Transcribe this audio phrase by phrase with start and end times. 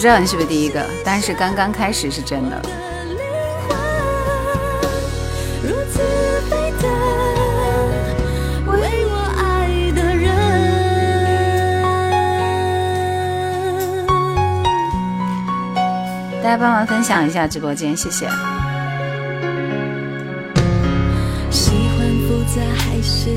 [0.00, 2.58] 知道你是不是第一个，但是刚刚开始是真的。
[16.42, 18.26] 大家帮忙分享一下直播间，谢谢。
[21.50, 23.28] 喜欢复杂还是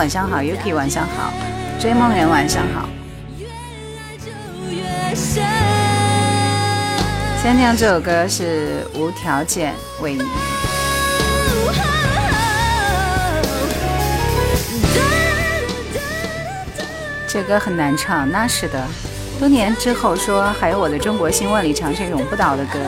[0.00, 1.30] 晚上好，Yuki 晚上好，
[1.78, 2.88] 追梦人晚上好。
[7.42, 10.22] 今天这首歌是无条件为你。
[17.28, 18.82] 这歌很难唱，那是的。
[19.38, 22.78] 多年之后说，还有我的中国心万里长城永不倒的歌。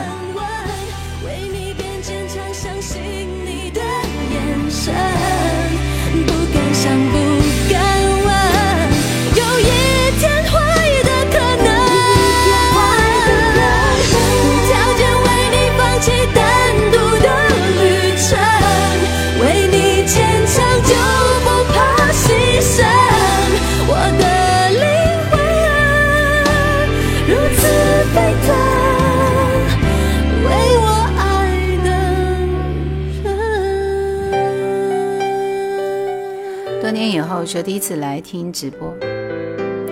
[37.53, 38.91] 年以后说第一次来听直播，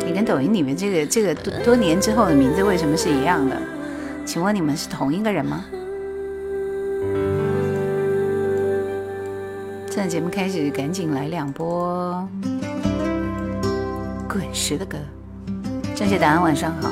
[0.06, 3.56] 你跟抖音里面这个这个多多年之后的名字为什么是一样的？
[4.26, 5.66] 请问你们是同一个人吗？
[9.88, 12.28] 现在节目开始，赶紧来两波
[14.28, 14.98] 滚石的歌。
[15.96, 16.90] 正确答案，晚上好，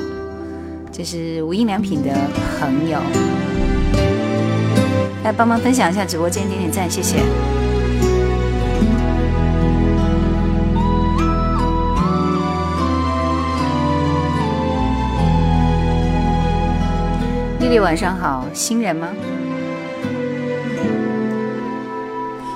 [0.92, 2.10] 这是无印良品的
[2.60, 3.00] 朋友，
[5.24, 7.16] 来帮忙分享一下直播间，点点赞，谢谢。
[17.70, 19.06] 丽丽晚上好，新人吗？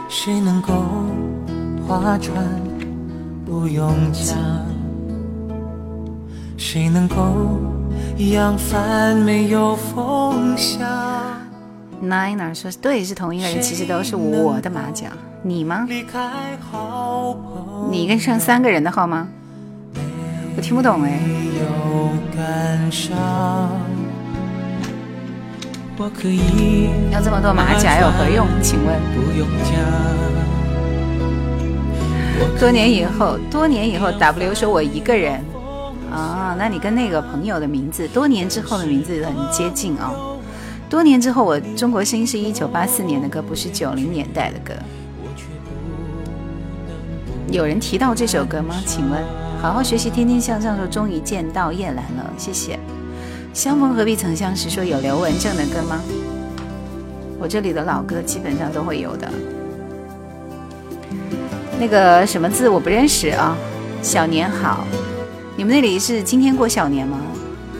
[0.08, 0.72] 谁能够
[1.86, 2.44] 划船
[3.46, 4.36] 不用桨？
[6.56, 7.14] 谁能够
[8.16, 10.82] 扬帆没有风向
[12.02, 15.12] ？Niner 说对，是同一个人，其实都是我的马甲。
[15.44, 15.86] 你吗？
[15.88, 16.18] 离开
[16.58, 19.28] 好朋你跟上三个人的号吗？
[20.56, 21.20] 我听不懂哎。
[27.12, 28.46] 要这么多马甲有何用？
[28.60, 29.00] 请问。
[32.58, 35.40] 多年以后，多年以后，W 说我一个人
[36.10, 40.38] 啊，那你跟那个朋友的名字，多年之后的名字很接近哦。
[40.88, 44.72] 多年之后，我中国心是一九八四年的歌，不是九零年代的歌。
[47.50, 48.74] 有人提到这首歌吗？
[48.86, 49.22] 请问，
[49.60, 52.78] 好好学习，天天向上说，终于见到叶兰了，谢谢。
[53.54, 56.02] 相逢何必曾相识，说有刘文正的歌吗？
[57.38, 59.30] 我这里的老歌基本上都会有的。
[61.78, 63.56] 那个什么字我不认识啊，
[64.02, 64.84] 小年好，
[65.56, 67.16] 你们那里是今天过小年吗？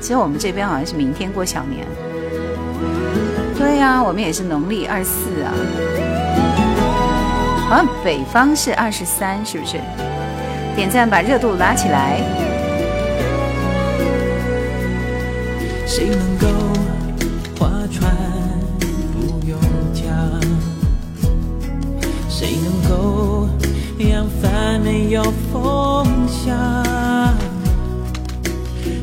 [0.01, 1.85] 其实我们这边好像是明天过小年。
[3.59, 5.51] 对呀、我们也是农历二四啊，
[7.69, 9.79] 好像北方是二十三，是不是？
[10.77, 12.44] 点赞把热度拉起来。
[15.97, 16.49] 谁能够
[17.57, 18.13] 划船
[19.13, 19.57] 不用
[19.95, 20.11] 桨？
[22.29, 23.49] 谁能够
[23.99, 26.53] 扬帆没有风向？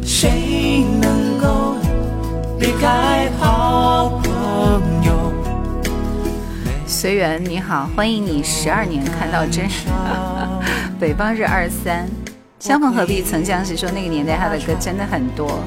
[0.04, 1.78] 谁能够
[2.60, 5.32] 离开好朋友？
[6.86, 9.66] 随缘你好，欢迎你十二年看到真。
[11.00, 12.06] 北方是二三，
[12.60, 13.78] 相逢何必曾相识。
[13.78, 15.64] 说那个年代他的歌真的很多。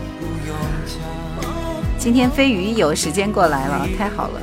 [2.05, 4.39] 今天飞鱼有时间过来了，太好了。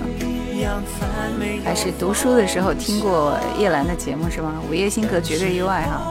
[1.63, 4.59] 还是读书的时候听过叶兰的节目是吗？
[4.67, 6.01] 午夜星河绝对意外哈。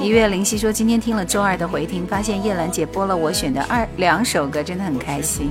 [0.00, 5.50] 一月灵犀说今天听了周二的回听，发现叶兰姐播了我选的二两首歌，真的很开心。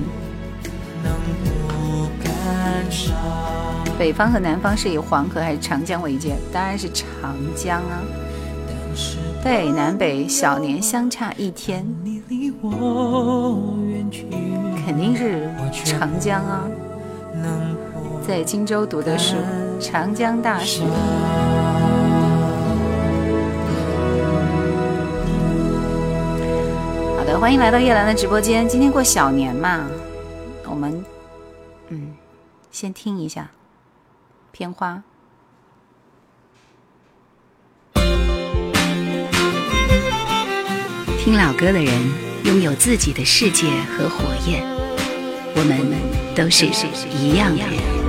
[3.98, 6.34] 北方和南方是以黄河还是长江为界？
[6.50, 8.00] 当然是长江啊。
[9.44, 11.86] 对，南北小年相差一天，
[14.90, 15.48] 肯定是
[15.84, 16.68] 长江啊。
[18.26, 19.36] 在荆州读的书，
[19.78, 20.82] 长江大学。
[27.16, 28.68] 好的，欢迎来到叶兰的直播间。
[28.68, 29.86] 今天过小年嘛，
[30.68, 31.04] 我们
[31.90, 32.12] 嗯，
[32.72, 33.48] 先听一下
[34.50, 35.00] 片花。
[41.16, 41.94] 听老歌的人
[42.44, 44.66] 拥有自己的世界和火焰，
[45.54, 45.78] 我们
[46.34, 46.66] 都是
[47.10, 48.00] 一样的人。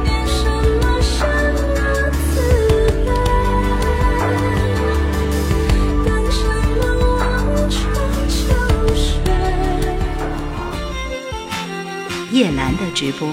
[12.31, 13.27] 叶兰的直播，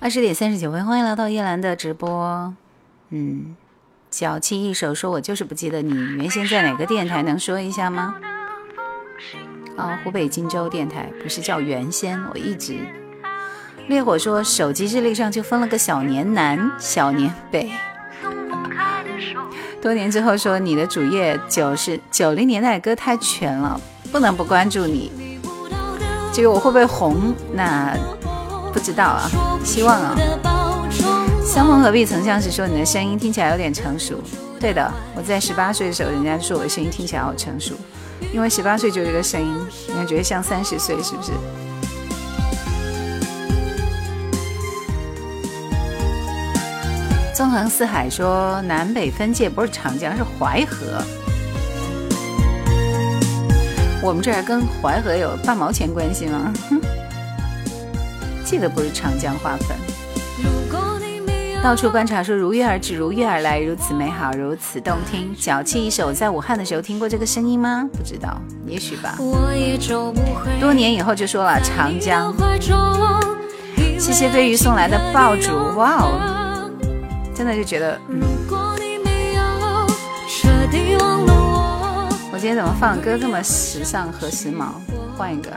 [0.00, 2.52] 二十点三十九分，欢迎来到叶兰的直播。
[3.10, 3.54] 嗯，
[4.10, 8.16] 脚气一手说：“我就是不记得你原先在哪个电台，能说一下吗？”
[9.76, 12.78] 啊，湖北荆州电台，不是叫原先，我一直。
[13.88, 17.52] 烈火说：“手机日历上就分了个小年南、小年北。”
[19.80, 23.80] 多年之后说：“你的主页九十九零年代歌太全了，
[24.10, 25.12] 不能不关注你。”
[26.32, 27.32] 这个我会不会红？
[27.52, 27.96] 那
[28.72, 29.30] 不知道啊，
[29.64, 30.16] 希望啊。
[31.44, 34.20] 相逢何必曾相识，说你的声音听起来有点成熟。
[34.58, 37.74] 对的，我在十八岁的时候，人家说我的声音听起来好成熟，
[38.32, 39.66] 因为十八岁就有这个声音，
[39.98, 41.32] 你觉得像三十岁是不是？
[47.34, 51.02] 纵横四海说南北分界不是长江，是淮河。
[54.02, 56.52] 我们这儿跟淮河有半毛钱关系吗？
[58.44, 59.95] 记得不是长江划分。
[61.62, 65.34] 到处观察说如约而至，如约而来，如此美好，如此动听。
[65.34, 67.88] 脚气一首，在武汉的时候听过这个声音吗？
[67.92, 69.16] 不知道，也许吧。
[70.60, 72.32] 多年以后就说了长江。
[73.98, 76.70] 谢谢飞鱼送来的爆竹，哇哦，
[77.34, 78.20] 真的就觉得嗯。
[82.32, 84.66] 我今天怎么放歌这么时尚和时髦？
[85.16, 85.50] 换一个。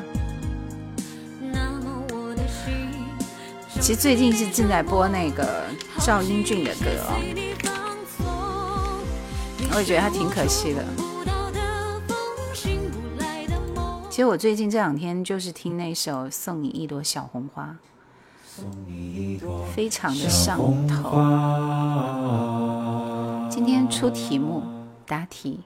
[3.81, 5.63] 其实最近是正在播那个
[5.99, 7.15] 赵英俊的歌哦，
[9.73, 10.83] 我也觉得他挺可惜的。
[14.09, 17.73] 其实我最近这两天就是听那首《送你一朵小红花》，
[19.73, 21.11] 非常的上头。
[23.49, 24.61] 今天出题目，
[25.07, 25.61] 答题。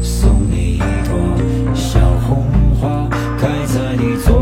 [0.00, 2.46] 送你一朵小红
[2.80, 3.08] 花，
[3.38, 4.41] 开在你昨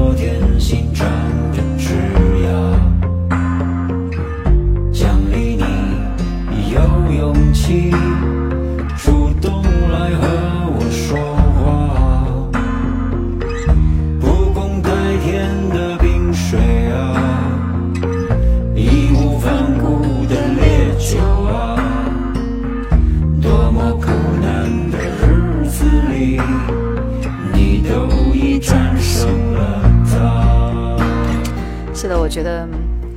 [32.31, 32.67] 觉得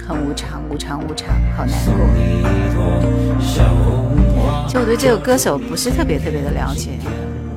[0.06, 1.94] 很无常，无常，无常，好难过。
[4.68, 6.98] 其实我对这个歌手不是特别特别的了解，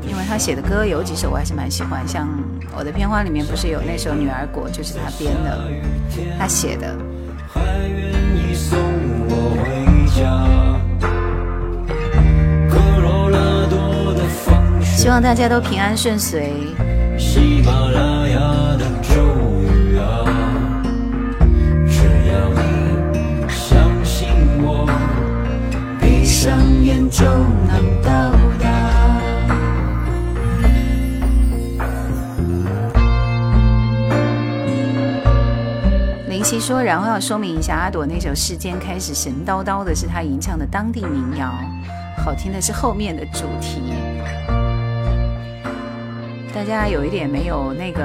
[0.06, 2.28] 因为他写的歌有几首我还是蛮喜欢，像
[2.76, 5.58] 我的片花里面不是有那首《女儿国》，就是他编的，
[6.38, 6.94] 他写的。
[14.82, 16.52] 希望大家都平安顺遂。
[17.16, 18.38] 喜马拉雅
[18.76, 18.84] 的
[26.46, 28.30] 上眼就能到
[28.62, 28.70] 达。
[36.28, 41.52] 林夕说，然后要说明一下，阿朵那首《世间开始神叨叨》的是她吟唱的当地民谣，
[42.24, 43.92] 好听的是后面的主题。
[46.54, 48.00] 大家有一点没有那个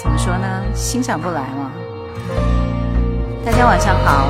[0.00, 0.46] 怎么说呢？
[0.76, 1.72] 欣赏不来嘛。
[3.44, 4.28] 大家晚上好。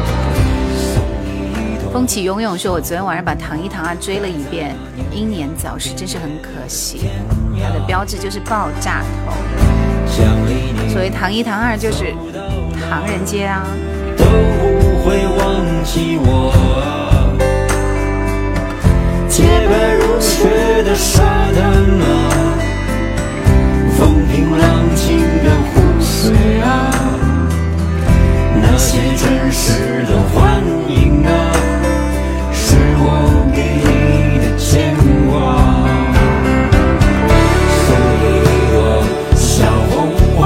[1.93, 4.75] 风起涌涌说：“我昨天晚上把《唐一唐二》追了一遍，
[5.13, 7.03] 英年早逝，真是很可惜。
[7.63, 9.35] 它的标志就是爆炸头。
[10.89, 12.15] 所谓《唐一唐二》就是
[12.89, 13.63] 唐人街啊。”
[14.17, 16.51] 都不会忘记我。
[19.29, 21.23] 洁白如雪的沙
[21.53, 21.63] 滩
[22.01, 22.05] 啊，
[23.99, 26.33] 风平浪静的湖水
[26.63, 26.91] 啊，
[28.63, 31.52] 那些真实的幻影啊，
[33.05, 33.07] 我
[33.55, 34.95] 给你的牵
[35.29, 35.33] 挂。
[37.85, 37.87] 送
[38.21, 38.75] 你一朵
[39.35, 39.47] 小
[39.91, 39.93] 红
[40.37, 40.41] 花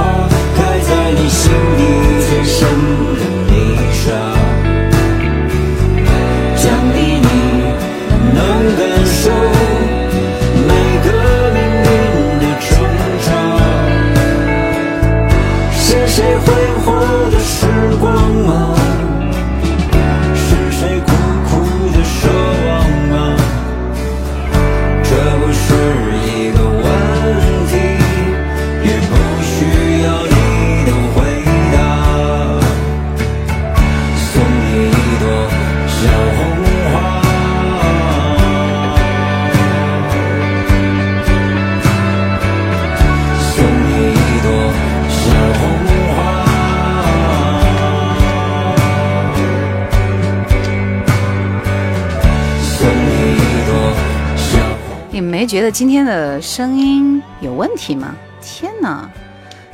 [0.55, 1.41] 开在你心
[1.77, 1.79] 底
[2.27, 2.57] 最深
[55.67, 58.15] 得今天的声音有问题吗？
[58.41, 59.09] 天哪，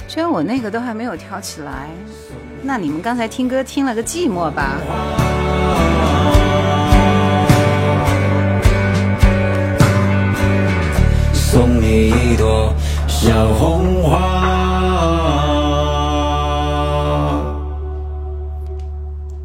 [0.08, 1.88] 居然我那个都还没有调起来，
[2.64, 4.76] 那你们刚才听歌听了个寂寞吧？
[11.32, 12.74] 送你一朵
[13.08, 14.18] 小红花。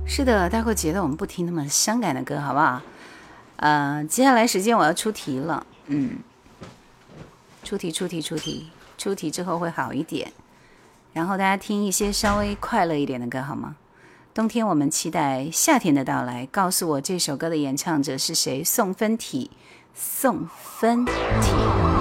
[0.07, 2.81] 是的，待会节的我们不听那么伤感的歌，好不好？
[3.57, 5.67] 呃，接下来时间我要出题了。
[5.89, 6.13] 嗯，
[7.69, 10.33] 出题出题出题出题之后会好一点，
[11.13, 13.77] 然后大家听一些稍微快乐一点的歌好吗？
[14.33, 18.65] 冬天我们期待夏天的到来，告诉我这首歌的演唱者是谁？
[18.65, 19.51] 送分题，
[19.95, 21.98] 送分题。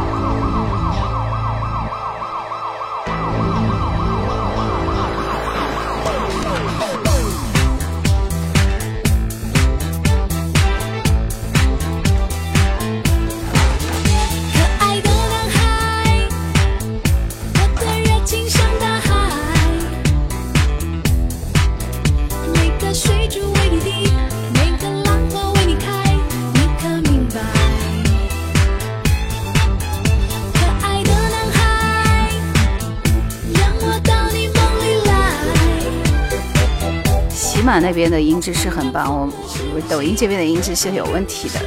[37.80, 39.30] 那边的音质是很棒，我
[39.76, 41.60] 我抖音这边的音质是有问题的，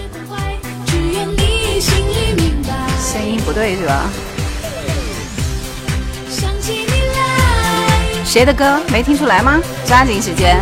[2.98, 4.10] 声音不对是吧？
[8.24, 9.60] 谁的歌没听出来吗？
[9.84, 10.60] 抓紧时间！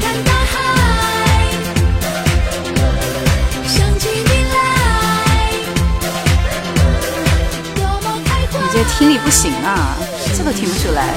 [8.50, 9.96] 你这听力不行啊，
[10.36, 11.14] 这都听不出来。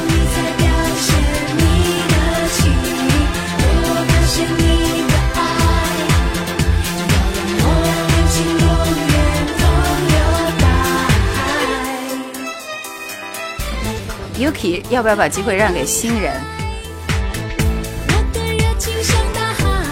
[14.41, 16.33] Yuki，要不要把机会让给新人？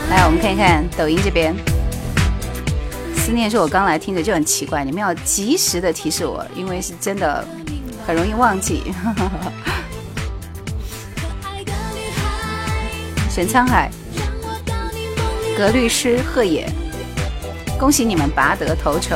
[0.09, 1.55] 来，我们看一看抖音这边。
[3.15, 7.45] 思念说：“我刚来听着就很奇怪，你们要及时的提示我，因为是真的
[8.07, 8.91] 很容易忘记。”
[13.29, 13.91] 沈沧海、
[15.55, 16.67] 格律师、贺野，
[17.79, 19.15] 恭喜你们拔得头筹。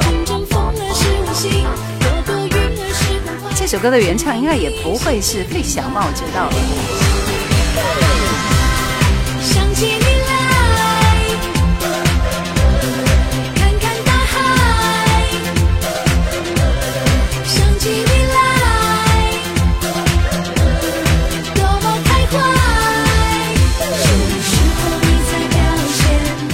[3.66, 6.06] 这首歌的原唱应该也不会是费翔吧？
[6.06, 6.56] 我知道了。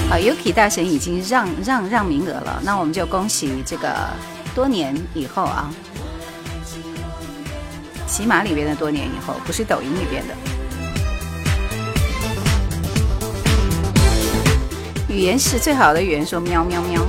[0.08, 3.90] 好，Yuki 大神已经让让让名额了，那我们就恭喜这个
[4.54, 5.74] 多年以后啊。
[8.10, 10.34] 喜马里边的多年以后，不是抖音里边的。
[15.08, 17.02] 语言是最好的语言，说喵喵喵。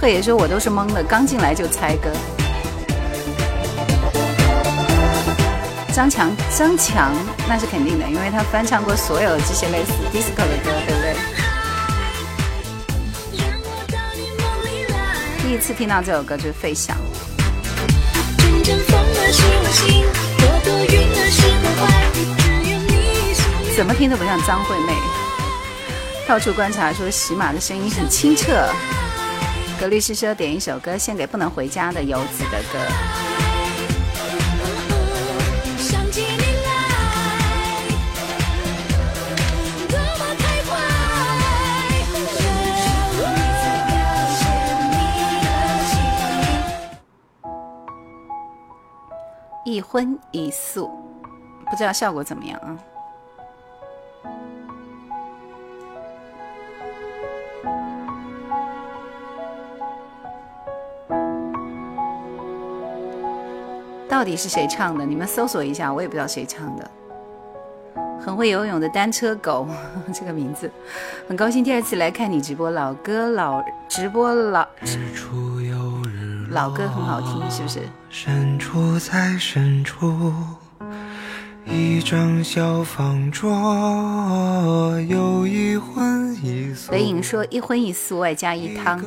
[0.00, 2.10] 贺爷说：“我都是懵的，刚进来就猜歌。”
[5.92, 7.12] 张强，张强
[7.48, 11.16] 那是肯定的，因为他翻唱过所有这些类似 disco 的歌，对不对？
[15.42, 16.96] 第一次听到这首歌就是费翔。
[23.74, 24.92] 怎么听都不像张惠妹。
[26.28, 28.66] 到处观察说喜马的声音很清澈。
[29.80, 33.21] 格律师说点一首歌献给不能回家的游子的歌。
[49.72, 50.90] 一荤一素，
[51.70, 52.78] 不知道效果怎么样啊？
[64.06, 65.06] 到底是谁唱的？
[65.06, 66.90] 你们搜索一下，我也不知道谁唱的。
[68.20, 69.66] 很会游泳的单车狗，
[70.12, 70.70] 这个名字，
[71.26, 77.80] 很高兴第二次来看你直播，老歌老直播老，日出有日老歌很好听，是不是？
[78.10, 80.34] 深处在深处。
[81.64, 86.90] 一张小方桌，有一荤一素。
[86.92, 89.00] 北影说一荤一素外加一汤。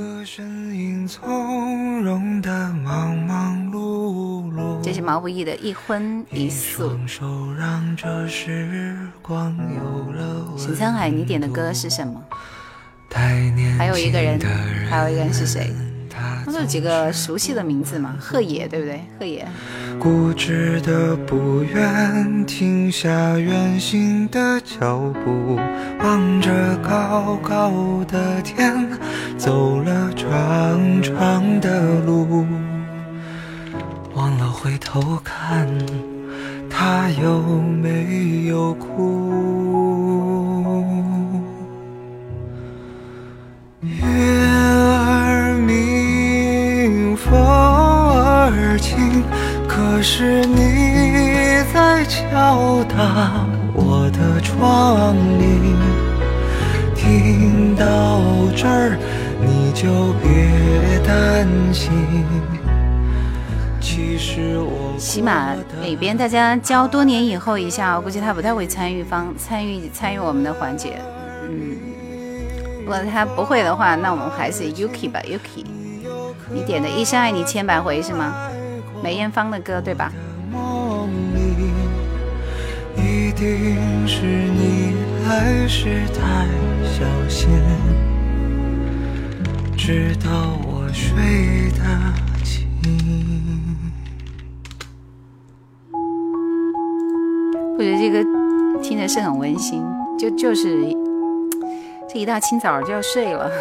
[4.81, 6.97] 这是毛不易的一荤一素。
[10.57, 12.19] 沈沧海，你点的歌是什么？
[13.77, 14.39] 还有一个人，
[14.89, 15.71] 还有一个人是谁？
[16.45, 18.15] 那就几个熟悉的名字嘛？
[18.19, 19.01] 贺野，对不对？
[19.19, 19.47] 贺野。
[19.99, 25.57] 固执的不愿停下远行的脚步，
[26.03, 28.87] 望着高高的天，
[29.37, 32.45] 走了长长的路，
[34.13, 35.67] 忘了回头看，
[36.69, 39.33] 他有没有哭？
[43.81, 44.03] 月
[49.67, 55.75] 可是你在敲打我的窗棂，
[56.95, 58.21] 听到
[58.55, 58.97] 这儿
[59.41, 61.91] 你就别担心。
[63.81, 70.99] 其实我起码里边大家交多年以后一下，我估计他不太会参与方参与参与我们的环节。
[71.43, 71.77] 嗯，
[72.81, 75.65] 如果他不会的话，那我们还是 Yuki 吧，Yuki。
[76.49, 78.33] 你点的《一生爱你千百回》是吗？
[79.05, 80.11] 梅艳芳的歌，对吧？
[82.97, 84.95] 一定是你
[85.27, 86.47] 来时太
[86.83, 87.47] 小心，
[89.77, 91.83] 直到我睡得
[92.43, 92.67] 轻。
[97.77, 98.23] 我觉得这个
[98.81, 99.85] 听着是很温馨，
[100.17, 100.81] 就就是
[102.09, 103.51] 这一大清早就要睡了。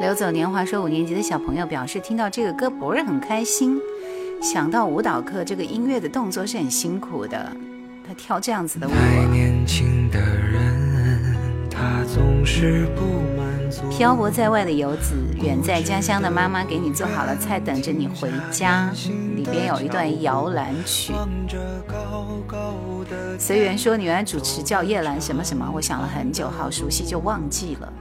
[0.00, 3.80] 流走年华说，五年级的小朋友表示听到这个歌不是很开心，
[4.40, 7.50] 想到舞蹈课这个音乐的动作是很辛苦的，
[8.06, 8.92] 他跳这样子的舞。
[13.90, 18.92] 漂泊在外的游子，远在家乡的妈妈给你做好了菜，等着你回家。
[19.34, 21.12] 里边有一段摇篮曲。
[23.36, 27.92] 随缘说，你原来主持叫叶兰什么什么，我想了很久，好熟悉就忘记了。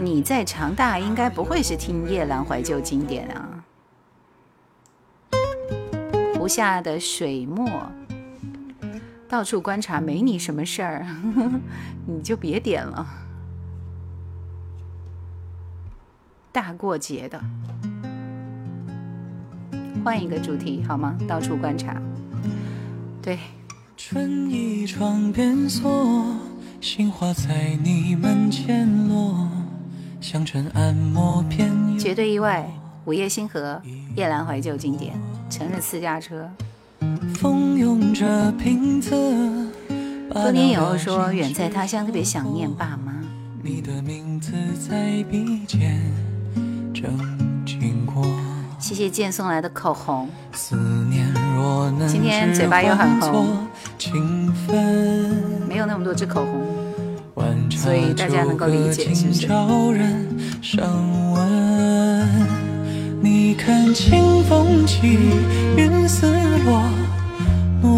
[0.00, 3.64] 你在长大应该不会是听夜阑怀旧经典啊。
[6.34, 7.68] 湖下的水墨，
[9.28, 11.06] 到处观察没你什么事儿，
[12.06, 13.06] 你就别点了。
[16.52, 17.40] 大过节的，
[20.04, 21.18] 换一个主题好吗？
[21.28, 22.00] 到处观察，
[23.20, 23.38] 对。
[23.96, 26.24] 春意窗边锁，
[26.80, 29.50] 杏花在你门前落。
[30.20, 32.68] 香尘按摩片绝对意外，
[33.04, 33.80] 午夜星河，
[34.16, 35.14] 夜阑怀旧经典，
[35.48, 36.50] 成日私家车。
[37.36, 39.68] 风拥着平仄。
[40.32, 43.14] 多年以后说，远在他乡特别想念爸妈。
[43.62, 44.52] 你的名字
[44.88, 46.00] 在笔尖
[46.92, 47.10] 正
[47.64, 48.26] 经过。
[48.78, 50.28] 谢谢剑送来的口红。
[50.52, 50.76] 思
[51.08, 53.66] 念若能今天嘴巴又很红。
[55.68, 56.77] 没有那么多支口红。
[57.70, 59.48] 所以大家能够理解，是不是？
[63.20, 65.18] 你看清风起，
[65.76, 66.26] 云似
[66.64, 66.82] 落
[67.82, 67.90] 落，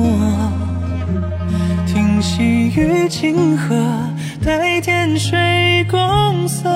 [1.86, 3.74] 听细雨清河
[4.44, 6.68] 待天水共色。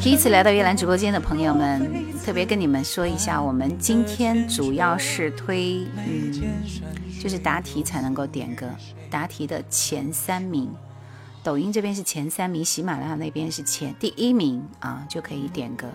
[0.00, 1.90] 第一次来到月兰直播间的朋友们，
[2.24, 6.32] 特别跟你们说一下，我们今天主要是推，嗯，
[7.20, 8.68] 就是答题才能够点歌，
[9.10, 10.70] 答题的前三名，
[11.42, 15.88] 抖音这边是前三名，喜马拉雅那边是前第一名啊，就可以点歌。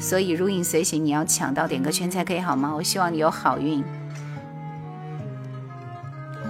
[0.00, 2.74] 所以如影随形，你要抢到点歌圈才可以，好吗？
[2.74, 3.84] 我希望你有好运。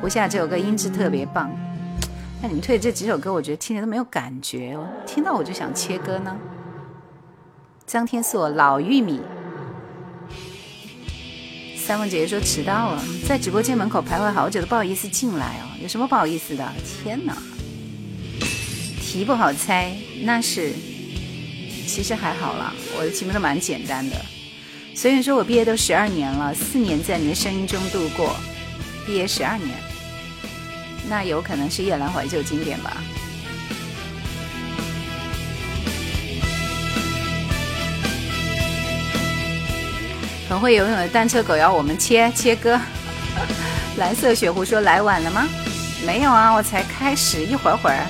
[0.00, 1.50] 胡夏这首歌音质特别棒，
[2.42, 6.34] 那你们推的这几首歌，我觉得听着都没有感觉哦，听到我就想切歌呢。
[7.86, 9.20] 张天硕老玉米，
[11.76, 16.66] 三凤姐姐说迟到了，在直播间门口徘徊好久都不好意思进来哦，有什么不好意思的？
[17.02, 17.36] 天哪，
[19.02, 20.72] 题不好猜，那是，
[21.86, 24.16] 其实还好啦，我的题目都蛮简单的。
[24.94, 28.34] 所以说我毕业都十二年了，四年在你的声音中度过，
[29.04, 29.89] 毕业十二年。
[31.08, 32.96] 那有可能是夜兰怀旧经典吧。
[40.48, 42.80] 很会游泳的单车狗要我们切切歌。
[43.96, 45.46] 蓝色雪狐说来晚了吗？
[46.06, 48.06] 没有啊，我才开始一会儿会儿。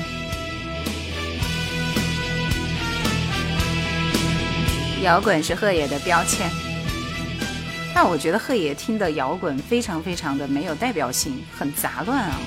[5.02, 6.48] 摇滚是鹤野的标签，
[7.94, 12.38] 但我觉得鹤野听的摇滚非常非常的没有代表性，很杂乱啊。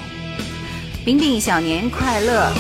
[1.06, 2.54] 冰冰小年快乐！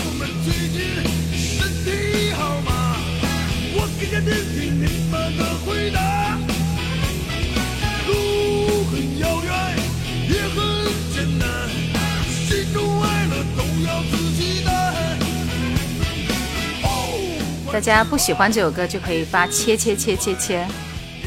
[17.71, 20.67] 大家不喜欢这首歌就可以发切切切切切，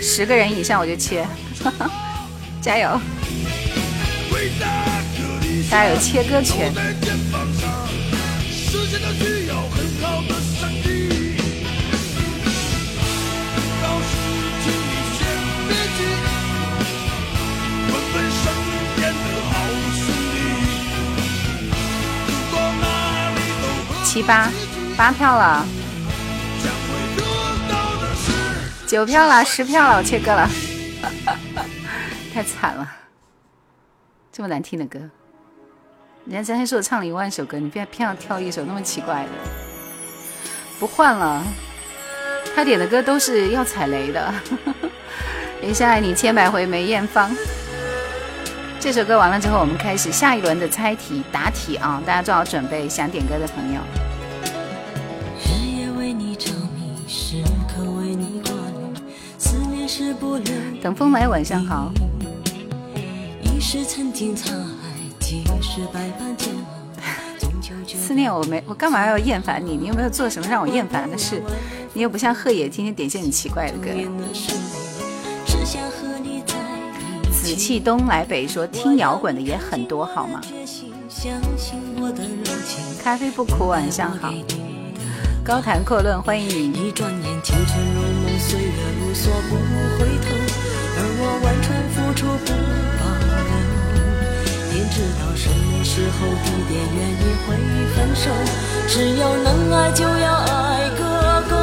[0.00, 1.26] 十个人以上我就切，
[2.60, 3.00] 加油！
[5.68, 6.72] 大家有切歌权。
[24.04, 24.50] 七八
[24.96, 25.66] 八票了，
[28.86, 30.48] 九票了，十票了，我切歌了，
[32.32, 32.90] 太惨了，
[34.32, 34.98] 这么难听的歌。
[36.28, 39.30] 人家今天说我唱了一万首歌，你偏偏要挑一首那么奇怪的，
[40.80, 41.40] 不换了。
[42.52, 44.34] 他点的歌都是要踩雷的。
[45.62, 47.30] 一下爱你千百回梅艳芳。
[48.80, 52.02] 这首歌完了之后，我们开始下一轮的猜题答题啊！
[52.04, 53.80] 大家做好准备，想点歌的朋友。
[60.82, 61.92] 等风来，晚上好。
[67.86, 69.76] 思念我没，我干嘛要厌烦你？
[69.76, 71.42] 你有没有做什么让我厌烦的事？
[71.92, 73.88] 你又不像贺野，天天点些很奇怪的歌。
[77.32, 80.40] 紫气东来北说听摇滚的也很多，好吗？
[83.02, 84.32] 咖啡不苦，晚上好。
[85.44, 86.92] 高谈阔论，欢迎你。
[94.96, 97.54] 知道什么时候、地点、原因会
[97.94, 98.30] 分手，
[98.88, 101.54] 只要能爱就要爱个够。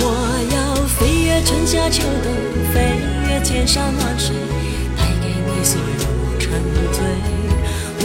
[0.00, 0.04] 我
[0.52, 2.32] 要飞越春夏秋冬，
[2.74, 4.34] 飞越千山万水，
[4.98, 6.50] 带给你所有沉
[6.92, 6.98] 醉。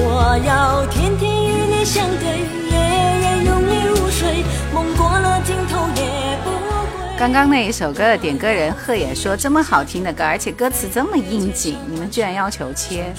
[0.03, 2.77] 我要天天与你相对，夜
[3.23, 7.17] 夜拥你入睡，梦过了尽头也不归。
[7.17, 13.11] 刚刚那一首歌的点歌人鹤野说：“这么好听的歌，而且歌词这么应景，你们居然要求切。”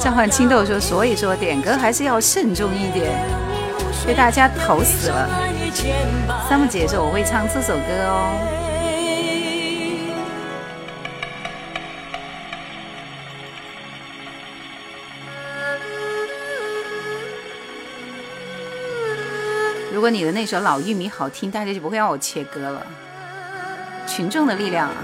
[0.00, 3.12] 召唤青豆说：“所以说点歌还是要慎重一点，
[4.06, 5.28] 被大家投死了。”
[6.48, 8.32] 三木姐说：“我会唱这首歌哦。”
[19.92, 22.86] 如果你的那首老玉米好听，大家就不会让我切歌了。
[24.06, 24.94] 群众的力量啊！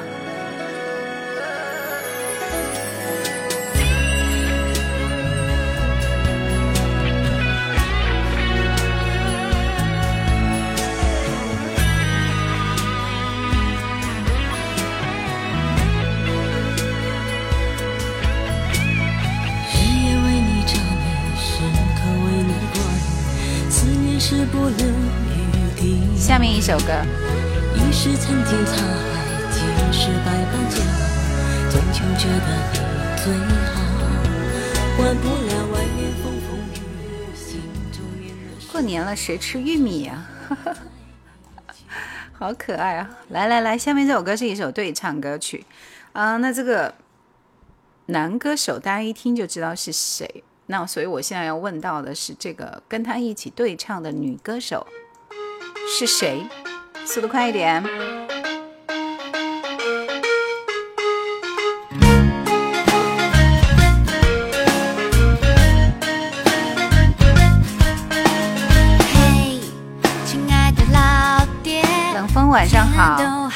[26.16, 26.86] 下面一首歌。
[27.76, 28.80] 于是曾经沧
[29.12, 29.20] 海，
[30.24, 30.96] 百般煎熬，
[31.70, 32.76] 终究觉得你
[33.22, 33.24] 最
[33.66, 33.84] 好。
[38.72, 40.24] 过年了，谁吃玉米呀？
[42.32, 43.10] 好可爱啊！
[43.28, 45.66] 来来来，下面这首歌是一首对唱歌曲
[46.14, 46.38] 啊。
[46.38, 46.94] 那这个
[48.06, 50.42] 男歌手，大家一听就知道是谁。
[50.66, 54.86] 那所以我现在要问到的是，这个跟他一起对唱的女歌手
[55.86, 56.42] 是谁？
[57.04, 57.84] 速度快一点。
[72.50, 73.50] 晚上好。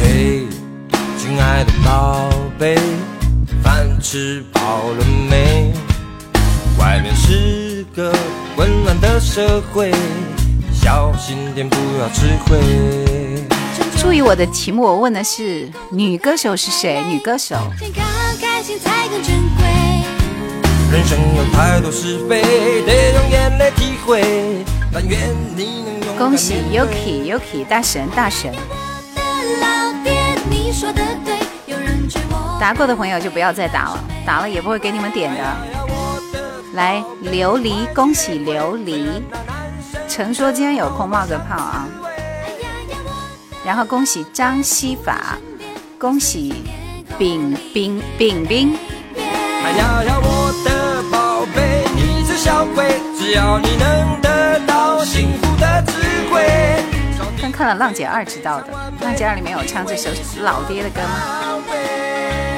[0.00, 0.46] 嘿，
[1.18, 2.76] 亲爱的宝贝，
[3.62, 4.60] 饭吃饱
[4.98, 5.72] 了没？
[6.78, 8.12] 外面是个
[8.56, 9.92] 温暖的社会，
[10.72, 12.58] 小心点不要吃亏。
[13.98, 17.02] 注意我的题目，我问的是女歌手是谁？
[17.04, 17.56] 女歌手。
[20.92, 22.42] 人生有太多是非，
[22.86, 24.64] 得用眼泪体会。
[24.92, 25.20] 但愿
[25.54, 25.89] 你能
[26.20, 28.52] 恭喜 Yuki Yuki 大神大神。
[32.60, 35.40] 答过的朋友就不要再打了，打了也不会给你们点的。
[36.74, 39.22] 来，琉璃，恭喜琉璃。
[40.10, 41.88] 陈说今天有空冒个泡啊。
[43.64, 45.38] 然后恭喜张西法，
[45.98, 46.52] 恭喜。
[47.18, 48.76] 冰冰冰冰。
[49.16, 55.92] 哎呀呀，我的宝贝，你是小鬼，只要你能得到幸福的智
[56.32, 56.42] 慧。
[57.40, 58.72] 刚看了《浪姐二》知道的，
[59.04, 60.10] 《浪姐二》里面有唱这首
[60.42, 61.60] 老爹的歌吗？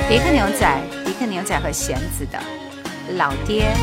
[0.09, 2.39] 迪克牛仔，迪克牛仔和弦子的
[3.17, 3.75] 《老爹》。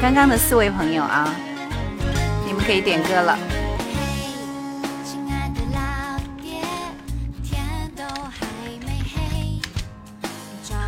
[0.00, 1.34] 刚刚的四位朋友啊，
[2.46, 3.38] 你们可以点歌了。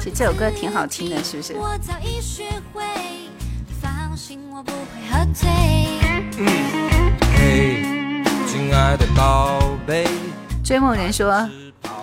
[0.00, 1.54] 这首歌挺好听的，是不是？
[10.64, 11.48] 追梦人说：“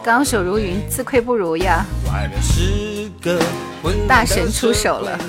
[0.04, 1.86] 高手如云，自愧不如呀。”
[4.08, 5.20] 大神出手了。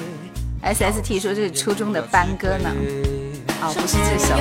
[0.62, 2.70] SST 说这是初中的班歌呢。
[3.62, 4.35] 哦，不是这首。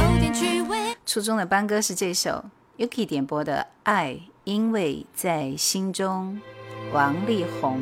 [1.05, 2.43] 初中的班歌是这首
[2.77, 6.39] Yuki 点播的《爱》，因为在心中。
[6.95, 7.81] 王力宏。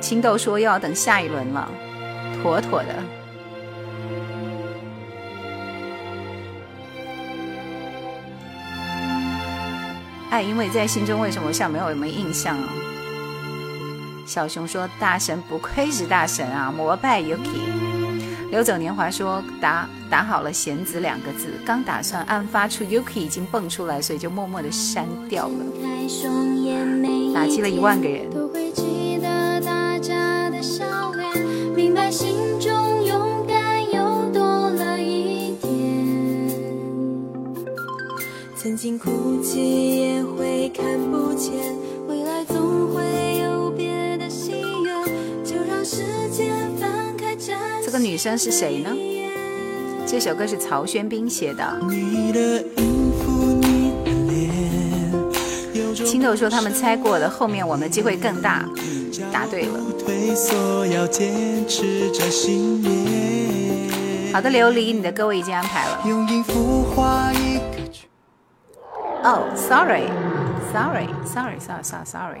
[0.00, 1.68] 青豆说又要等下一轮了，
[2.40, 2.94] 妥妥的。
[10.30, 12.68] 爱因为在心中，为什么像没有什么印象啊？
[14.24, 18.05] 小熊说大神不愧是大神啊，膜拜 Yuki。
[18.50, 25.64] 流走年华说打打好了弦子两个字，刚打算按发出 Yuki 已经蹦出来，所以就默默的删掉了。
[27.34, 28.26] 打击了一万个人。
[32.08, 35.68] 心中勇敢又多了一点。
[38.54, 41.52] 曾经哭泣也会看不见，
[42.06, 44.54] 未来总会有别的心
[44.84, 45.44] 愿。
[45.44, 46.55] 就让时间
[47.86, 48.90] 这个女生是谁呢？
[50.04, 51.78] 这首歌是曹轩宾写的。
[56.04, 58.68] 青豆说他们猜过的，后面我们机会更大。
[59.32, 59.78] 答对了。
[64.32, 66.00] 好的，琉璃，你的歌我已经安排了。
[69.22, 72.40] 哦，sorry，sorry，sorry，sorry，sorry，sorry。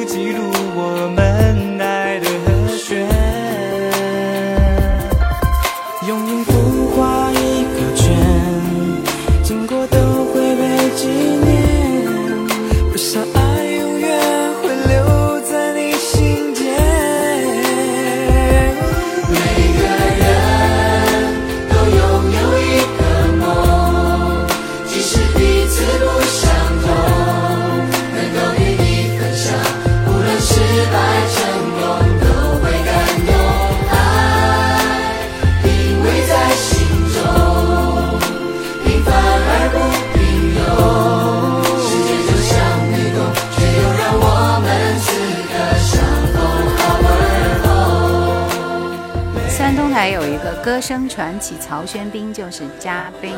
[50.81, 53.35] 声传奇曹轩宾就是嘉宾。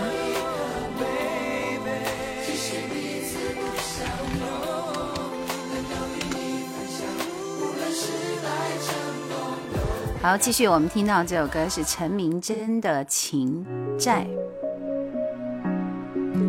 [10.22, 13.66] 好，继续，我们听到这首歌是陈明真的《情
[14.00, 14.26] 债》。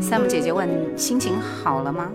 [0.01, 2.09] 三木姐姐问：心情好了吗？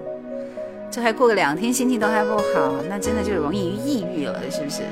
[0.90, 4.84] 这还过个两天，心情都还不好，那真的就容易抑郁了，是不是？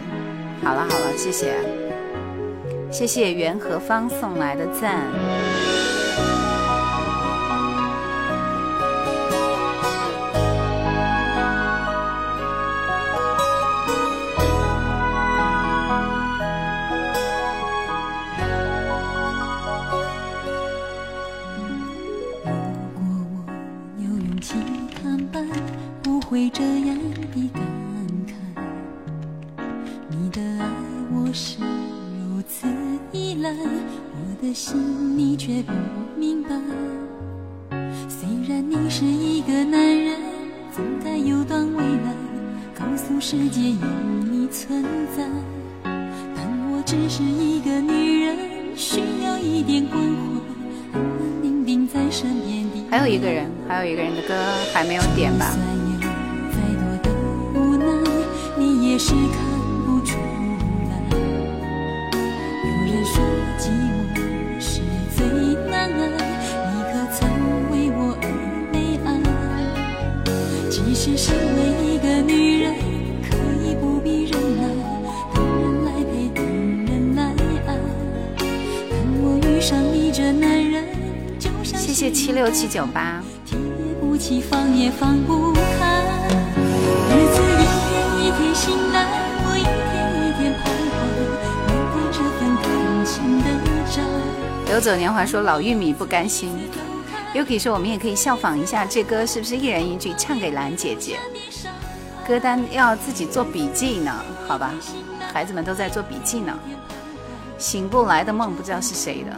[0.62, 1.56] 好了好了，谢谢，
[2.92, 5.97] 谢谢袁和芳送来的赞。
[82.78, 83.24] 七六七九八。
[84.20, 86.04] 起放也放不开，
[87.10, 88.98] 日子一天一天醒来，
[89.46, 90.62] 我一天一天徘
[90.94, 90.96] 徊，
[91.68, 92.66] 面对这份感
[93.06, 93.46] 情的
[93.92, 94.74] 债。
[94.74, 96.52] 游走年华说老玉米不甘心
[97.34, 101.18] ，Yuki 说我们也可以效仿一下，这歌是不是一人一句唱给兰姐姐？
[102.28, 104.14] 歌单要自己做笔记呢，
[104.48, 104.74] 好吧，
[105.32, 106.58] 孩子们都在做笔记呢。
[107.60, 109.32] 醒不来的梦不知道是谁的。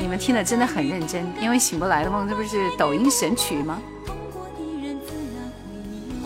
[0.00, 3.78] 你们听的真的很认真，因为醒不来的梦，这不是抖音神曲吗？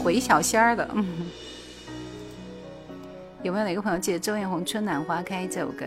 [0.00, 1.04] 回小仙儿的，嗯。
[3.42, 5.84] 有没有哪个朋友记得周艳红《春暖花开》这首歌？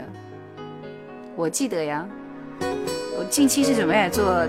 [1.36, 2.06] 我记得呀，
[3.18, 4.46] 我近期是准备来做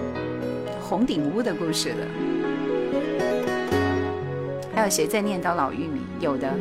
[0.81, 1.97] 红顶屋的故事的。
[4.75, 6.01] 还有谁在念叨老玉米？
[6.21, 6.53] 有的。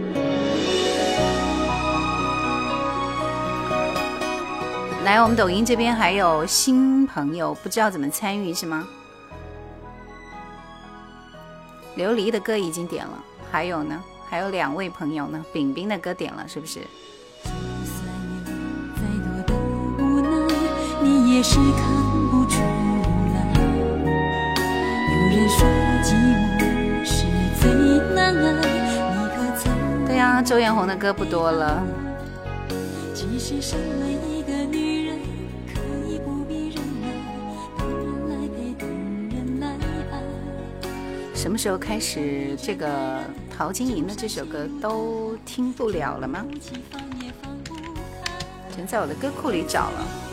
[5.07, 8.85] 来，我们抖音这边还有新朋友，不知道怎么参与是吗？
[11.95, 13.13] 琉璃的歌已经点了，
[13.49, 14.03] 还有呢？
[14.29, 15.45] 还有两位朋友呢？
[15.53, 16.81] 饼饼的歌点了，是不是？
[30.05, 31.81] 对呀，周艳红的歌不多了。
[41.47, 46.45] 什么时候开始这个陶晶莹的这首歌都听不了了吗？
[48.69, 50.26] 只能在我的歌库里找了。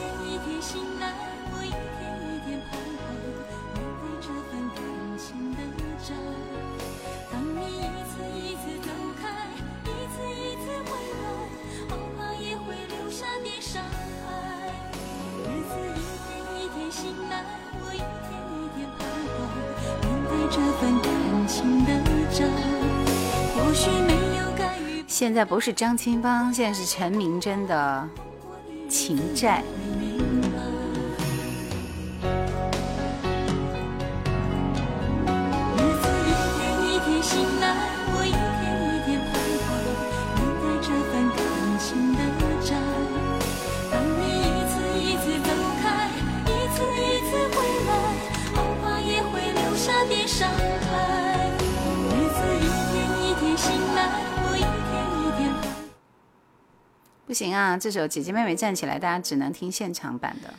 [25.34, 28.08] 现在不是张清芳，现在是陈明真的
[28.88, 29.64] 情债。
[57.34, 57.76] 不行啊！
[57.76, 60.54] 这首姐姐妹妹站起来，大家只能听现场版的。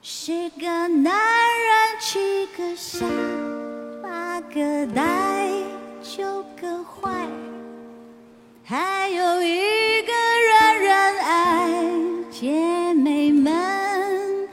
[0.00, 3.04] 十个男人，七个傻，
[4.00, 5.50] 八个呆，
[6.04, 6.22] 九
[6.56, 7.26] 个坏，
[8.62, 10.12] 还有一个
[10.52, 11.82] 人人爱。
[12.30, 14.48] 姐妹们，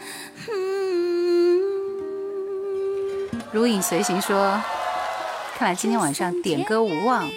[3.51, 4.59] 如影随形说，
[5.59, 7.29] 看来今天晚上点歌无望，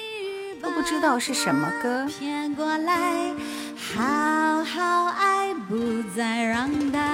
[0.62, 2.06] 都不知道是什么歌。
[3.96, 7.04] 好好爱，不再让它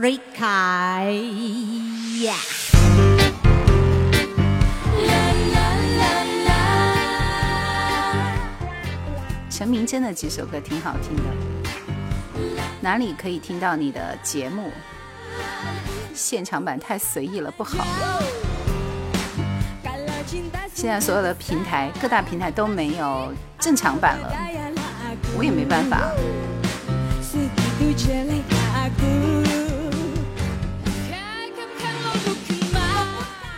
[0.00, 1.12] 离开。
[9.50, 11.24] 陈明真的几首歌挺好听的，
[12.80, 14.72] 哪里可以听到你的节目？
[16.14, 17.84] 现场版太随意了，不好。
[20.76, 24.30] 现在所有的平台，各大平台都没有正常版了，
[25.34, 26.10] 我也没办法。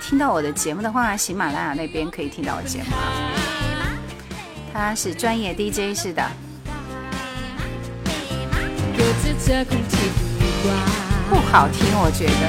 [0.01, 3.11] 听到我的节目的话，喜马拉雅那边可以听到我节目啊。
[4.73, 6.25] 他是专业 DJ 是的，
[11.29, 12.49] 不好听，我觉得。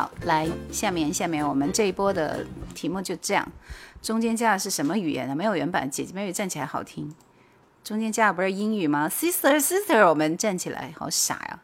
[0.00, 3.46] 好，来下面下面我们这一波的题目就这样，
[4.00, 5.36] 中间加的是什么语言呢？
[5.36, 7.14] 没有原版，姐姐妹妹站起来好听。
[7.84, 11.60] 中间加的不是英语吗？Sister Sister，我们站起来，好傻呀。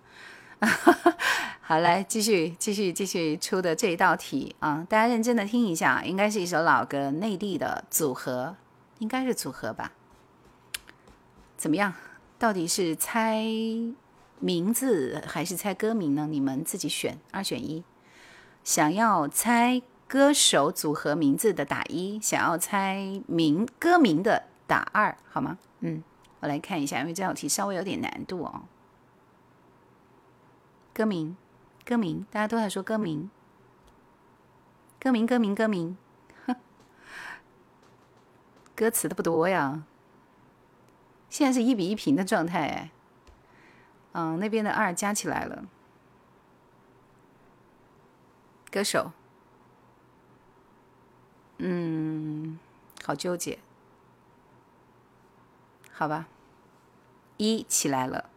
[1.63, 8.55] 好，来继续继续继续出的这一道题啊，大家认真的听一下，应该是一首老歌，内地的组合，
[8.99, 9.93] 应该是组合吧？
[11.57, 11.95] 怎么样？
[12.39, 13.43] 到底是猜？
[14.39, 16.27] 名字还是猜歌名呢？
[16.31, 17.83] 你们自己选，二选一。
[18.67, 25.57] 想要猜歌手组合名字的打一，想要猜名歌名的打二，好吗？
[25.79, 26.03] 嗯，
[26.41, 28.63] 我来看一下，因为这道题稍微有点难度哦。
[30.93, 31.37] 歌名，
[31.85, 33.31] 歌名，大家都在说歌名，
[34.99, 35.97] 歌名，歌名，歌名，
[38.75, 39.85] 歌词的不多呀。
[41.31, 42.91] 现在是一比一平的状态，哎。
[44.15, 45.67] 嗯，那边的二加起来了。
[48.77, 49.11] 歌手，
[51.57, 52.59] 嗯，
[53.07, 53.59] 好纠结。
[55.91, 56.29] 好吧，
[57.39, 58.29] 一起来了，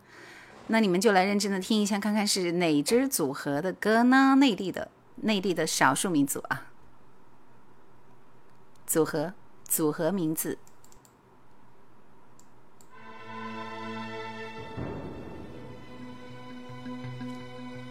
[0.68, 4.36] 那你们就来认真的听一下，看看是哪支组合的歌呢？
[4.36, 6.68] 内地的，内地的少数民族啊。
[8.88, 9.34] 组合，
[9.66, 10.58] 组合名字。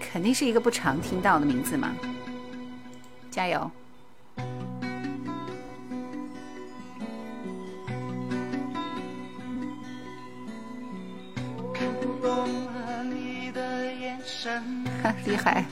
[0.00, 1.94] 肯定是一个不常听到的名字嘛，
[3.30, 3.70] 加油！
[15.02, 15.64] 看厉害，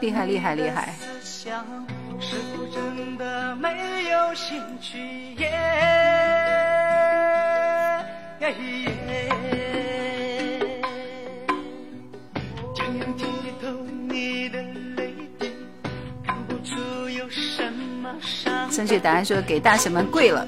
[0.00, 0.88] 厉害，厉害，厉害！
[18.72, 20.46] 正确答案说给大神们跪了。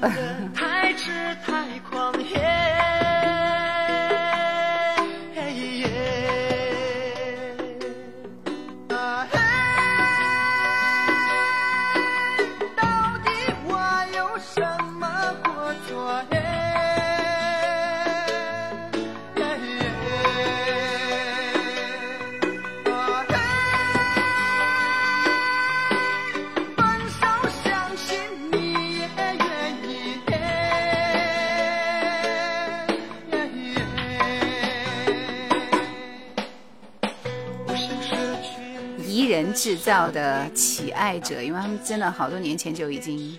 [39.65, 43.35] 制造的起爱者，因为他们真的好多年前就已经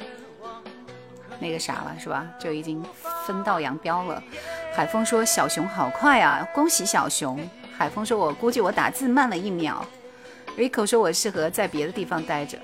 [1.38, 2.26] 那个啥了，是吧？
[2.36, 2.84] 就已经
[3.24, 4.20] 分道扬镳了。
[4.74, 7.38] 海峰说：“小熊好快啊，恭喜小熊！”
[7.78, 9.86] 海峰说：“我估计我打字慢了一秒。
[10.58, 12.58] ”Rico 说：“我适合在别的地方待着，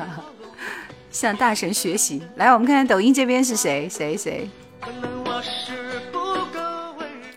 [1.10, 3.88] 向大神学习。”来，我们看看抖音这边是谁？
[3.88, 4.50] 谁谁？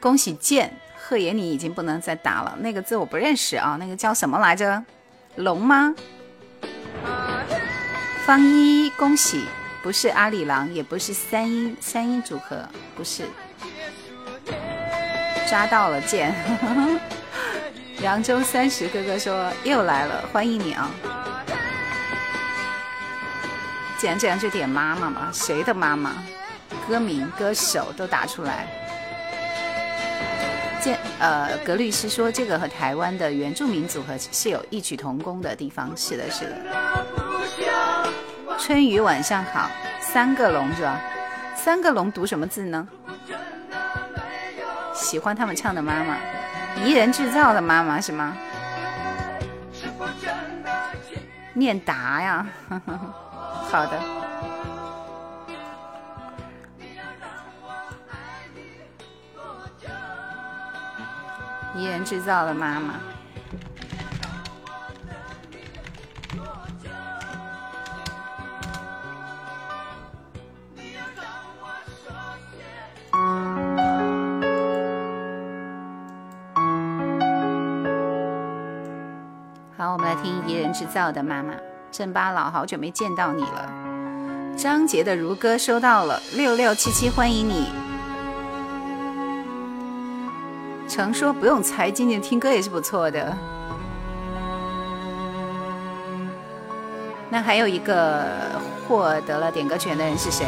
[0.02, 0.78] 恭喜剑。
[1.10, 4.84] 贺爷，你已经不能再打了，那个字我不认识啊，那个叫什么来着？
[5.38, 5.96] 龙吗？
[8.28, 9.46] 方一，恭喜，
[9.82, 12.64] 不是阿里郎，也不是三音三音组合，
[12.96, 13.24] 不是。
[15.50, 16.32] 抓到了剑，
[18.04, 20.92] 扬州三十哥哥说又来了，欢迎你啊！
[23.98, 25.32] 既然这样，就点妈妈吧。
[25.34, 26.12] 谁的妈妈？
[26.88, 28.68] 歌名、歌手都打出来。
[30.82, 35.92] 这呃，格律师说这个和台湾的原住民组合是有异曲同工的地方。
[35.96, 36.56] 是的，是的。
[38.58, 39.70] 春雨晚上好，
[40.00, 41.00] 三个龙是吧？
[41.56, 42.88] 三个龙读什么字呢？
[44.94, 46.18] 喜欢他们唱的妈妈，
[46.84, 48.36] 宜人制造的妈妈是吗？
[51.54, 52.48] 念达呀，
[53.70, 54.19] 好的。
[61.76, 62.96] 怡人制造的妈妈。
[79.78, 81.54] 好，我们来听怡人制造的妈妈。
[81.92, 83.72] 镇巴老，好久没见到你了。
[84.58, 87.89] 张杰的如歌收到了，六六七七欢迎你。
[91.00, 93.34] 常说不用猜，静静听歌也是不错的。
[97.30, 98.26] 那还有一个
[98.86, 100.46] 获得了点歌权的人是谁？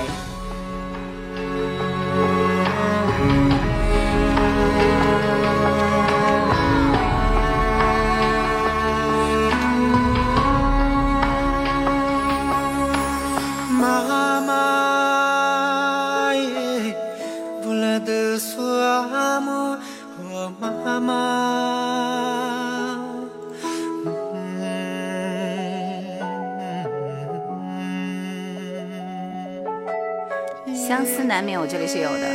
[31.42, 32.28] 难免，我这里是有的。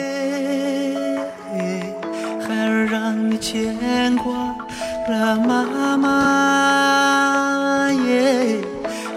[2.44, 4.34] 孩儿让你牵挂
[5.08, 8.58] 了妈妈耶，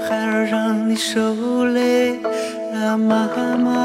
[0.08, 2.20] 孩儿让你受累
[2.72, 3.28] 了妈
[3.58, 3.79] 妈。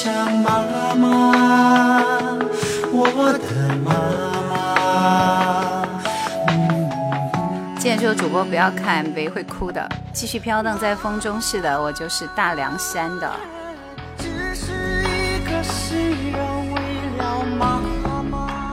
[0.00, 0.04] 会。
[0.04, 1.32] 想妈妈，
[2.90, 3.92] 我的妈
[4.48, 4.56] 妈。
[8.16, 9.86] 主播不要看呗，会哭的。
[10.12, 13.30] 继续飘荡在风中，是的，我就是大凉山的。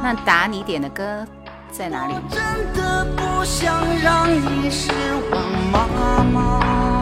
[0.02, 1.28] 那打你点的歌
[1.72, 2.14] 在哪里？
[2.30, 2.42] 真
[2.74, 4.92] 的不想让你失
[5.32, 6.97] 望，妈妈。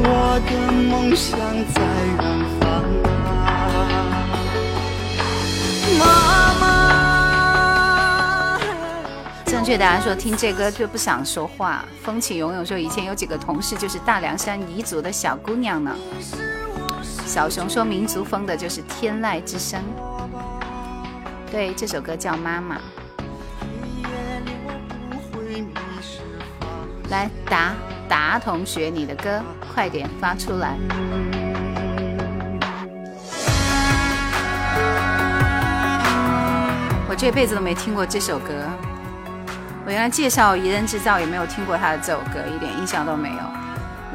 [0.00, 1.38] 我的梦想
[1.74, 1.82] 在
[2.22, 2.22] 远
[2.60, 2.62] 方
[5.98, 6.02] 妈
[6.60, 6.64] 妈。
[9.44, 11.84] 正确答案说听这歌就不想说话。
[12.02, 15.96] 风起涌涌说以前有几个同事就是大凉山彝族的小姑娘呢。
[17.26, 19.82] 小熊说民族风的就是天籁之声。
[21.50, 22.80] 对，这首歌叫妈妈。
[27.10, 27.74] 来答。
[28.08, 29.42] 达同学，你的歌
[29.72, 30.76] 快点发出来！
[37.08, 38.52] 我这辈子都没听过这首歌。
[39.84, 43.38] 我原来介绍怡人制造也没有听过他的这首歌，一点印象都没有。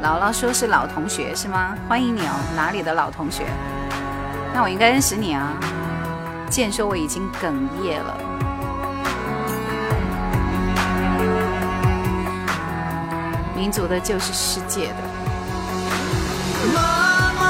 [0.02, 1.76] 姥姥说是老同学是吗？
[1.88, 3.44] 欢迎你哦，哪里的老同学？
[4.52, 5.52] 那我应该认识你啊。
[6.50, 8.16] 健说我已经哽咽了。
[13.64, 14.96] 民族的就是世界的。
[16.74, 17.42] 妈妈，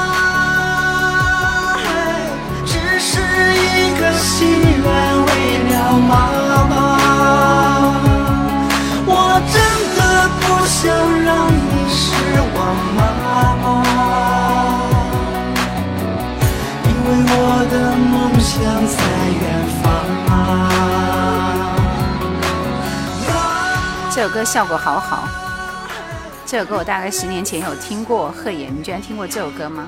[2.65, 4.85] 只是一个心愿，
[5.25, 5.29] 为
[5.67, 6.09] 了妈
[6.69, 6.73] 妈，
[9.05, 9.11] 我
[9.51, 9.55] 真
[9.97, 9.99] 的
[10.39, 10.79] 不想
[11.21, 11.99] 让你失
[12.55, 12.57] 望，
[12.95, 12.99] 妈
[13.61, 13.65] 妈，
[16.85, 17.37] 因为我
[17.69, 18.53] 的梦想
[18.87, 18.97] 在
[19.41, 19.43] 远
[19.83, 19.83] 方。
[24.15, 25.27] 这首歌效果好好。
[26.47, 29.87] 这首歌我大概十年前有听过，贺野，你居然听过这首歌吗？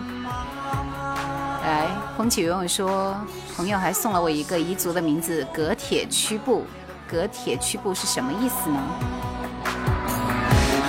[1.63, 1.85] 来，
[2.17, 3.15] 风起云涌说，
[3.55, 6.65] 朋友还送了我一个彝族的名字，葛铁曲布。
[7.07, 8.79] 葛铁曲布是什么意思呢？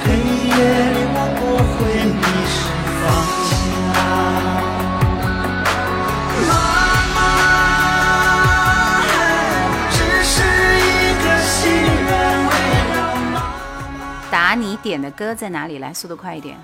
[0.04, 1.84] 黑夜里我会
[2.16, 2.56] 迷失
[3.04, 3.37] 方向
[14.48, 15.78] 把你点的歌在哪里？
[15.78, 16.56] 来，速度快一点！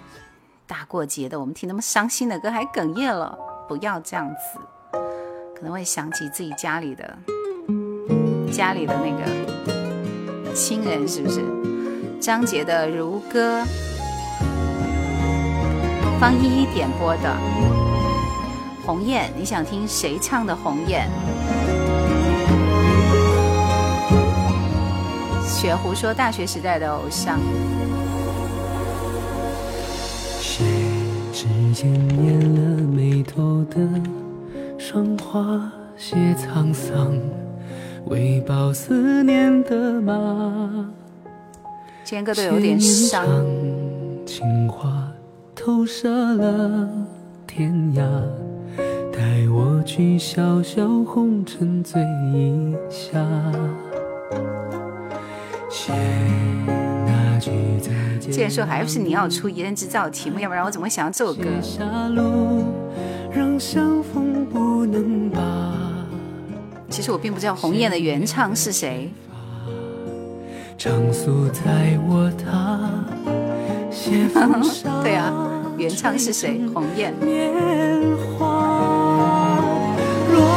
[0.67, 4.59] 大过节的，我们听那么伤心的歌还哽咽了，不要这样子，
[5.55, 7.19] 可能会想起自己家里的
[8.51, 9.23] 家里的那个
[10.55, 11.45] 亲人，是不是？
[12.19, 13.61] 张杰的《如歌》，
[16.19, 17.37] 方一一点播的
[18.87, 21.07] 《鸿雁》，你想听谁唱的《鸿雁》？
[25.47, 27.39] 雪狐说大学时代的偶像。
[31.45, 33.77] 指尖念了眉头的
[34.79, 37.15] 霜花，写沧桑，
[38.07, 40.91] 为报思念的马。
[42.03, 43.27] 今天歌都有点伤。
[44.25, 45.13] 情话
[45.55, 46.89] 投射了
[47.47, 48.03] 天涯，
[49.13, 52.01] 带我去小小红尘醉
[52.33, 53.23] 一下。
[58.31, 61.45] 既然说还是你要出一人制造题目，要不然我怎么会想到这首歌？
[66.89, 69.11] 其实我并不知道《鸿雁》的原唱是谁。
[70.79, 72.91] 长宿在我他
[75.03, 75.33] 对啊，
[75.77, 76.61] 原唱是谁？
[76.73, 77.13] 鸿雁。
[77.21, 77.27] 若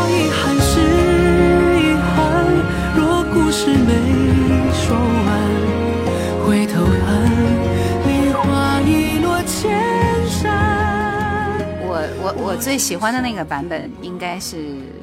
[0.10, 0.80] 遗憾是
[1.80, 2.16] 遗憾，
[2.96, 3.92] 若故事没
[12.60, 14.58] 最喜欢的那个版本应该是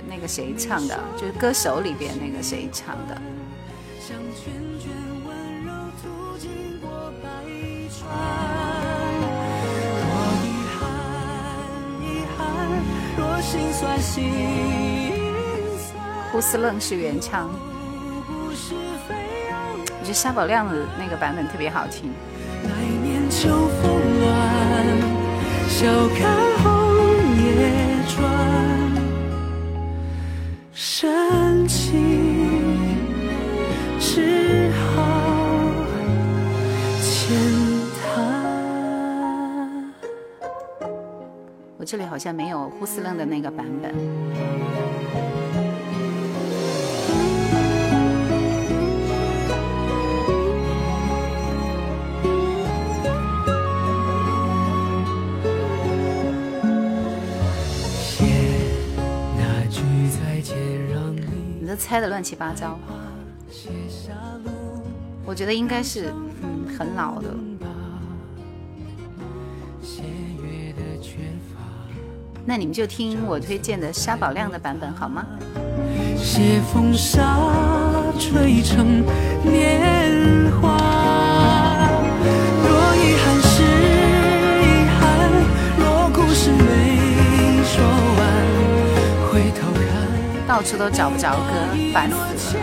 [0.08, 3.16] 那个谁唱的，就是歌手里边那个谁唱的。
[4.00, 4.88] 像涓涓
[5.24, 6.88] 温柔途经过
[7.22, 7.28] 百
[7.88, 8.04] 川，
[10.02, 10.06] 若
[10.44, 10.46] 遗
[10.76, 10.78] 憾
[12.02, 12.04] 遗
[12.36, 12.38] 憾，
[13.16, 14.12] 若心酸心
[15.78, 15.96] 酸，
[16.32, 17.48] 呼斯楞是原唱，
[19.88, 22.12] 我觉得沙宝亮的那个版本特别好听。
[22.64, 22.70] 来
[23.02, 24.30] 年秋风乱，
[25.68, 25.86] 笑
[26.18, 26.53] 看
[30.76, 32.02] 深情
[34.00, 35.72] 只好
[37.00, 37.36] 浅
[38.02, 39.94] 谈。
[41.78, 44.63] 我这里好像没有呼斯楞的那个版本。
[61.74, 62.78] 猜的乱七八糟，
[65.24, 66.12] 我觉得应该是
[66.42, 67.28] 嗯很老的。
[72.46, 75.24] 那你们就听我推荐的沙宝亮的版本好吗？
[76.18, 77.38] 谢风沙
[78.18, 79.02] 吹成
[79.42, 80.73] 年华。
[90.54, 91.52] 到处都找不着歌，
[91.92, 92.62] 烦死了。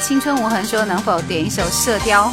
[0.00, 2.30] 青春无痕说能否点一首《射雕》？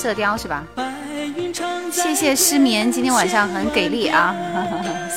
[0.00, 0.64] 射雕是吧？
[1.92, 4.34] 谢谢失眠，今天晚上很给力啊，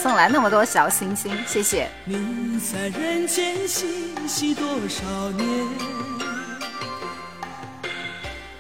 [0.01, 1.89] 送来那么多小星星，谢谢。
[2.05, 3.85] 你在人间嬉
[4.27, 5.47] 戏多少年？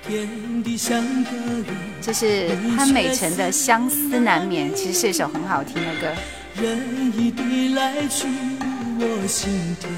[0.05, 1.65] 天地相隔远，
[2.01, 6.13] 这是潘美辰的《相思难眠》，其实是一首很好听的歌。
[6.61, 8.27] 人已地来去
[8.99, 9.89] 我心田，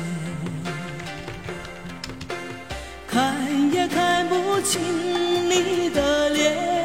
[3.07, 3.35] 看
[3.73, 4.79] 也看不清
[5.49, 6.80] 你的脸。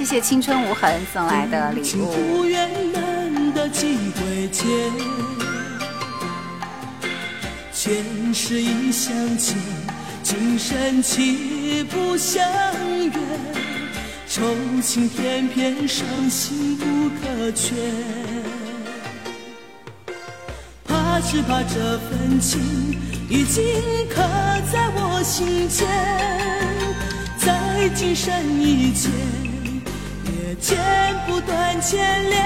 [0.00, 2.10] 谢谢青春无痕送来的礼情物。
[2.10, 4.66] 不愿难得几回见，
[7.70, 9.58] 前世已相欠，
[10.22, 12.42] 今生情不相
[13.10, 13.12] 约？
[14.26, 14.42] 愁
[14.82, 17.76] 情偏偏伤心不可全，
[20.82, 22.58] 怕只怕这份情
[23.28, 23.62] 已经
[24.08, 24.22] 刻
[24.72, 25.86] 在我心间，
[27.36, 29.39] 在今生以前。
[30.60, 30.78] 剪
[31.26, 31.98] 不断牵
[32.28, 32.38] 连，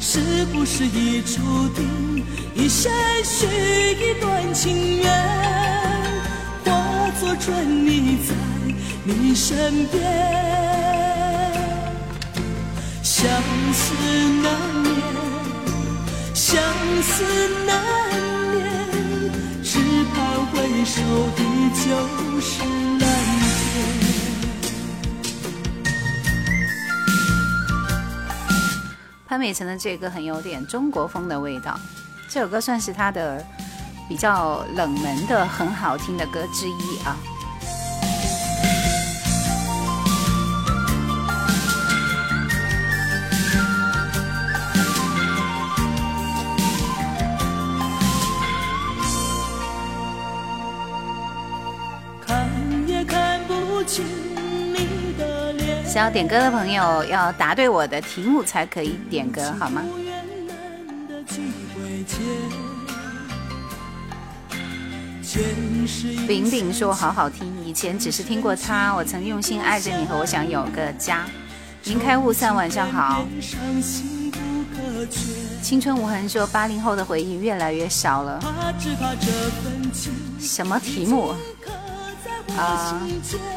[0.00, 2.24] 是不是已注定
[2.54, 2.90] 一生
[3.22, 5.04] 许一段情缘，
[6.64, 8.34] 化作春泥在
[9.04, 10.00] 你身边。
[13.02, 13.28] 相
[13.72, 13.94] 思
[14.42, 14.50] 难
[14.82, 14.88] 眠，
[16.32, 16.62] 相
[17.02, 17.22] 思
[17.66, 17.70] 难
[18.54, 18.58] 眠，
[19.62, 19.78] 只
[20.14, 21.00] 盼回首
[21.36, 21.38] 的
[21.84, 22.52] 就是
[29.30, 31.78] 潘美辰的这个很有点中国风的味道，
[32.28, 33.40] 这首歌算是他的
[34.08, 37.16] 比较冷门的很好听的歌之一啊。
[55.90, 59.82] 想要点歌的朋友要答对我的题目才可以点歌，好吗？
[66.28, 71.26] 饼饼说好好听，以前只是听过他，我曾用心爱着你和我想有个家。
[71.86, 73.26] 云开雾散，晚上好。
[75.60, 78.38] 青春无痕说八零后的回忆越来越少了。
[80.38, 81.34] 什么题目？
[82.56, 83.00] 啊，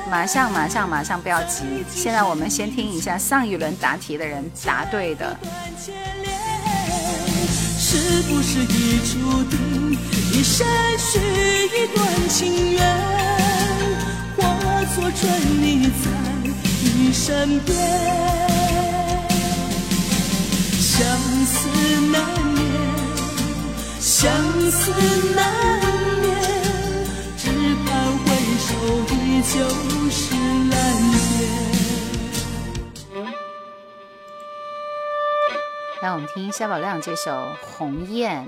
[0.09, 1.63] 马上马上马上不要急，
[1.93, 5.37] 现在我们先听一下上一轮答题的人答对的。
[7.77, 9.97] 是不是已注定
[10.31, 10.65] 一生
[10.97, 11.19] 许
[11.67, 12.81] 一段情缘，
[14.37, 14.41] 化
[14.95, 15.21] 作春
[15.61, 16.09] 泥在
[16.95, 17.77] 你身边？
[20.79, 21.05] 相
[21.45, 21.69] 思
[22.11, 22.21] 难
[22.53, 22.61] 眠，
[23.99, 24.31] 相
[24.71, 24.91] 思
[25.35, 25.82] 难
[28.83, 29.63] 回首依旧
[30.09, 30.77] 是蓝
[31.11, 31.23] 天。
[36.01, 37.31] 来，我们听夏宝亮这首
[37.61, 38.45] 《鸿雁》。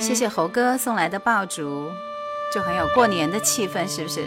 [0.00, 1.90] 谢谢猴哥送来的爆竹，
[2.52, 4.26] 就很有过年的气氛，是不是？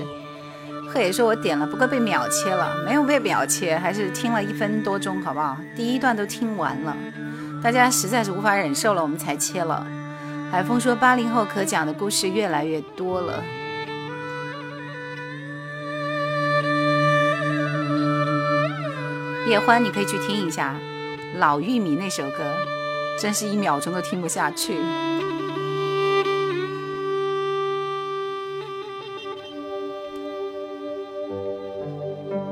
[0.92, 5.56] 贺野说我点了，不过被秒切了，没有被秒切，还是听了一分多钟，好不好？
[5.76, 6.98] 第一段都听完了，
[7.64, 9.86] 大家实在是无法忍受了，我们才切了。
[10.52, 13.42] 海风说八零后可讲的故事越来越多了。
[19.48, 20.76] 叶欢，你可以去听一下
[21.40, 22.54] 《老玉米》那首歌，
[23.18, 24.76] 真是一秒钟都听不下去。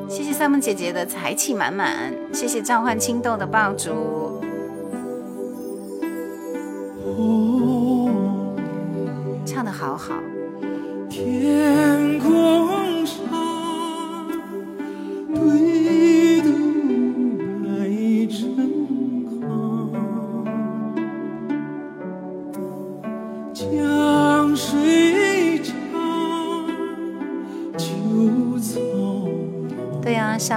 [0.09, 4.18] 谢谢三木姐姐的财气满满，谢谢召唤青豆的爆竹，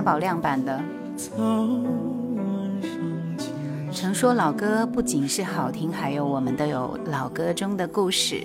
[0.03, 0.81] 宝亮版的。
[3.93, 8.45] 曾说老歌不仅是好听，还有我们都有老歌中的故事。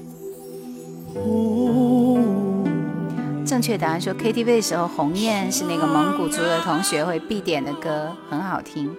[3.45, 8.93] 正确答案说 KTV 的时候，《鸿雁》是那个蒙古族的同学会必点的歌，很好听。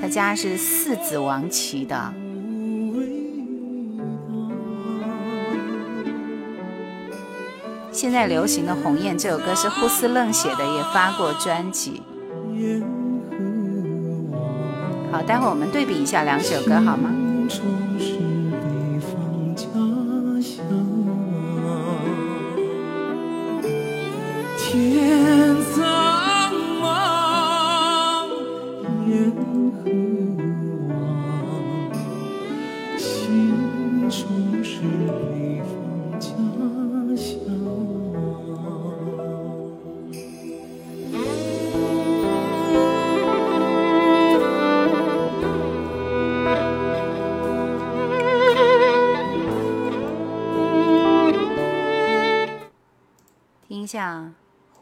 [0.00, 2.12] 他家是四子王旗的。
[7.94, 12.02] 现在流行的《鸿雁》这首歌是呼斯楞写的，也发过专辑。
[15.12, 17.14] 好，待会儿我们对比一下两首歌，好吗？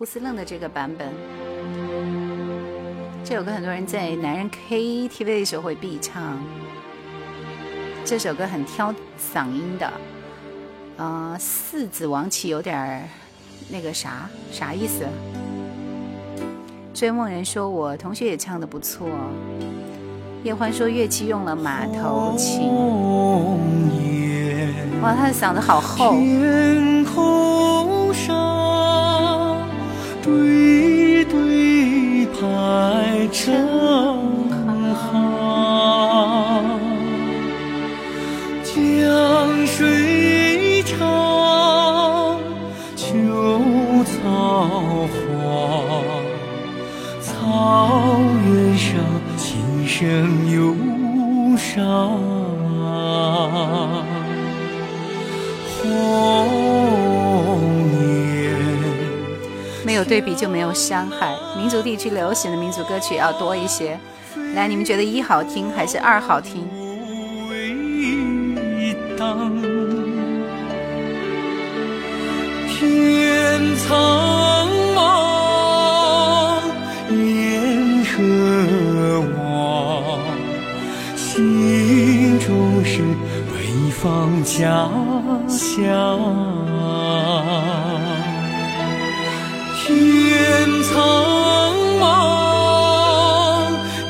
[0.02, 1.08] 胡思愣的这个版本，
[3.24, 6.42] 这首歌很多人在男人 KTV 的时候会必唱。
[8.04, 9.92] 这首歌很挑嗓音的，
[10.96, 13.02] 呃，四子王旗有点儿
[13.70, 15.06] 那个啥啥意思？
[16.92, 19.08] 追梦人说我同学也唱的不错。
[20.42, 22.68] 叶欢说乐器用了马头琴。
[25.00, 26.16] 哇，他的嗓子好厚。
[30.22, 33.52] 对对排成
[34.94, 35.10] 行，
[38.62, 42.38] 江水长，
[42.94, 43.04] 秋
[44.04, 44.10] 草
[45.10, 45.20] 黄，
[47.20, 48.90] 草原上
[49.36, 49.50] 琴
[49.86, 50.00] 声
[50.50, 50.56] 忧
[51.56, 51.72] 伤。
[59.92, 61.36] 没有对比就没有伤害。
[61.54, 64.00] 民族地区流行的民族歌曲要多一些。
[64.54, 66.66] 来，你们觉得一好听还是二好听？
[72.70, 74.66] 天苍
[74.96, 76.58] 茫，
[77.10, 78.16] 烟河
[79.36, 80.18] 望，
[81.18, 83.02] 心中是
[83.52, 84.88] 北方家
[85.46, 87.11] 乡。
[90.92, 92.04] 苍茫，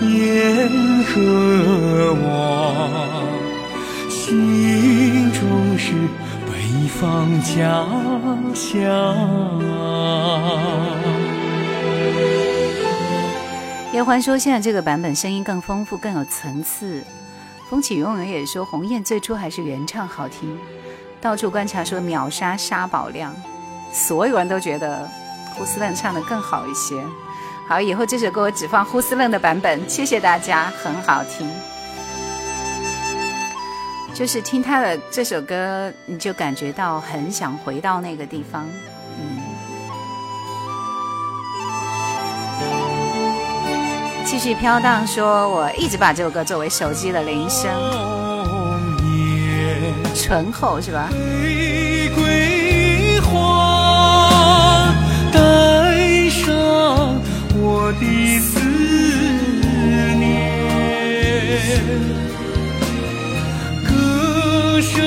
[0.01, 0.68] 烟
[1.05, 1.12] 和
[2.24, 2.28] 望，
[4.11, 5.41] 心中
[5.78, 5.93] 是
[6.47, 6.51] 北
[6.89, 7.01] 方
[7.43, 7.87] 家
[8.53, 9.14] 乡。
[13.93, 17.05] 叶欢说：“现在这个版本声音更丰富，更有层次。”
[17.70, 20.59] 风起云涌也说：“鸿雁最初还是原唱好听。”
[21.22, 23.33] 到处观察说：“秒杀沙宝亮。”
[23.93, 25.09] 所有人都觉得
[25.57, 27.03] 呼斯楞唱的更好一些。
[27.68, 29.88] 好，以后这首歌我只放呼斯楞的版本。
[29.88, 31.48] 谢谢大家，很好听。
[34.12, 38.66] 就是听他的这首歌，你就感觉到很想回到那个地方。
[39.18, 39.40] 嗯。
[44.26, 47.70] 继续飘荡，说我一直把这首歌作为手机的铃声。
[50.14, 51.09] 醇厚是吧？
[57.91, 58.61] 的思
[60.14, 60.30] 念，
[63.85, 65.03] 歌声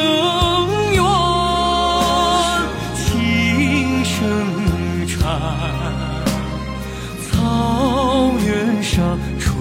[0.92, 1.00] 远，
[2.96, 4.18] 琴声
[5.08, 5.24] 缠，
[7.32, 9.54] 草原上春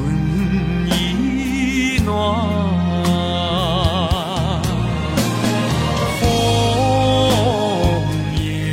[0.86, 2.12] 意暖。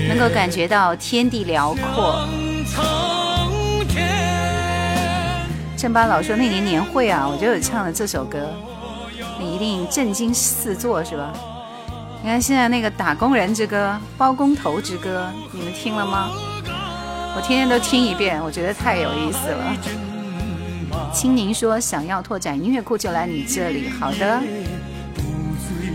[0.08, 2.41] 能够感觉到天地辽阔。
[5.82, 8.54] 郑巴老说那年年会啊，我就有唱了这首歌，
[9.40, 11.34] 你一定震惊四座是吧？
[12.22, 16.30] 你看现在那个打工人之歌、包工头之歌，你们听了吗？
[17.36, 19.76] 我天天都听一遍，我觉得太有意思了。
[21.12, 24.40] 青柠说想要拓展音乐库就来你这里，好的。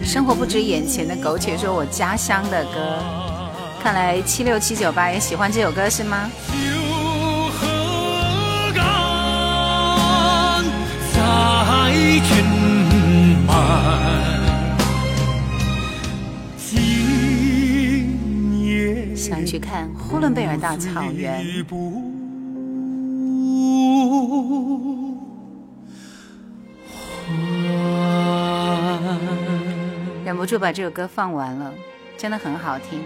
[0.02, 2.98] 生活不止眼前的苟且，说我家乡的歌，
[3.80, 6.28] 看来七六七九八也喜欢这首歌是吗？
[19.16, 21.44] 想去看呼伦贝尔大草原，
[30.24, 31.74] 忍不住把这首歌放完了，
[32.16, 33.00] 真的很好听。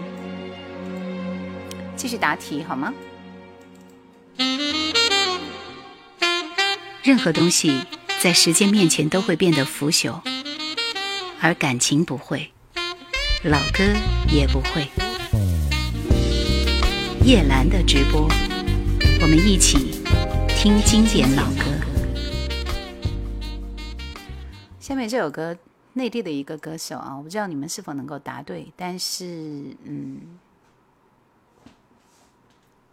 [1.95, 2.93] 继续答题好吗？
[7.03, 7.81] 任何东西。
[8.23, 10.21] 在时间面前都会变得腐朽，
[11.41, 12.51] 而感情不会，
[13.43, 13.83] 老歌
[14.31, 14.87] 也不会。
[17.25, 18.29] 叶兰的直播，
[19.21, 20.03] 我们一起
[20.49, 21.65] 听经典老歌。
[24.79, 25.57] 下面这首歌，
[25.93, 30.19] 内地的一个歌手啊，我不知道你们是否能够答对，但是嗯，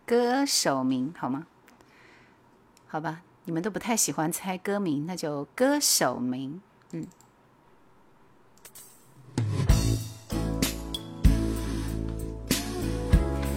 [0.06, 1.46] 歌手名好吗？
[2.86, 3.20] 好吧。
[3.49, 6.61] 你们都不太喜欢猜歌名，那就歌手名。
[6.92, 7.07] 嗯，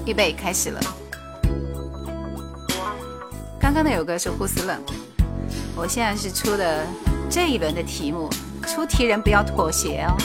[0.06, 0.80] 预备开始了。
[3.60, 4.80] 刚刚那首歌是呼斯楞，
[5.76, 6.88] 我现在是出的
[7.30, 8.30] 这一轮的题目，
[8.66, 10.16] 出题人不要妥协哦。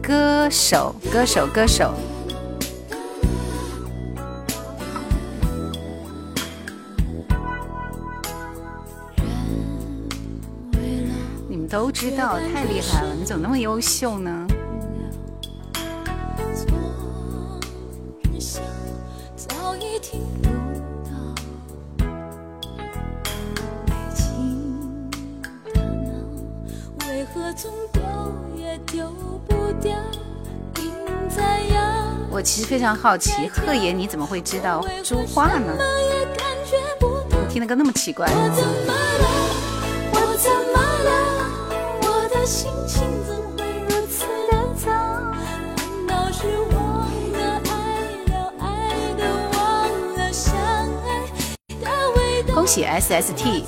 [0.00, 1.92] 歌手，歌手，歌手。
[11.74, 13.12] 都知道，太厉害了！
[13.18, 14.46] 你怎么那么优秀呢？
[32.30, 35.76] 我其实非常好奇，贺爷你怎么会知道朱画呢？
[37.30, 38.28] 你听的歌那么奇怪。
[52.64, 53.64] 恭喜 SST！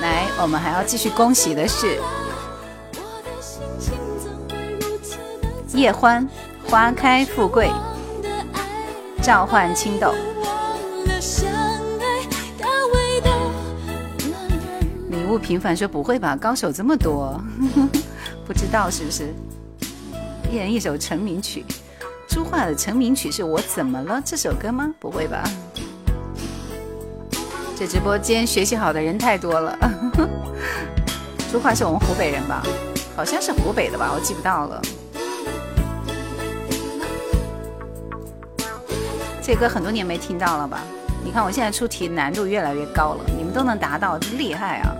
[0.00, 2.00] 来，我们还要继续恭喜的是
[5.74, 6.26] 叶欢，
[6.64, 7.70] 花开富贵，
[9.22, 10.14] 召唤青豆。
[15.10, 16.34] 礼物平凡说不会吧？
[16.34, 17.38] 高手这么多。
[18.48, 19.34] 不知道是不是
[20.50, 21.62] 一人一首成名曲？
[22.26, 24.94] 朱桦的成名曲是我怎么了这首歌吗？
[24.98, 25.44] 不会吧？
[27.80, 29.74] 这直播间学习好的人太多了。
[31.50, 32.62] 说话是我们湖北人吧？
[33.16, 34.12] 好像是湖北的吧？
[34.14, 34.82] 我记不到了。
[39.40, 40.82] 这歌很多年没听到了吧？
[41.24, 44.94] 你看我现在出题难度越来越高了，你们都能答到，厉害啊！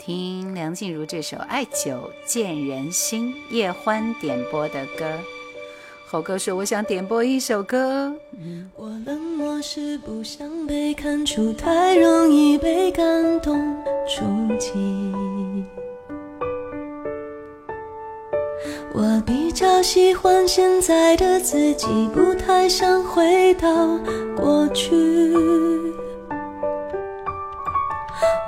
[0.00, 5.04] 听梁静茹这首《爱久见人心》，叶欢点播的歌。
[6.06, 8.10] 猴哥说：“我想点播一首歌。”
[8.76, 13.76] 我冷漠是不想被看出太容易被感动
[14.08, 14.24] 触
[14.58, 14.72] 及。
[18.94, 23.98] 我比较喜欢现在的自己，不太想回到
[24.34, 24.96] 过去。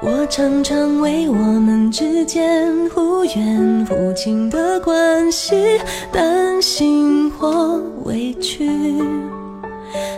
[0.02, 5.80] 我常常为我们之间忽远忽近的关系
[6.12, 8.68] 担心或委屈，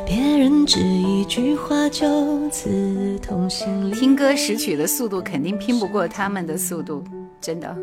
[0.07, 3.95] 别人只一句话就刺痛心里。
[3.95, 7.05] 听歌识曲的速度肯定拼不过他们的速度，
[7.41, 7.77] 真的。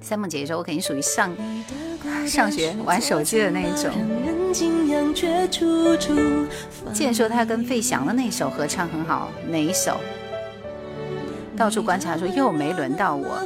[0.00, 1.30] 三梦姐姐说：“我肯定属于上
[2.26, 3.90] 上学玩手机的那一种。”
[6.92, 9.98] 健说他跟费翔的那首合唱很好，哪一首？
[11.56, 13.40] 到处观察，说又没轮到我。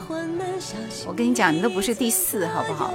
[1.07, 2.94] 我跟你讲，你都不是第四，好不好？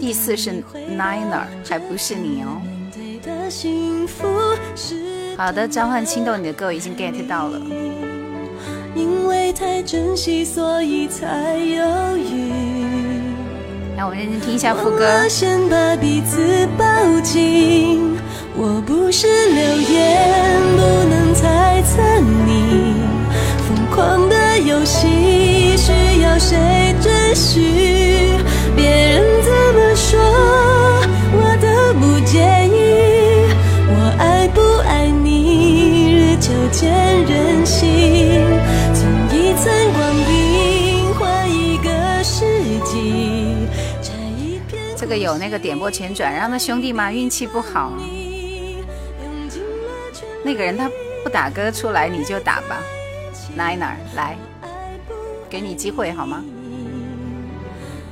[0.00, 2.62] 第四是 Niner，还不是你哦。
[5.36, 7.60] 好的，召唤青豆，你的歌我已经 get 到了。
[8.98, 12.52] 因为太珍惜，所以才犹豫。
[13.96, 15.28] 让我们认真听一下副歌。
[15.28, 16.84] 先把彼此抱
[17.20, 18.16] 紧。
[18.56, 22.02] 我不是流言，不能猜测
[22.44, 22.94] 你
[23.68, 25.92] 疯狂的游戏需
[26.22, 26.56] 要谁
[27.00, 28.34] 准许？
[28.74, 30.18] 别人怎么说，
[31.32, 31.68] 我都
[32.00, 32.76] 不介意。
[33.90, 36.90] 我爱不爱你，日久见
[37.26, 37.87] 人心。
[45.08, 47.10] 这个有那个点播前转让的兄弟吗？
[47.10, 47.94] 运气不好。
[50.44, 50.86] 那个人他
[51.24, 52.82] 不打歌出来，你就打吧
[53.56, 54.36] ，Niner 来，
[55.48, 56.44] 给你机会好吗？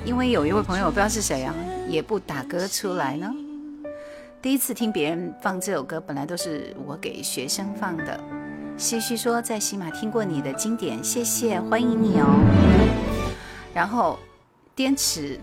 [0.07, 1.55] 因为有一位朋友不知道是谁啊，
[1.87, 3.31] 也不打歌出来呢。
[4.41, 8.19] 第一次听别人放这首歌，本来都是我给学生放的。
[8.79, 12.27] 西西说在喜马听过你的经典，谢谢，欢迎你哦。
[13.75, 14.19] 然后
[14.75, 15.39] 滇池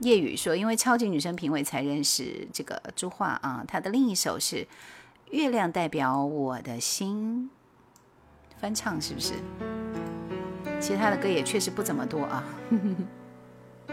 [0.00, 4.66] 夜雨说，因为超级女生评委才认识这个朱桦啊，她的另一首是。
[5.32, 7.50] 月亮代表我的心，
[8.60, 9.32] 翻唱是不是？
[10.80, 12.44] 其他的歌也确实不怎么多啊。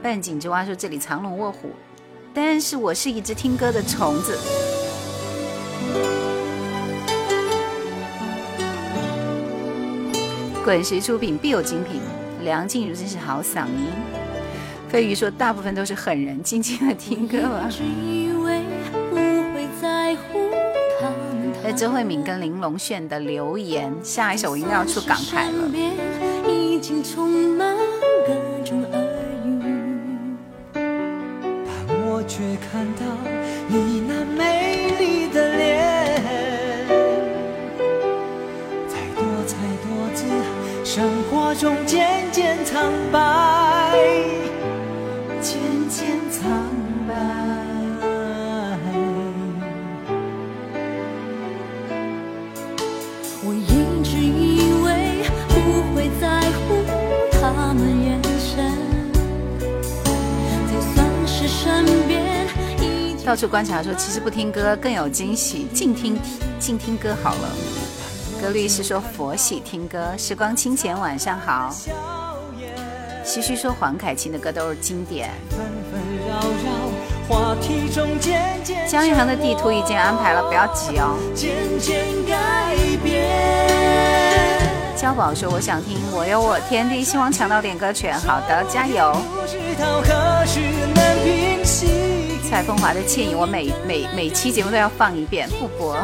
[0.00, 1.70] 半井之蛙说这里藏龙卧虎，
[2.32, 4.38] 但是我是一只听歌的虫子。
[10.64, 12.00] 滚石出品必有精品，
[12.44, 13.86] 梁静茹真是好嗓音。
[14.88, 17.68] 飞鱼说大部分都是狠人，静静的听歌吧。
[21.64, 25.70] 在周慧敏跟林隆炫的留言，下一首我应该要出港台了。
[31.86, 33.02] 但我却看到
[33.68, 36.01] 你那美丽的脸，
[40.94, 43.96] 生活中渐渐苍白，
[45.40, 46.68] 渐渐苍
[47.08, 47.14] 白。
[53.42, 55.54] 我一直以为不
[55.96, 56.84] 会在乎
[57.40, 58.70] 他们眼神，
[60.70, 62.46] 就算是身边
[63.24, 66.18] 到处观察说其实不听歌更有惊喜，静听
[66.60, 67.81] 静听歌好了。
[68.42, 71.72] 歌律师说佛系听歌，时光清闲晚上好。
[73.24, 75.30] 徐徐说黄凯芹的歌都是经典。
[78.88, 81.16] 江一航的地图已经安排了，不要急哦。
[84.96, 88.18] 娇宝说我想听我有我天地，希望抢到点歌权。
[88.18, 89.16] 好的，加油。
[92.50, 95.96] 蔡枫华的倩影，我每每每期节目都要放一遍不播。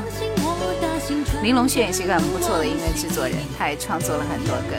[1.43, 4.74] 林隆炫也是一个很不错的音乐制作人，他也创作了很多歌。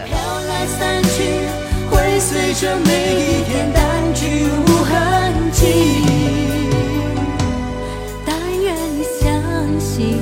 [8.25, 9.31] 但愿你相
[9.79, 10.19] 信，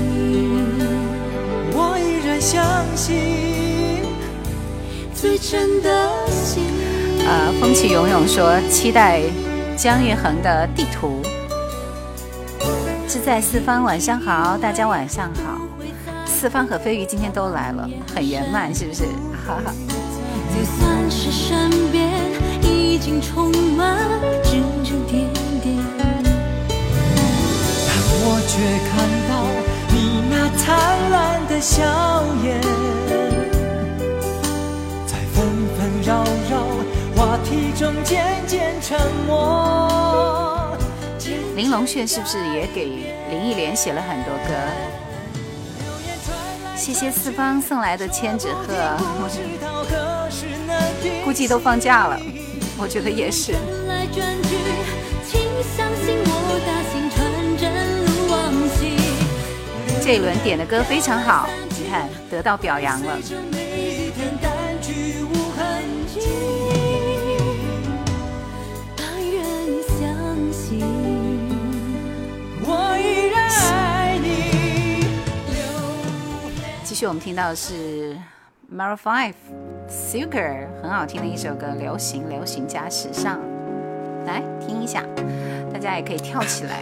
[1.74, 4.06] 我依然相信。
[7.26, 9.22] 呃，风起涌涌说期待
[9.76, 11.22] 姜育恒的地图。
[13.08, 15.67] 志在四方，晚上好，大家晚上好。
[16.40, 19.06] 四方和飞鱼今天都来了，很圆满，是不是？
[19.44, 19.74] 哈哈。
[20.54, 22.14] 就算是身边
[22.62, 23.98] 已经充满
[24.44, 25.34] 指指点
[25.64, 25.76] 点，
[26.70, 27.90] 但
[28.22, 29.32] 我却看到
[29.90, 31.82] 你那灿烂的笑
[32.44, 32.62] 颜，
[35.08, 35.44] 在纷
[35.76, 36.54] 纷扰扰
[37.16, 40.78] 话题中渐渐沉默。
[41.58, 42.86] 玲珑炫是不是也给
[43.32, 44.54] 林忆莲写了很多歌？
[46.78, 48.98] 谢谢四方送来的千纸鹤。
[51.26, 52.20] 估计都放假了，
[52.78, 53.56] 我觉得也是。
[60.02, 63.18] 这一轮点的歌非常好，你看得到表扬了。
[76.98, 78.18] 续，我们听到的是
[78.74, 79.36] Maroon Five。
[79.88, 83.38] Sugar 很好听的一首歌，流行流行加时尚，
[84.26, 85.04] 来听一下，
[85.72, 86.82] 大家也可以跳起来。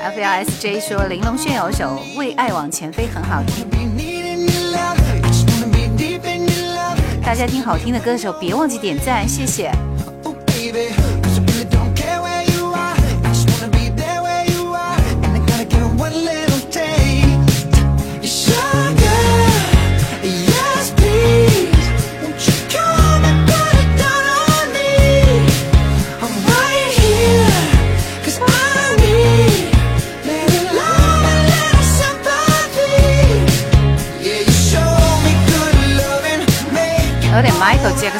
[0.00, 3.97] F L S J 说玲珑炫有首《为爱往前飞》很好听。
[7.28, 9.70] 大家听好听的歌手，别忘记点赞，谢谢。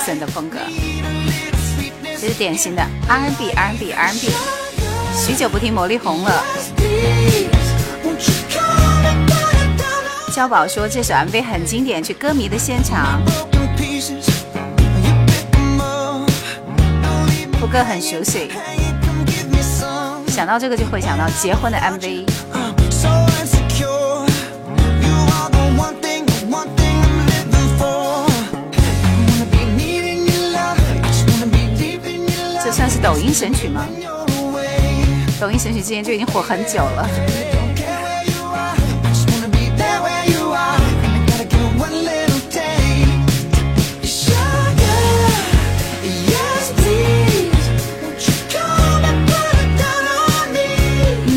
[0.09, 0.59] Jackson 的风格，
[2.19, 4.31] 这是典型的 R&B R&B R&B。
[5.15, 6.43] 许久不听魔力红了。
[10.33, 13.21] 肖宝说这首 MV 很经典，去歌迷的现场。
[17.61, 18.51] 副歌很熟悉，
[20.29, 22.28] 想到这个就会想到结婚的 MV。
[32.71, 33.87] 算是抖音神曲吗？
[35.41, 37.09] 抖音神曲之前就已经火很久了。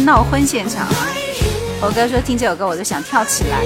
[0.03, 0.87] 闹婚现场，
[1.79, 3.63] 我哥说听这首歌我就想跳起来。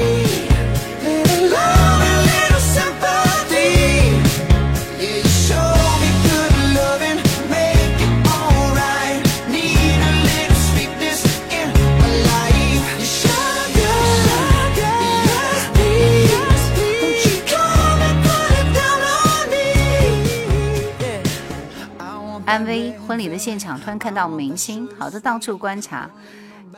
[23.16, 26.10] 婚礼的现场，突然看到明星，好的，到处观察。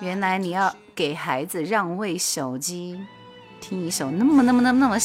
[0.02, 2.96] 原来你要给孩子让位手机，
[3.60, 5.00] 听一首那么那么那么那么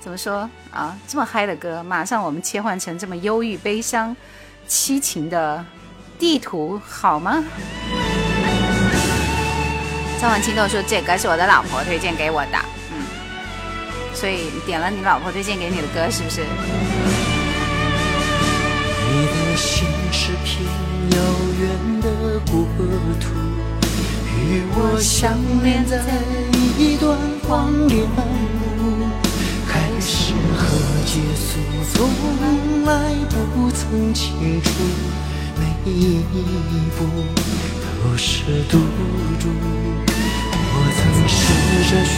[0.00, 0.98] 怎么说啊？
[1.06, 4.16] 这么嗨的歌，马上我们切换成这么忧郁、悲伤、
[4.66, 5.62] 凄情的
[6.18, 7.44] 地图，好吗？
[10.18, 12.58] 张婉清豆说这歌是我的老婆推荐给我的，
[12.90, 13.04] 嗯，
[14.14, 16.40] 所以点了你老婆推荐给你的歌，是不是？
[19.16, 20.62] 你的心是片
[21.12, 21.16] 遥
[21.58, 21.64] 远
[22.02, 22.06] 的
[22.50, 22.52] 国
[23.18, 23.24] 土，
[24.36, 25.32] 与我相
[25.64, 25.96] 连在
[26.78, 27.16] 一段
[27.48, 28.82] 荒凉路。
[29.66, 30.66] 开始和
[31.06, 31.48] 结束
[31.94, 31.96] 从
[32.84, 32.92] 来
[33.30, 34.68] 不曾清楚，
[35.56, 36.20] 每一
[36.98, 37.00] 步
[38.04, 38.76] 都是赌
[39.40, 39.48] 注。
[40.74, 41.34] 我曾试
[41.88, 42.14] 着寻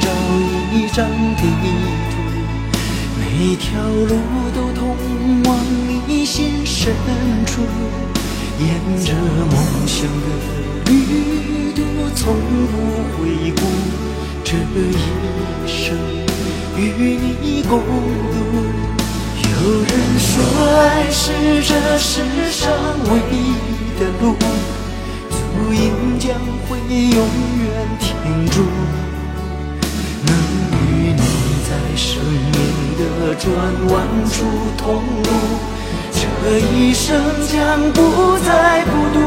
[0.00, 0.08] 找
[0.72, 1.04] 一张
[1.36, 1.38] 地
[2.10, 2.12] 图，
[3.20, 4.16] 每条路
[4.54, 4.96] 都通
[5.44, 5.48] 往。
[6.06, 6.92] 你心深
[7.46, 7.60] 处，
[8.58, 8.68] 沿
[9.04, 9.54] 着梦
[9.86, 10.26] 想的
[10.86, 10.92] 旅
[11.72, 11.78] 途，
[12.16, 12.74] 从不
[13.14, 13.18] 回
[13.52, 13.60] 顾。
[14.42, 14.82] 这一
[15.68, 15.96] 生
[16.76, 16.80] 与
[17.40, 17.84] 你共度。
[19.44, 19.48] 有
[19.82, 19.88] 人
[20.18, 20.32] 说，
[20.80, 21.22] 爱是
[21.62, 22.12] 这世
[22.50, 22.72] 上
[23.04, 23.34] 唯一
[24.00, 24.34] 的路，
[25.30, 26.34] 足印将
[26.68, 27.18] 会永
[27.62, 27.68] 远
[28.00, 28.08] 停
[28.50, 28.54] 住。
[32.00, 32.56] 生命
[32.96, 33.44] 的转
[33.92, 33.92] 弯
[34.30, 34.32] 处
[34.78, 35.28] 同路。
[36.12, 39.18] 这一生将不再孤独。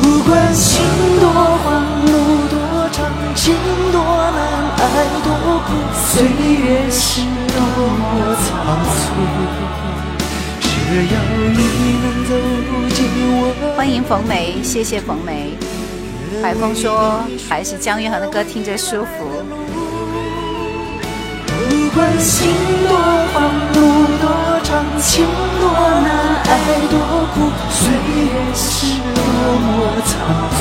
[0.00, 0.80] 不管心
[1.18, 2.12] 多慌，路
[2.48, 2.54] 多
[2.92, 3.52] 长，情
[3.90, 3.98] 多
[4.30, 4.38] 难，
[4.78, 4.80] 爱
[5.24, 5.28] 多
[5.66, 5.68] 苦，
[6.06, 7.58] 岁月是多
[7.98, 8.00] 么
[8.44, 8.48] 仓
[8.94, 9.02] 促。
[10.60, 10.68] 只
[11.12, 11.18] 要
[11.50, 11.58] 你
[12.00, 12.30] 能走
[12.94, 12.98] 进
[13.42, 15.58] 我，欢迎冯梅，谢谢冯梅。
[16.40, 19.39] 海峰说，还是姜育恒的歌听着舒服。
[21.92, 22.48] 不管心
[22.88, 22.96] 多
[23.32, 24.24] 慌，路多
[24.62, 25.26] 长，情
[25.58, 25.64] 多
[26.02, 26.08] 难，
[26.44, 26.48] 爱
[26.88, 26.94] 多
[27.34, 29.18] 苦，岁月是多
[29.58, 29.66] 么
[30.06, 30.08] 仓
[30.54, 30.58] 促。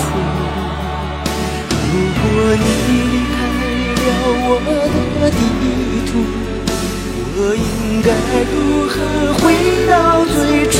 [1.93, 2.25] 如果
[2.57, 2.89] 你离
[3.29, 3.37] 开
[3.93, 4.07] 了
[4.41, 4.49] 我
[5.21, 5.37] 的地
[6.09, 6.11] 图，
[7.37, 8.09] 我应该
[8.49, 8.57] 如
[8.89, 8.97] 何
[9.37, 9.45] 回
[9.87, 10.33] 到最
[10.71, 10.75] 初？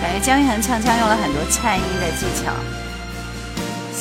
[0.00, 2.50] 感觉姜育恒唱腔用了很多颤音的技巧。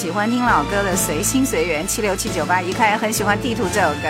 [0.04, 4.10] 喜欢听老歌的随心随缘七六七九八，一看也很喜欢《地图》这首歌。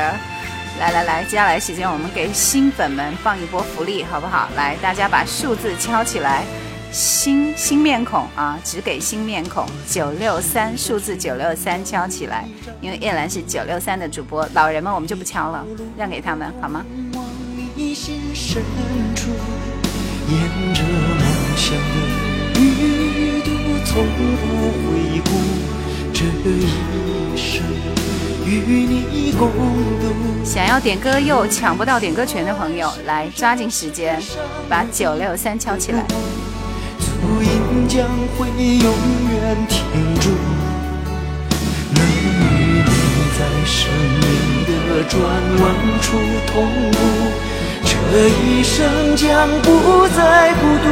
[0.79, 4.49] 来来来，接下来时间我们给新粉们放一波福利，好不好？
[4.55, 6.45] 来，大家把数字敲起来，
[6.91, 12.49] 新新面孔啊，只给新面孔九六三，数字九六三敲起来，
[12.81, 15.63] 因为叶兰是九六三的主播，老人们我们就不敲了，
[15.95, 16.83] 让给他们好吗？
[21.55, 21.77] 想
[30.73, 34.19] 要点歌又抢不到点歌权的朋友，来抓紧时间，
[34.67, 36.03] 把九六三敲起来。
[36.97, 38.91] 足音将会永
[39.31, 39.83] 远停
[40.19, 40.31] 住，
[41.93, 42.89] 能与你
[43.37, 44.25] 在生命
[44.65, 44.71] 的
[45.07, 45.13] 转
[45.61, 45.63] 弯
[46.01, 46.17] 处
[46.47, 46.51] 同
[46.91, 46.97] 步，
[47.83, 47.91] 这
[48.29, 50.19] 一生将不再
[50.55, 50.85] 孤独。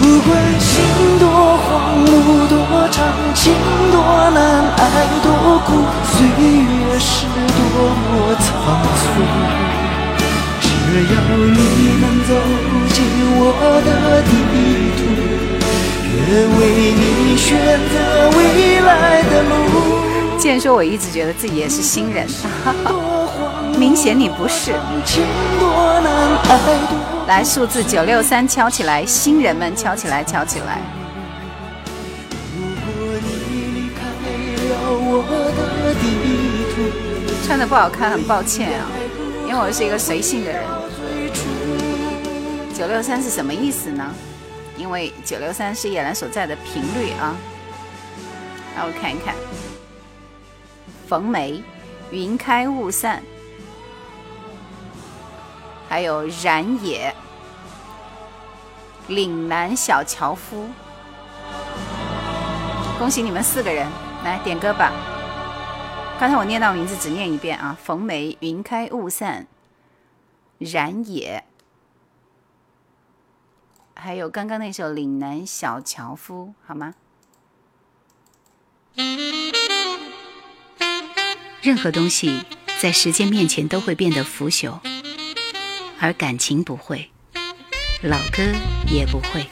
[0.00, 0.30] 不管
[0.60, 0.70] 心
[1.18, 1.24] 多
[1.56, 1.63] 慌，
[2.06, 2.54] 路多
[2.90, 3.52] 长，情
[3.92, 3.96] 多
[4.30, 4.38] 难，
[4.76, 4.82] 爱
[5.22, 5.26] 多
[5.66, 5.68] 苦，
[6.12, 7.58] 岁月是多
[7.94, 8.46] 么仓
[9.00, 9.02] 促。
[10.60, 10.66] 只
[11.12, 11.58] 要你
[12.00, 12.30] 能走
[12.92, 12.96] 进
[13.36, 13.42] 我
[13.84, 13.88] 的
[14.22, 14.30] 地
[14.96, 14.98] 图，
[16.14, 16.28] 愿
[16.58, 16.60] 为
[16.94, 17.02] 你
[17.36, 17.46] 选
[17.90, 17.94] 择
[18.36, 18.38] 未
[18.80, 18.90] 来
[19.24, 19.52] 的路。
[20.38, 22.28] 既然说我一直觉得自己也是新人，
[23.78, 24.72] 明显你不是。
[27.26, 30.82] 来，数字九六三敲起来，新人们敲起来，敲起来。
[37.44, 38.86] 穿的不好看，很抱歉啊，
[39.46, 40.64] 因为我是一个随性的人。
[42.74, 44.14] 九六三是什么意思呢？
[44.78, 47.36] 因为九六三是叶兰所在的频率啊。
[48.74, 49.34] 让我看一看，
[51.06, 51.62] 冯梅，
[52.10, 53.22] 云开雾散。
[55.86, 57.14] 还有冉野、
[59.08, 60.70] 岭南小樵夫，
[62.98, 63.86] 恭喜你们四个人，
[64.24, 64.90] 来点歌吧。
[66.18, 69.46] 刚才我念到名字，只念一遍啊：冯梅、云开雾散、
[70.58, 71.44] 冉也，
[73.94, 76.94] 还有刚刚那首《岭南小樵夫》，好吗？
[81.60, 82.44] 任何东西
[82.80, 84.78] 在时间面前都会变得腐朽。
[86.00, 87.10] 而感情不会，
[88.02, 88.42] 老歌
[88.86, 89.46] 也不会。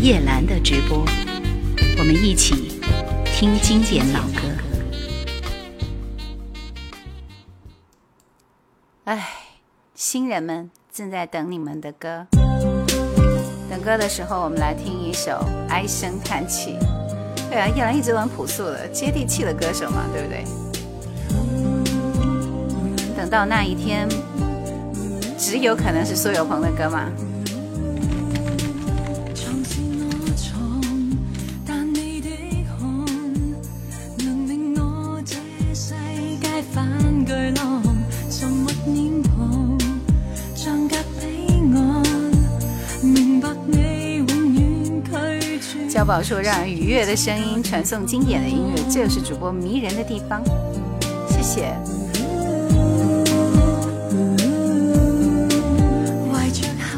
[0.00, 1.04] 叶兰的直播，
[1.98, 2.71] 我们一起
[3.42, 4.42] 听经典老歌。
[9.02, 9.30] 哎，
[9.96, 12.28] 新人们正在等你们的歌。
[13.68, 15.32] 等歌的时候，我们来听一首
[15.68, 16.78] 《唉声叹气》。
[17.50, 20.44] 对啊，叶兰一直很朴素的、接地气的歌手嘛，对不对？
[23.16, 24.08] 等到那一天，
[25.36, 27.10] 只有可能是苏有朋的歌吗？
[46.02, 50.42] 小宝说：“让人愉悦的声音传送经典的音乐，这就是主播迷人的地方。”
[51.30, 51.72] 谢谢。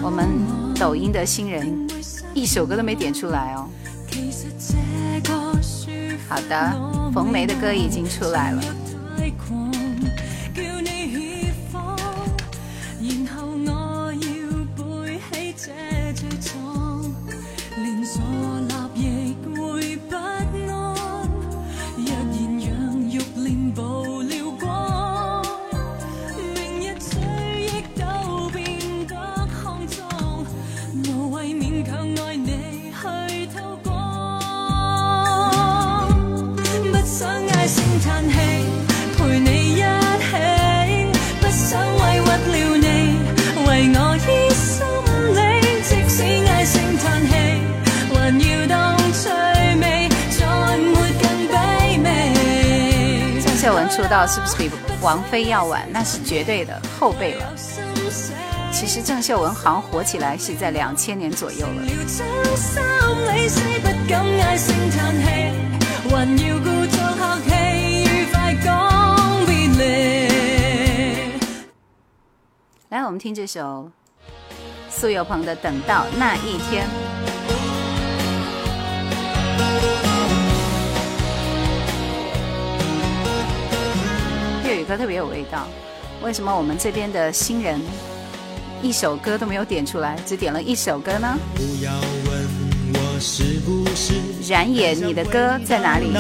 [0.02, 0.26] 我们
[0.81, 1.86] 抖音的新人
[2.32, 3.68] 一首歌都没点出来哦。
[6.26, 6.72] 好的，
[7.12, 8.62] 冯梅的歌已经出来了。
[54.35, 54.69] 是不是比
[55.01, 55.86] 王菲要晚？
[55.93, 57.55] 那是绝对的后辈了。
[58.73, 61.82] 其实郑秀文好像火起来是在两千年左右了。
[72.89, 73.89] 来，我们听这首
[74.90, 76.86] 苏有朋的《等到那一天》。
[84.85, 85.66] 歌特别有味道，
[86.23, 87.81] 为什么我们这边的新人
[88.82, 91.39] 一首歌都没有点出来，只点了一首歌呢？
[94.47, 96.12] 然也，你的歌在哪里？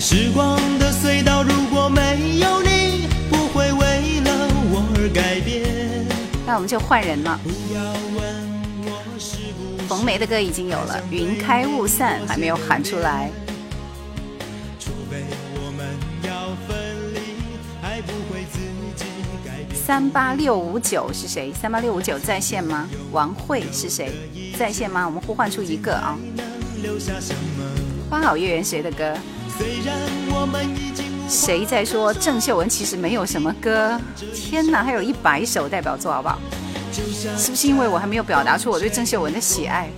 [0.00, 5.62] 时光的隧道，如果没有你，不会为了我而改变。
[6.44, 7.38] 那我们就换人了。
[9.86, 13.30] 冯梅的歌已经有了，云开雾散还没有喊出来。
[19.92, 21.52] 三八六五九是谁？
[21.52, 22.88] 三八六五九在线吗？
[23.10, 24.10] 王慧是谁？
[24.58, 25.04] 在线吗？
[25.04, 26.16] 我们呼唤出一个啊。
[28.08, 29.14] 花好月圆谁的歌？
[31.28, 34.00] 谁在说郑秀文其实没有什么歌？
[34.34, 36.38] 天哪，还有一百首代表作，好不好？
[37.36, 39.90] 是不是因为我还没有表达出我对郑秀文的喜爱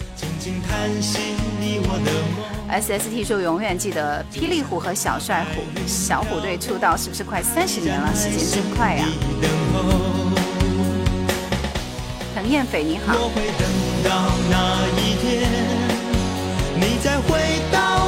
[2.70, 8.12] SST 说永远记得霹雳虎和小帅虎，小虎队出道是不是快三十年了？
[8.14, 9.06] 时间真快呀！
[12.34, 13.14] 滕燕斐你好。
[16.76, 18.03] 你再回到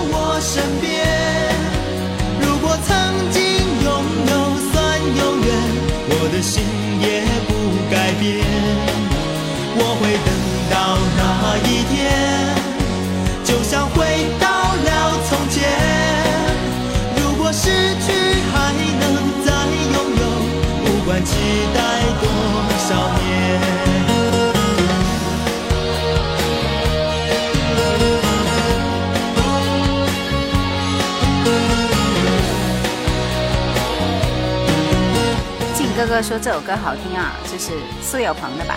[36.22, 37.72] 说这首歌好听啊，这是
[38.02, 38.76] 苏有朋的吧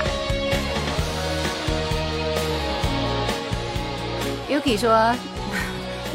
[4.49, 5.13] ？Yuki 说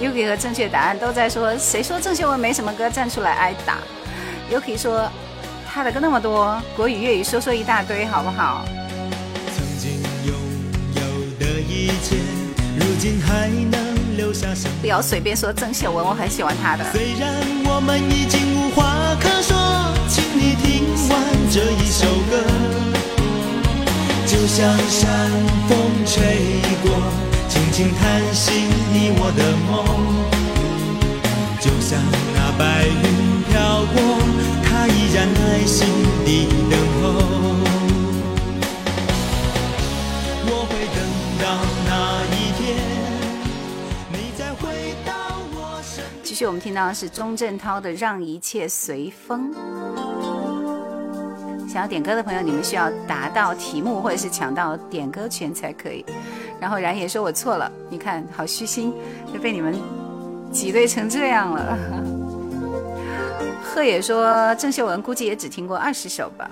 [0.00, 3.78] ，Yuki 和正确答案都在说，谁说郑秀文没什么歌，站出来挨打
[4.52, 5.10] ？Yuki 说，
[5.66, 8.64] 他的歌那么多，国语粤语说说一大堆，好不好？
[9.56, 10.34] 曾经拥
[10.94, 11.00] 有
[11.38, 12.16] 的一切，
[12.78, 14.74] 如今还能留下什么？
[14.80, 16.84] 不要随便说郑秀文，我很喜欢她的。
[16.92, 17.32] 虽然
[17.64, 19.43] 我们已经无话可。
[21.54, 22.42] 这一首歌，
[24.26, 25.30] 就像山
[25.68, 26.90] 风吹过，
[27.48, 28.50] 轻轻叹息
[28.92, 29.86] 你我的梦。
[31.60, 32.02] 就像
[32.34, 33.96] 那白云飘过，
[34.64, 35.86] 它依然耐心
[36.24, 37.02] 地等候。
[40.46, 40.98] 我会等
[41.38, 41.44] 到
[41.86, 41.88] 那
[42.34, 42.82] 一天，
[44.10, 46.24] 你再回到我身边。
[46.24, 49.54] 继续，我们听到的是钟镇涛的《让一切随风》。
[51.74, 56.06] 想要点歌的朋友，你们需要答到题目或者是抢到点歌权才可以。
[56.60, 58.94] 然后然也说我错了，你看好虚心，
[59.32, 59.74] 就被你们
[60.52, 61.76] 挤兑成这样了。
[63.60, 66.48] 贺也说郑秀文估计也只听过二十首吧。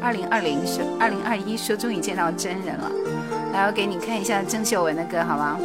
[0.00, 2.90] 二零二零说二零二一说终于见到真人了，
[3.52, 5.58] 来我给你看一下郑秀文的歌好吗？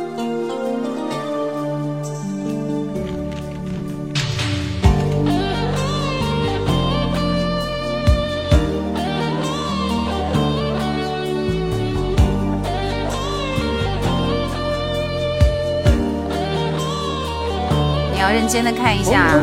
[18.26, 19.40] 要认真的看一下，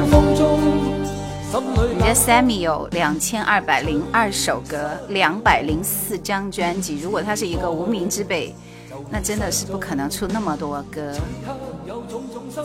[1.94, 6.98] 你的 Sammy 有两千二百零二首歌，两百零四张专辑。
[6.98, 8.52] 如果他是一个无名之辈，
[9.08, 11.14] 那真的是不可能出那么多歌。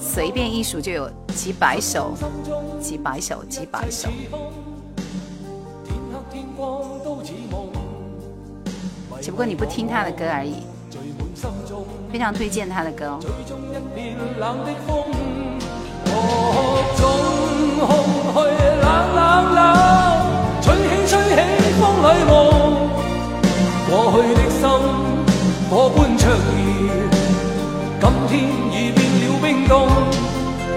[0.01, 2.15] 随便一数就有几百首，
[2.81, 4.09] 几百首，几百首。
[9.21, 10.63] 只不过你不听他的歌而已。
[12.11, 13.19] 非常推荐他的歌。
[13.21, 13.29] 各
[16.97, 17.01] 种
[17.85, 17.89] 空
[18.33, 18.35] 虚
[18.81, 18.85] 冷
[19.15, 19.19] 冷
[19.55, 19.59] 冷，
[20.61, 21.37] 吹起吹起
[21.79, 22.31] 风里梦，
[23.89, 24.61] 过去的心
[25.69, 26.31] 火般灼热，
[27.99, 28.31] 今天
[28.71, 29.73] 已变了冰冻，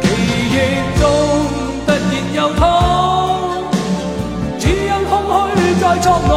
[0.03, 0.05] 记
[0.51, 0.55] 忆
[1.01, 1.03] 中
[1.87, 2.03] 突然
[2.35, 2.61] 又痛，
[4.59, 5.13] 只因空
[5.57, 6.31] 虚在作弄，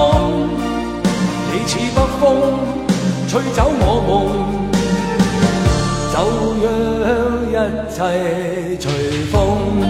[1.51, 2.21] 你似北风
[3.27, 4.11] 吹走我梦。
[6.13, 6.17] 就
[7.89, 8.91] 切随
[9.31, 9.81] 风。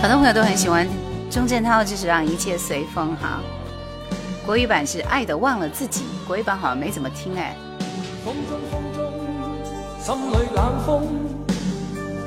[0.00, 0.86] 很多朋友都很喜欢
[1.30, 3.40] 钟镇涛，就是让一切随风哈。
[4.46, 7.56] 国语版是《爱的忘了自己》，国语版好像没怎么听哎。
[8.24, 9.02] 风中风中，
[10.00, 11.02] 心里冷风，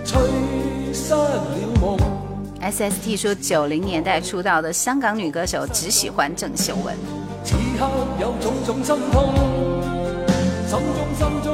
[0.06, 0.22] 吹
[0.94, 1.42] 失了
[1.82, 1.98] 梦。
[2.60, 6.94] S S T 说，九零年代出道的香港女歌手只喜欢郑秀文。
[7.46, 7.90] 此刻
[8.20, 9.69] 有种种心痛。
[10.70, 10.86] 心中
[11.18, 11.50] 心中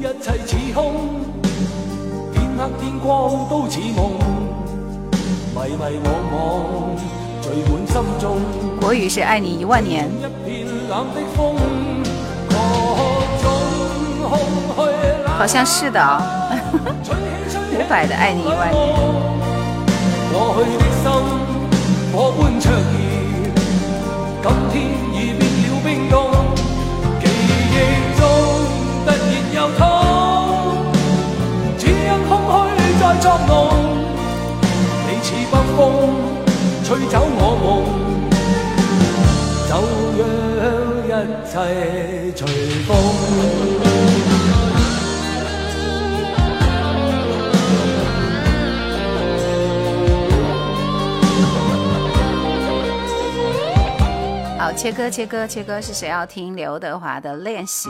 [0.00, 0.80] 一切似空，
[2.32, 4.16] 天黑天光都似梦，
[5.54, 6.34] 迷迷惘惘
[7.42, 8.24] 聚满心中。
[8.80, 10.08] 国语是爱你一万年。
[15.36, 16.22] 好像是的啊，
[16.72, 18.82] 伍佰的爱你一万年。
[20.32, 21.12] 过去的心
[22.14, 24.74] 火般灼热，今天
[33.16, 33.70] 虚在作弄。
[35.08, 35.80] 你似北风，
[36.84, 37.66] 吹走我梦，
[39.68, 39.72] 就
[40.60, 40.64] 让
[41.06, 41.10] 一
[41.46, 41.52] 切
[42.36, 42.40] 随
[42.84, 42.88] 风。
[54.58, 57.88] 好切歌，切歌，切歌，是谁要听刘德华的练习？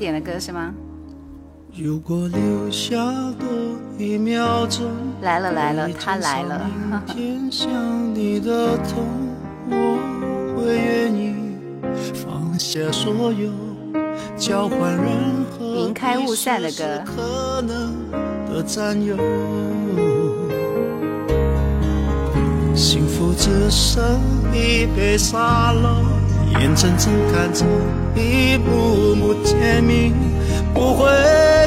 [0.00, 0.74] 点的歌是吗？
[1.76, 2.96] 如果留下
[3.38, 3.46] 多
[3.98, 4.86] 一秒钟，
[5.20, 6.68] 来了来了，他来了。
[8.14, 9.04] 你的痛，
[9.68, 11.34] 我会愿意
[12.14, 13.50] 放下所有，
[14.36, 17.04] 交换任何云开雾散的歌。
[17.04, 17.94] 可能
[18.48, 19.16] 的占有，
[22.74, 24.02] 幸福只剩
[24.52, 26.02] 一杯沙漏，
[26.58, 27.64] 眼睁睁看着
[28.14, 30.12] 一幕幕甜蜜。
[30.72, 31.10] 不会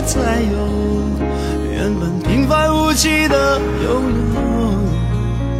[0.05, 0.57] 再有
[1.69, 4.03] 原本平凡无奇的拥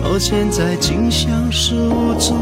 [0.01, 2.33] 有，到现在竟像是无助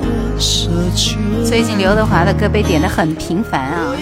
[0.00, 1.18] 的奢求。
[1.44, 3.94] 最近刘德华的歌被点的很频繁啊。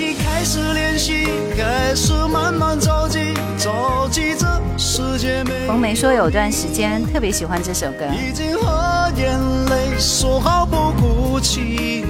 [5.66, 8.06] 冯梅说有段时间特别喜欢这首歌。
[8.14, 12.04] 已经和眼泪说好不哭泣。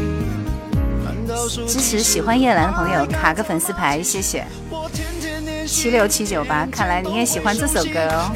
[1.49, 4.45] 支持喜欢叶兰的朋友卡个粉丝牌，谢谢。
[5.67, 8.31] 七六七九八，看来你也喜欢这首歌哦。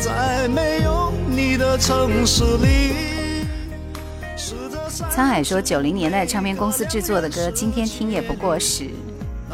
[5.10, 8.90] 沧海说九零年代唱片公司制作的歌，今天听也不过时，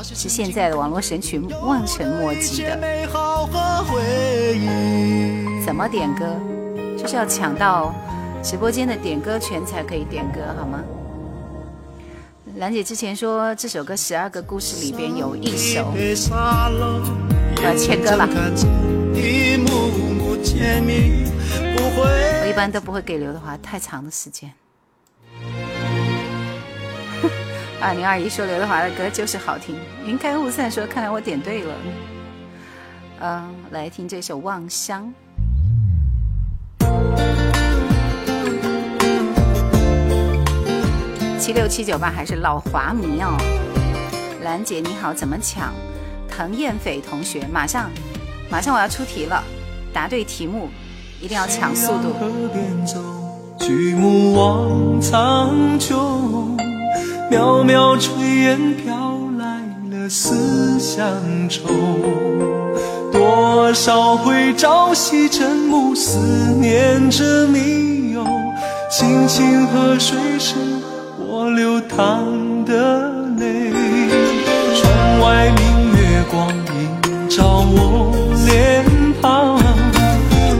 [0.03, 2.79] 是现在的网络神曲望尘莫及的。
[5.65, 6.25] 怎么点歌？
[6.97, 7.95] 就是要抢到
[8.43, 10.83] 直播间的点歌权才可以点歌，好吗？
[12.57, 15.93] 兰姐之前说这首歌《十二个故事》里边有一首，
[17.63, 18.27] 要切歌了。
[21.99, 24.51] 我一般都不会给刘德华太长的时间。
[27.79, 29.77] 二零二一说刘德华的歌就是好听。
[30.07, 31.75] 云开雾散说看来我点对了。
[33.21, 35.05] 嗯，来听这首《望乡》。
[41.39, 43.37] 七六七九八还是老华迷哦，
[44.43, 45.73] 兰姐你好，怎么抢？
[46.29, 47.91] 滕燕斐同学，马上，
[48.51, 49.43] 马上我要出题了，
[49.93, 50.71] 答对题目
[51.21, 52.15] 一定要抢速度。
[53.59, 56.57] 举目望苍穹，
[57.31, 59.61] 渺渺炊烟飘来
[59.91, 61.07] 了思乡
[61.49, 61.69] 愁，
[63.13, 66.19] 多少回朝夕晨暮，思
[66.61, 68.25] 念着你哟，
[68.91, 70.76] 青青河水声。
[71.57, 72.23] 流淌
[72.67, 73.73] 的泪，
[74.77, 78.15] 窗外明月光映照我
[78.45, 78.85] 脸
[79.23, 79.57] 庞，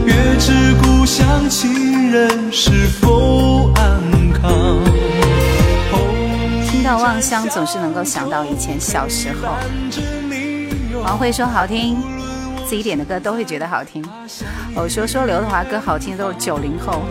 [0.07, 4.01] 月知故乡亲人是否安
[4.33, 4.51] 康。
[6.65, 9.49] 听到《望乡》，总是能够想到以前小时候。
[11.03, 11.95] 王慧说好听，
[12.67, 14.03] 自己点的歌都会觉得好听。
[14.73, 17.03] 我说说刘德华歌好听，都是九零后。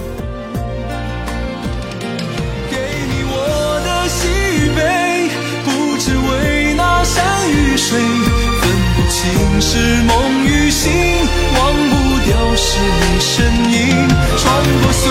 [4.08, 4.28] 喜
[4.74, 5.30] 悲，
[5.64, 8.62] 不知为那山与水，分
[8.94, 10.92] 不清是梦与醒，
[11.58, 14.08] 忘不掉是你身影。
[14.38, 14.44] 穿
[14.82, 15.04] 过岁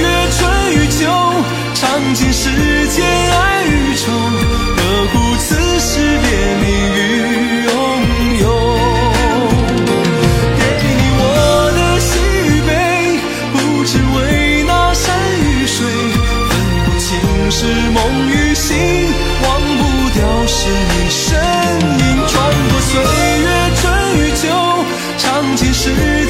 [0.00, 0.06] 月
[0.36, 0.40] 春
[0.74, 1.00] 与秋，
[1.74, 2.50] 尝尽世
[2.88, 4.12] 间爱与愁，
[4.76, 4.80] 何
[5.12, 5.90] 故此时
[6.22, 6.28] 别
[6.60, 6.64] 离
[6.98, 7.31] 与
[18.12, 18.76] 梦于心，
[19.42, 21.34] 忘不掉是你身
[21.98, 22.26] 影。
[22.28, 22.34] 穿
[22.68, 22.92] 过岁
[23.40, 23.82] 月春
[24.18, 24.42] 与秋，
[25.18, 26.21] 尝尽世。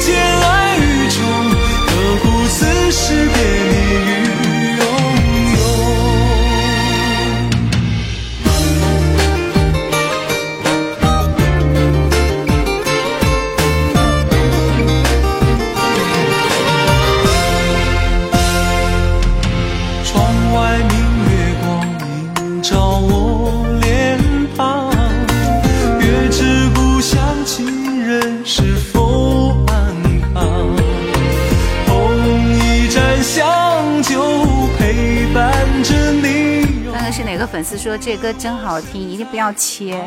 [37.77, 39.99] 说这歌真好听，一定不要切，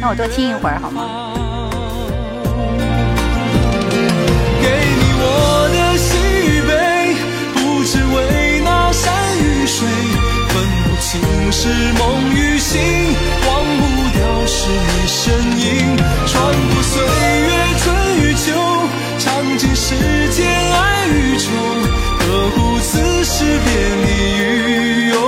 [0.00, 1.32] 让我多听一会儿好吗？
[4.62, 5.24] 给你我
[5.72, 6.16] 的喜
[6.46, 7.16] 与悲，
[7.54, 9.88] 不只为那山与水，
[10.48, 10.54] 分
[10.84, 11.10] 不清
[11.50, 11.68] 是
[11.98, 12.00] 梦
[12.34, 12.78] 与醒，
[13.46, 13.50] 忘
[13.80, 13.82] 不
[14.12, 15.96] 掉是你身影，
[16.26, 17.84] 穿过岁月春
[18.20, 18.52] 与秋，
[19.18, 19.94] 尝尽世
[20.30, 21.50] 间爱与愁，
[22.20, 23.68] 何故此时别
[24.04, 24.08] 离
[24.38, 25.18] 与拥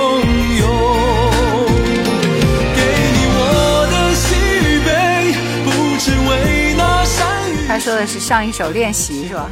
[7.83, 9.49] 说的是上一首练习是吧？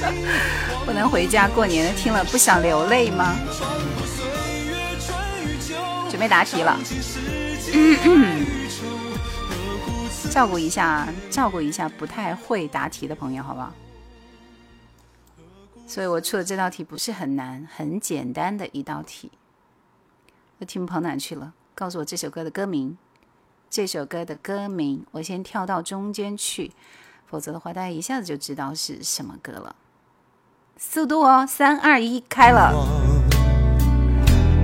[0.86, 3.36] 不能回家过年的听了不想流泪吗？
[6.08, 6.74] 准备答题了，
[10.30, 13.74] 照顾一下，照顾一下不太会答题的朋友，好不好？
[15.86, 19.30] 所以我出的这道题不是很难，很简单的一道题。
[20.60, 21.52] 我题目跑哪去了？
[21.74, 22.96] 告诉我这首歌的歌名。
[23.68, 26.72] 这首歌的歌名，我先跳到中间去，
[27.26, 29.74] 否则的话，大家一下子就知道是什么歌了。
[30.78, 32.72] 速度哦，三二一，开了。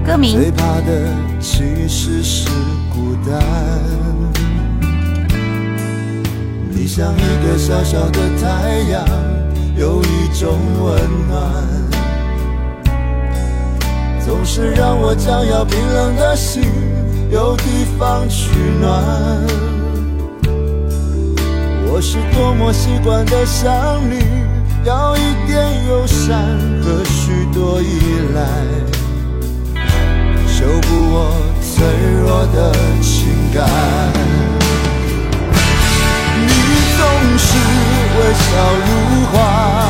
[0.07, 1.09] 歌名最怕的
[1.41, 2.49] 其实是
[2.93, 3.43] 孤单。
[6.71, 9.05] 你像一个小小的太阳，
[9.77, 11.41] 有一种温暖，
[14.25, 16.63] 总是让我将要冰冷的心
[17.33, 19.03] 有地方取暖。
[21.87, 23.73] 我是多么习惯的想
[24.11, 24.23] 你，
[24.85, 26.37] 要一点友善
[26.83, 28.01] 和许多依
[28.35, 28.45] 赖。
[30.47, 31.33] 修补我
[31.63, 31.83] 脆
[32.21, 33.65] 弱的情感。
[36.37, 36.53] 你
[36.99, 37.01] 总
[37.39, 37.49] 是
[38.19, 38.45] 微笑
[38.85, 38.89] 如
[39.33, 39.89] 花，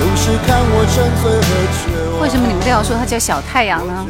[0.00, 2.22] 总是看我沉醉和绝望。
[2.22, 4.06] 为什么你们都要说它叫小太阳呢？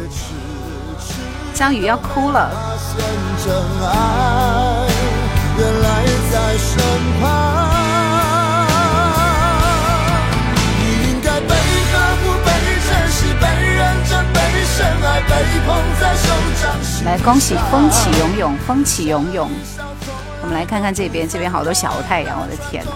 [1.56, 2.50] 张宇要哭了。
[5.58, 6.76] 来在身
[7.18, 7.24] 旁。
[10.78, 12.50] 你应该被呵护、被
[12.86, 15.32] 珍惜、被认真、被深爱、被
[15.66, 15.68] 捧
[15.98, 16.28] 在手
[16.62, 19.50] 掌心来，恭喜风起涌涌，风起涌涌。
[20.42, 22.90] 我们来看看这边，这边好多小太阳，我的天哪！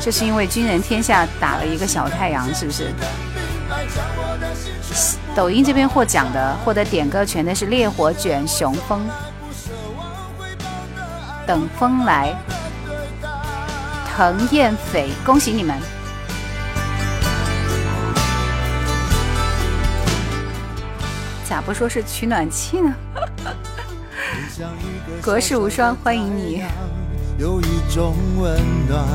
[0.00, 2.94] 这是因为军人天下打了一个小太阳，是不是？
[5.34, 9.00] 抖音这边获奖的，获得点歌权的是烈火卷雄风，
[11.46, 12.34] 等风来，
[14.06, 15.76] 滕燕斐，恭喜你们！
[21.48, 22.94] 咋不说是取暖器呢？
[25.24, 26.64] 国士无双，欢迎你！
[27.38, 29.06] 有一种温暖，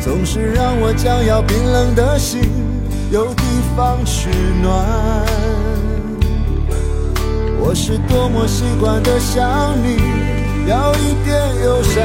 [0.00, 2.42] 总是让我将要冰冷的心
[3.10, 3.42] 有地
[3.74, 4.28] 方取
[4.60, 4.84] 暖。
[7.58, 9.96] 我是多么习惯的想你，
[10.68, 12.04] 要一点友善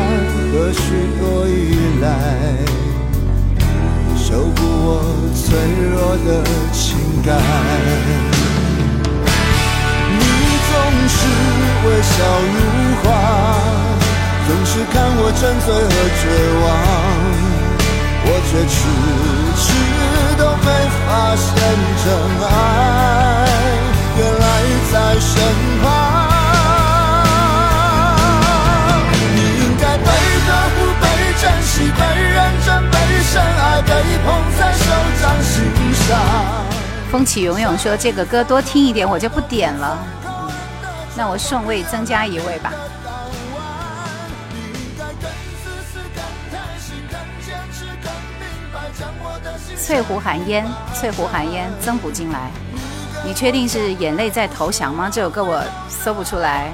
[0.51, 0.81] 和许
[1.19, 2.07] 多依赖，
[4.15, 5.03] 修补我
[5.35, 5.43] 脆
[5.91, 7.35] 弱的情感。
[10.07, 10.23] 你
[10.69, 10.71] 总
[11.09, 11.19] 是
[11.83, 12.15] 微笑
[12.47, 12.55] 如
[13.03, 13.05] 花，
[14.47, 16.23] 总是看我沉醉和绝
[16.63, 16.65] 望，
[18.25, 18.73] 我却迟
[19.59, 19.63] 迟
[20.37, 20.67] 都没
[21.07, 21.47] 发现
[22.03, 22.05] 真
[22.47, 22.47] 爱
[24.17, 24.45] 原来
[24.91, 25.31] 在身
[25.81, 25.83] 旁。
[29.35, 30.05] 你应该被
[30.45, 31.05] 呵护、被
[31.41, 32.35] 珍惜、被认
[32.65, 33.89] 真、被深爱、被
[34.23, 34.27] 捧
[34.57, 34.85] 在手
[35.21, 35.53] 掌心
[36.07, 36.09] 上。
[37.11, 39.97] 风起涌涌说这个歌多听一点，我就不点了。
[41.15, 42.73] 那我顺位增加一位吧。
[49.85, 52.49] 翠湖寒烟，翠湖寒烟增补进来。
[53.25, 55.09] 你确定是眼泪在投降吗？
[55.11, 56.71] 这首歌我搜不出来。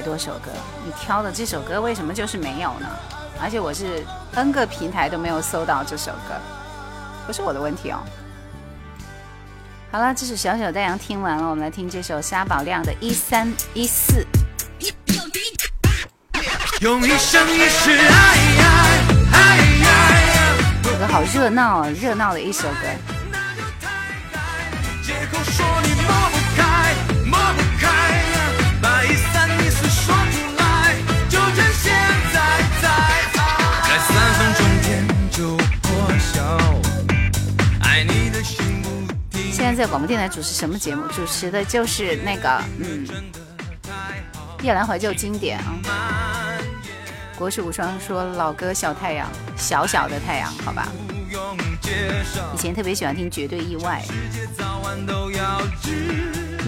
[0.00, 0.50] 百多首歌，
[0.86, 2.88] 你挑的这首歌为什么就是没有呢？
[3.38, 4.02] 而且我是
[4.32, 6.40] N 个平台都没有搜到这首歌，
[7.26, 7.98] 不是我的问题哦。
[9.92, 14.26] 好了，这首小小太阳听完了，我们来听这首沙宝亮的一三一四。
[16.80, 18.38] 用一生一世爱
[19.34, 20.24] 爱爱
[20.82, 22.88] 这个好热闹啊，热闹的一首歌。
[25.02, 25.92] 借口说你
[39.80, 41.06] 在广播电台主持什么节目？
[41.06, 43.08] 主持的就是那个，嗯，
[44.60, 46.60] 夜兰怀旧经典啊。
[47.34, 49.26] 国士无双说：“老歌小太阳，
[49.56, 50.86] 小小的太阳，好吧。
[52.52, 54.04] 以前特别喜欢听《绝对意外》，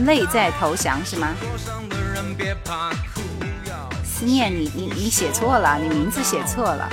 [0.06, 1.34] 泪在投降是吗？
[4.02, 6.90] 思念你，你你写错了，你名字写错了。”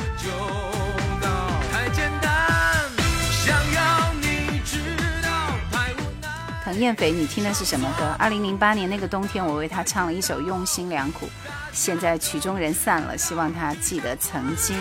[6.69, 8.15] 滕燕肥，你听的是什么歌？
[8.19, 11.25] 二零零八年那个冬天，我为他唱了一首《用心良苦》。
[11.73, 14.77] 现在曲终人散了，希望他记得曾经。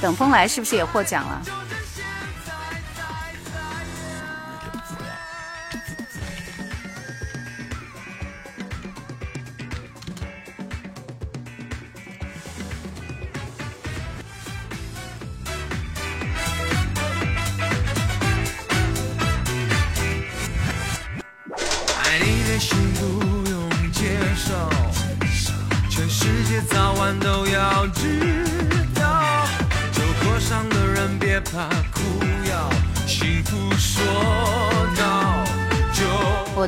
[0.00, 1.40] 等风来是不是也获奖了？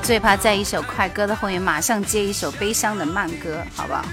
[0.04, 4.04] 最怕在一首快歌的后面马上接一首悲伤的慢歌，好不好？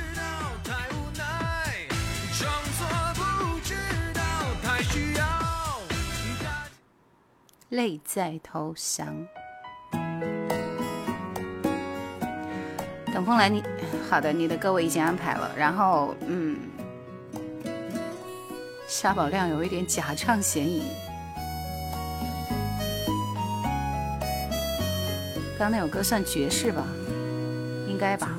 [7.68, 9.05] 泪在投降。
[13.13, 13.61] 等风来，你
[14.09, 15.51] 好的，你的歌我已经安排了。
[15.57, 16.57] 然后，嗯。
[18.88, 20.85] 沙宝亮有一点假唱嫌疑。
[25.61, 26.83] 刚那首歌算爵士吧，
[27.88, 28.35] 应该吧。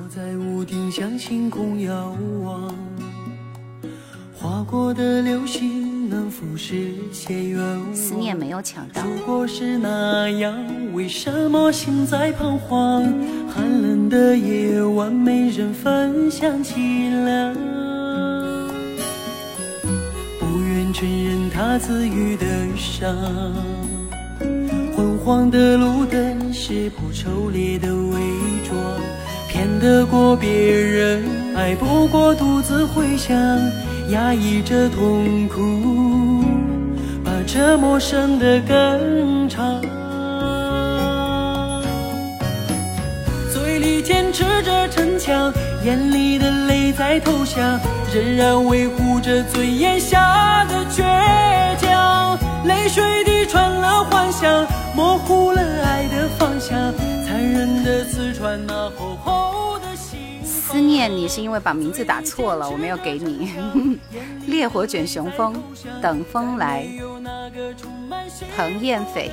[7.93, 9.01] 思念没有抢到。
[9.05, 10.53] 如果是那样，
[10.93, 13.03] 为什么心在彷徨？
[13.47, 17.55] 寒冷的夜晚，没人分享凄凉。
[20.93, 22.45] 承认他自愈的
[22.77, 23.82] 伤，昏
[25.25, 28.19] 黄的路灯是不丑烈的伪
[28.67, 28.77] 装，
[29.47, 31.23] 骗得过别人，
[31.55, 33.33] 爱不过独自回想，
[34.09, 36.43] 压抑着痛苦，
[37.23, 39.79] 把折磨生得更长。
[43.53, 45.53] 嘴里坚持着逞强，
[45.85, 47.79] 眼里的泪在投降。
[48.13, 51.01] 仍然维护着尊严下的倔
[51.79, 56.71] 强，泪水滴穿了幻想，模糊了爱的方向，
[57.25, 60.19] 残忍的刺穿那厚厚的心。
[60.43, 63.51] 思念你是因为把名字打错了，我没有给你。
[64.47, 65.55] 烈火卷雄风，
[66.01, 66.87] 等风来。
[68.55, 69.31] 滕燕斐。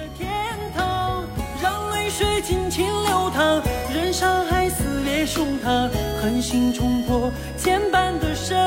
[2.12, 3.62] 水尽情流淌，
[3.94, 5.88] 任伤害撕裂胸膛，
[6.20, 8.58] 狠心冲破牵绊的绳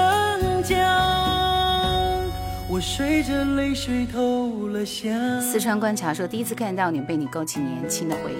[0.63, 0.73] 浆。
[2.73, 5.11] 我随着泪水投了下。
[5.39, 8.37] 四川观察说，第一次看到你，被你勾起年轻的回忆。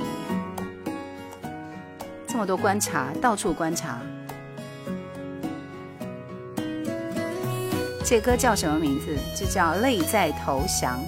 [2.26, 4.01] 这么多观察，到处观察。
[8.03, 9.15] 这歌叫什么名字？
[9.35, 10.99] 这叫《泪在投降》。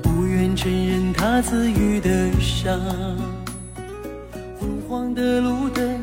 [0.00, 2.78] 不愿承认他自愈的伤，
[4.60, 5.93] 昏黄的路灯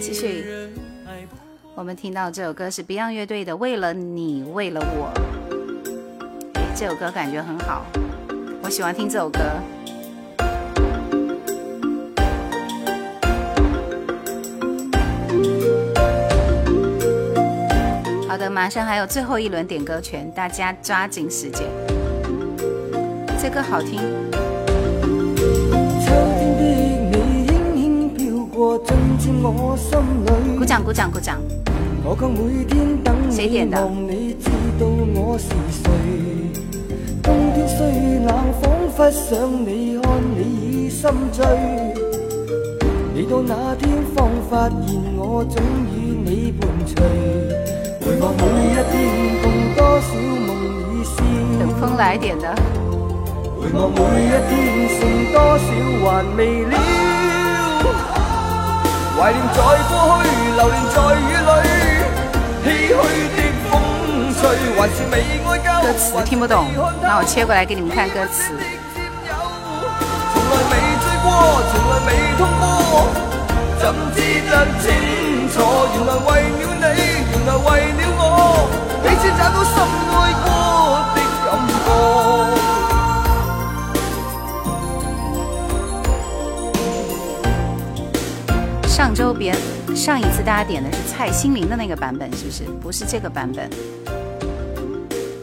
[0.00, 0.44] 继续，
[1.74, 5.12] 我们听到这首歌是 Beyond 乐队的《为了你，为了我》。
[6.76, 7.84] 这首歌感觉很好，
[8.62, 9.40] 我喜欢听这首歌。
[18.28, 21.66] 好的，马上还有最后一轮点歌权，大家抓紧时间。
[23.42, 24.29] 这歌好听。
[28.60, 28.78] 鼓
[30.66, 31.40] 掌鼓掌鼓掌。
[33.30, 33.90] 谁点的？
[37.22, 37.86] 冬天虽
[38.26, 38.28] 冷，
[38.60, 40.40] 仿佛想你，看你
[40.86, 41.46] 已心醉。
[43.14, 46.94] 你到那天方发现，我总与你伴随。
[48.04, 48.92] 回望每一天，
[49.40, 50.14] 共多少
[50.46, 50.48] 梦
[50.92, 51.16] 与笑。
[51.58, 52.54] 等风来点的。
[53.58, 54.52] 回望每一天，
[55.00, 55.00] 剩
[55.32, 55.64] 多少
[56.04, 56.99] 还未了。
[59.20, 60.26] 怀念在过去，
[60.56, 61.28] 流连在雨
[62.64, 63.38] 里，唏嘘的。
[65.82, 66.68] 歌词听不懂，
[67.02, 68.54] 那我切过来给你们看歌词。
[70.32, 70.72] 从来未
[71.04, 71.28] 醉过，
[71.68, 72.64] 从来未痛过，
[73.78, 74.18] 怎知
[74.48, 74.88] 得清
[75.52, 75.54] 楚？
[75.92, 76.98] 原来为了你，
[77.28, 78.24] 原来为了我，
[79.04, 79.76] 彼此找到深
[80.16, 80.48] 爱过
[81.12, 82.59] 的感觉。
[89.00, 89.54] 上周别
[89.96, 92.64] 上一次大家点的是蔡心灵的那个版本，是不是？
[92.82, 93.70] 不是这个版本。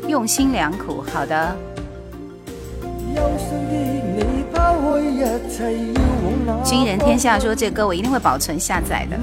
[0.08, 1.56] 用心良苦，好的。
[6.64, 9.18] 军人天下说这歌我一定会保存下载的。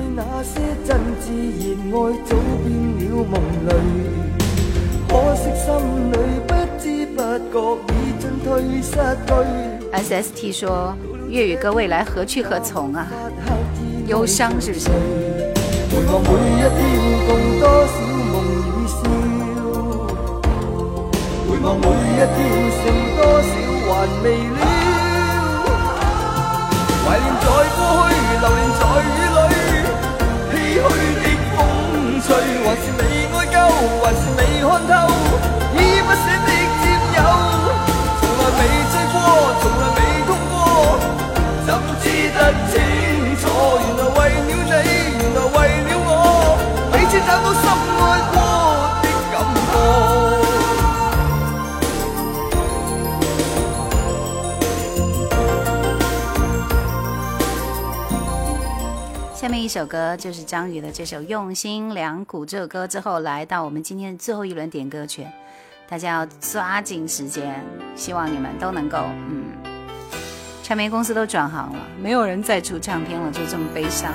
[9.93, 10.93] S S T 说
[11.29, 13.07] 粤语歌未来何去何从啊？
[14.07, 14.91] 忧伤是不是？
[21.65, 21.89] 望每一
[22.21, 22.29] 天
[22.77, 22.83] 剩
[23.17, 23.49] 多少
[23.89, 23.91] 还
[24.23, 24.61] 未了，
[27.03, 27.43] 怀念在
[27.75, 28.13] 过去，
[28.43, 31.25] 留恋在雨里，唏嘘的
[31.57, 31.57] 风
[32.21, 32.29] 吹，
[32.63, 33.01] 还是未
[33.33, 33.57] 爱够，
[34.05, 34.93] 还是未看透，
[35.73, 36.51] 依依不舍的
[36.83, 36.85] 占
[37.17, 37.19] 有，
[38.21, 38.61] 从来未
[38.93, 39.17] 醉过，
[39.63, 40.55] 从来未痛过，
[41.65, 41.69] 怎
[42.03, 42.05] 知
[42.35, 42.39] 得
[42.71, 42.75] 清
[59.45, 62.47] 下面一首歌就是张宇的这首《用心良苦》。
[62.49, 65.31] 这首歌之后，来到我们今天的最后一轮点歌权，
[65.87, 67.63] 大家要抓紧时间。
[67.95, 69.45] 希望你们都能够，嗯，
[70.63, 74.11] 唱片公司都转行了，没有人再出唱片了，就这么悲伤。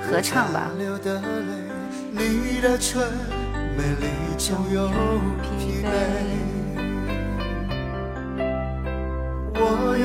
[0.00, 0.70] 合唱吧。
[5.82, 6.49] 我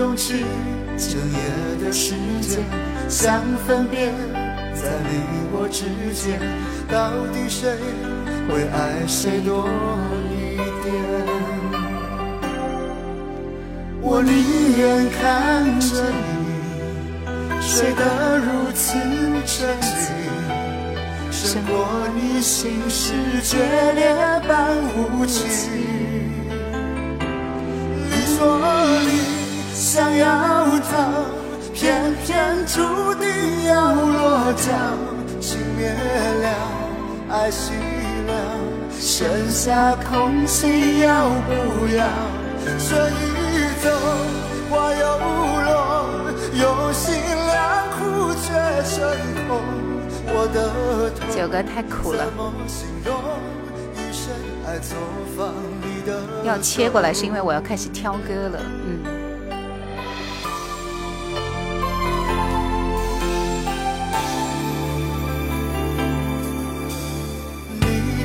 [0.06, 0.45] 用尽
[0.99, 2.64] 整夜的时间，
[3.10, 4.14] 想分辨，
[4.76, 5.18] 在你
[5.52, 6.40] 我之间，
[6.88, 7.76] 到底谁
[8.48, 9.68] 会爱谁多
[10.30, 10.94] 一点？
[13.99, 18.94] 我宁愿看着你睡得如此
[19.48, 20.14] 沉静，
[21.32, 21.73] 胜过
[22.14, 23.11] 你心事
[23.41, 23.57] 决
[23.95, 24.14] 裂
[24.48, 25.48] 般无情。
[28.07, 28.38] 你说
[29.02, 29.25] 你。
[29.96, 30.28] 想要
[30.92, 31.24] 逃，
[31.74, 32.82] 偏偏注
[33.16, 34.74] 定要落脚。
[35.40, 36.50] 情灭了，
[37.30, 37.72] 爱熄
[38.28, 38.34] 了，
[39.00, 42.06] 剩下空心要不要？
[42.78, 43.90] 春已走，
[44.70, 45.18] 花又
[45.64, 47.16] 落，用心
[47.48, 48.52] 良苦却
[48.92, 49.00] 成
[49.48, 49.62] 空。
[50.28, 52.26] 我的痛，九哥太苦了。
[56.44, 59.15] 要切过来是因为我要开始挑歌了，嗯。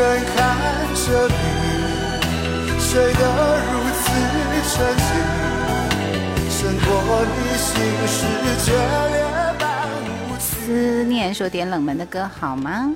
[0.00, 0.56] 看
[0.94, 1.34] 着你
[2.80, 3.20] 睡得
[3.60, 3.70] 如
[4.00, 4.02] 此
[4.70, 5.08] 沉静，
[6.50, 6.88] 胜过
[7.26, 7.68] 你心
[8.06, 8.16] 事
[8.64, 9.14] 决裂
[9.58, 9.62] 般
[10.30, 10.42] 无情。
[10.64, 12.94] 思念说点冷门的歌好吗？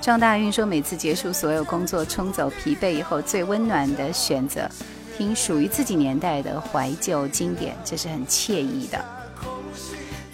[0.00, 4.66] 张大运说每次结束所有工作，冲走疲惫以后最温暖的选择，
[5.18, 8.98] 听属于自己年代的怀旧经典，这是很惬意的。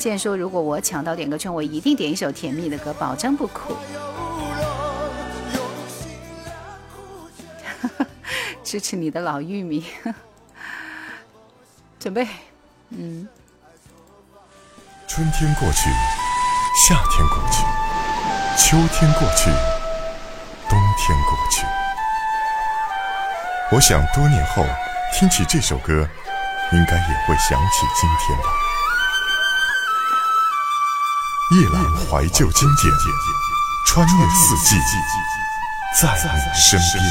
[0.03, 3.77] 现在说，如果我抢到点歌权，我一定点一首甜蜜的歌，保证不哭。
[8.65, 9.87] 支持你的老玉米，
[12.01, 12.27] 准备，
[12.89, 13.29] 嗯。
[15.07, 15.89] 春天过去，
[16.89, 17.63] 夏天过去，
[18.59, 19.51] 秋天过去，
[20.69, 21.65] 冬天过去。
[23.71, 24.67] 我想多年后
[25.15, 26.09] 听起这首歌，
[26.73, 28.72] 应该也会想起今天吧。
[31.55, 32.91] 夜阑怀旧经典，
[33.87, 34.77] 穿越四季，
[36.01, 37.05] 在你身边。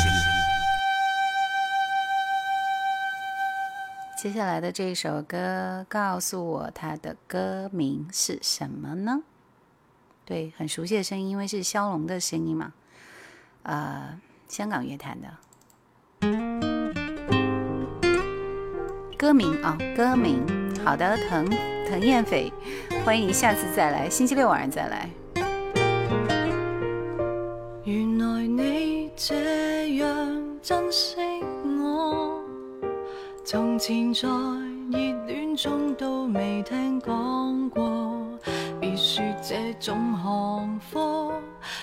[4.18, 9.22] 接下来的这首歌，告诉我它的歌名是什么呢？
[10.26, 12.74] 对，很熟悉的声音，因为是骁龙的声音嘛。
[13.62, 15.30] 呃，香港乐坛的
[19.16, 20.44] 歌名啊，歌名。
[20.84, 21.48] 好的，藤
[21.88, 22.52] 藤燕飞，
[23.04, 25.10] 欢迎你下次再来，星期六晚上再来。
[27.84, 30.08] 原来你这样
[30.62, 31.16] 珍惜
[31.82, 32.40] 我。
[33.44, 34.30] 从前在
[34.92, 38.24] 热恋中都未听讲过，
[38.80, 41.34] 别说这种行货，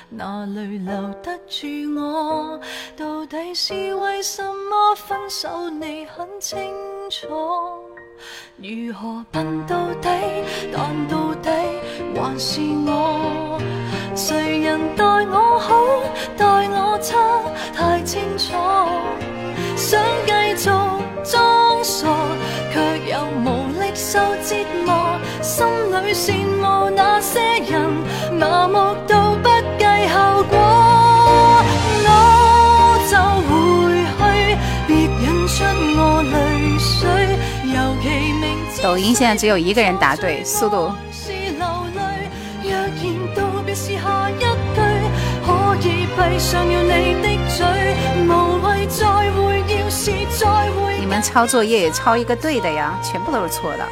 [0.08, 2.60] 哪里留得住我？
[2.96, 5.70] 到底是为什么分手？
[5.70, 6.58] 你很清
[7.10, 7.26] 楚，
[8.56, 10.08] 如何笨到底？
[10.72, 11.50] 但到底
[12.14, 13.58] 还是我，
[14.14, 15.74] 谁人待我好，
[16.36, 17.16] 待我差，
[17.74, 18.54] 太清楚，
[19.76, 20.70] 想继续。
[21.24, 22.08] 装傻，
[22.72, 22.80] 却
[23.10, 24.56] 又无力受折
[24.86, 27.38] 磨，心里羡慕那些
[27.68, 27.82] 人，
[28.38, 29.27] 麻木到
[38.88, 40.90] 抖音现在只有一个人答对，速度。
[41.26, 42.88] 若然
[43.34, 44.48] 道别是下一句，
[45.44, 47.66] 可以闭上了你的嘴，
[48.26, 48.30] 无
[48.66, 50.98] 谓再会，要是再会。
[50.98, 53.84] 你们抄作业也抄一个对的呀，全部都是错的。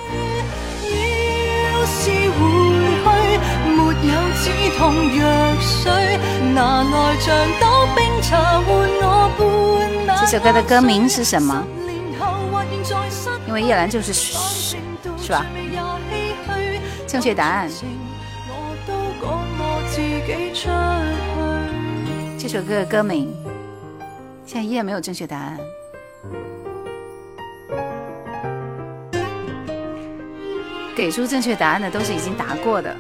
[10.19, 11.63] 这首歌的歌名是什么？
[13.57, 14.77] 为叶兰就是是
[15.33, 15.47] 吧？
[17.07, 17.71] 正确答案。
[22.39, 23.35] 这首歌的歌名，
[24.45, 25.59] 现在依然没有正确答案。
[30.95, 32.95] 给出正确答案的都是已经答过的。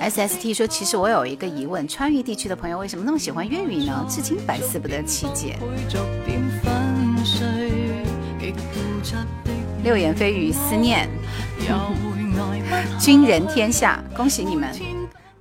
[0.00, 4.04] S S T 说：“其实我有一个疑问，川渝地区的朋友为什么那么喜欢粤语呢？
[4.08, 5.58] 至今百思不得其解。”
[9.82, 11.08] 六言蜚语思念，
[13.00, 14.70] 军人天下，恭喜你们！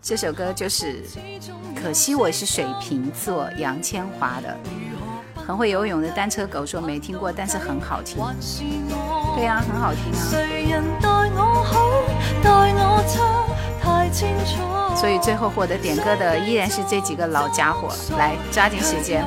[0.01, 1.03] 这首歌就是
[1.75, 4.57] 可惜我是水瓶座，杨千嬅的。
[5.45, 8.17] 很会游泳的单车狗说没听过，但是很好听。
[9.35, 10.19] 对呀，很好听啊。
[14.95, 17.89] 所以最后获得点歌的依然是这几个老家伙。
[18.17, 19.25] 来，抓紧时间。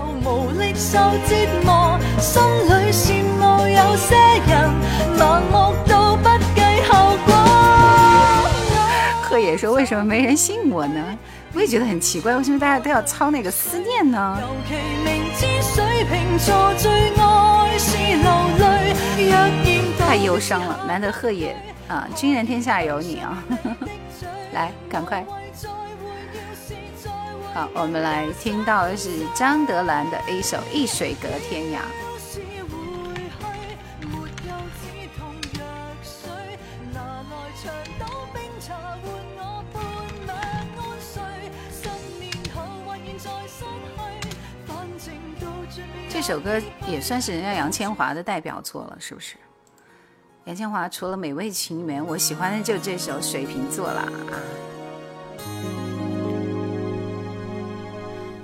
[9.22, 11.02] 贺野说：“为什么没人信我呢？”
[11.54, 14.38] 我也觉得很奇怪，为什么大家都要抄那个思念呢？
[19.98, 21.54] 太忧伤了，难得贺野
[21.88, 23.42] 啊，军人天下有你啊！
[24.52, 25.24] 来，赶快。
[27.54, 31.78] 好，我们来听到的是张德兰的一首《一水隔天涯》。
[46.08, 49.36] 这首歌也算是人家杨千嬅的代表作了，是不是？
[50.44, 54.10] 杨千嬅除了《美味情缘》，我喜欢的就这首《水瓶座》了啊。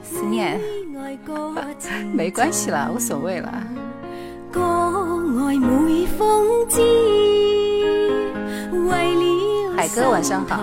[0.00, 0.60] 思念，
[2.14, 3.52] 没关系了，无所谓了。
[9.76, 10.56] 海哥晚上好。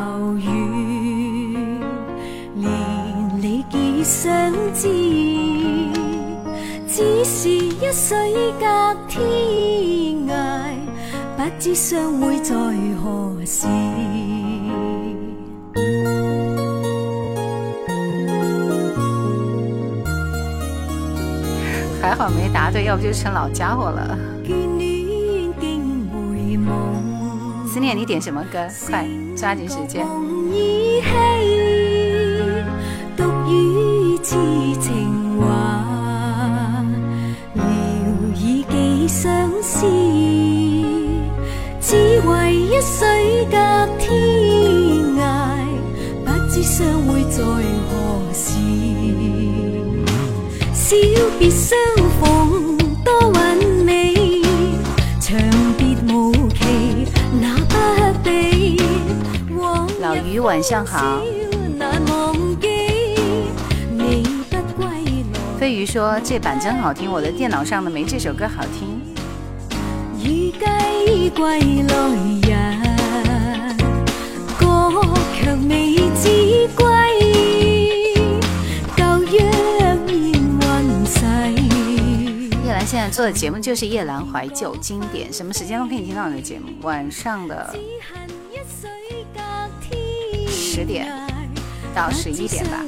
[6.88, 9.22] 只是一水隔天
[10.30, 10.32] 涯，
[10.85, 10.85] 不
[11.60, 12.56] 知相会在
[13.02, 13.68] 何时。
[22.02, 24.18] 还好没答对，要不就成老家伙了。
[27.68, 28.60] 思念，你点什么歌？
[28.88, 29.06] 快，
[29.36, 30.06] 抓紧时间。
[41.88, 43.58] 只为一水隔
[44.00, 44.12] 天
[45.20, 45.56] 涯，
[46.26, 48.58] 不知相会在何时。
[50.74, 50.96] 小
[51.38, 51.78] 别相
[52.20, 54.42] 逢多韵味，
[55.22, 55.38] 长
[55.78, 57.06] 别无期
[57.40, 57.76] 那不
[58.24, 58.82] 比。
[60.02, 61.22] 老于晚上好。
[65.60, 68.85] 飞鱼说这版真好听，我的电脑上的没这首歌好听。
[70.56, 71.94] 与鸡归来
[72.42, 72.50] 日，
[74.58, 74.64] 歌
[75.34, 76.86] 却未知归。
[82.88, 87.76] 现在做的节目就是夜兰怀旧经典，什么时间都可以听到你的节目，晚上的
[90.48, 91.12] 十点
[91.96, 92.86] 到十一点吧。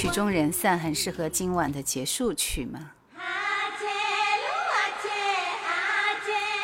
[0.00, 2.92] 曲终人散很适合今晚的结束曲吗？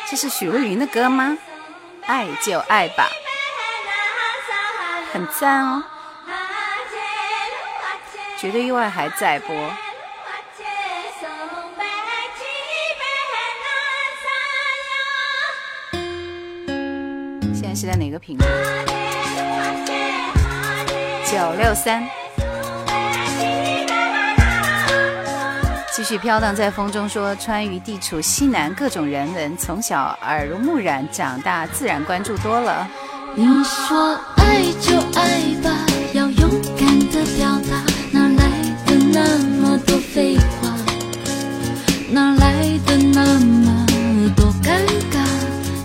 [0.08, 1.36] 这是许茹芸的歌吗？
[2.06, 3.08] 爱就爱吧，
[5.12, 5.82] 很赞哦。
[8.38, 9.56] 绝对意外还在播。
[17.52, 18.44] 现在是在哪个频率？
[21.26, 22.08] 九六三。
[25.96, 32.88] 继续飘荡在风中，说川渝地处西南，各种人文，从小耳濡目染，长大自然关注多了。
[33.36, 35.70] 你说爱就爱吧，
[36.12, 37.80] 要勇敢的表达，
[38.10, 38.44] 哪来
[38.84, 40.68] 的那么多废话？
[42.10, 43.86] 哪来的那么
[44.34, 44.80] 多尴
[45.12, 45.24] 尬？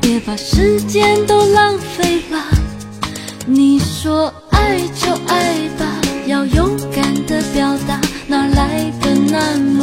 [0.01, 2.43] 别把时间都浪费了。
[3.45, 5.85] 你说爱就爱吧，
[6.25, 9.78] 要勇敢的表达，哪来的那么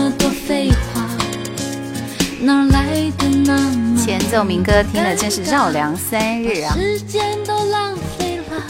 [0.47, 1.05] 废话？
[2.41, 6.73] 哪来的那么前奏民歌听的真是绕梁三日啊！
[6.77, 8.63] 时间都浪费了，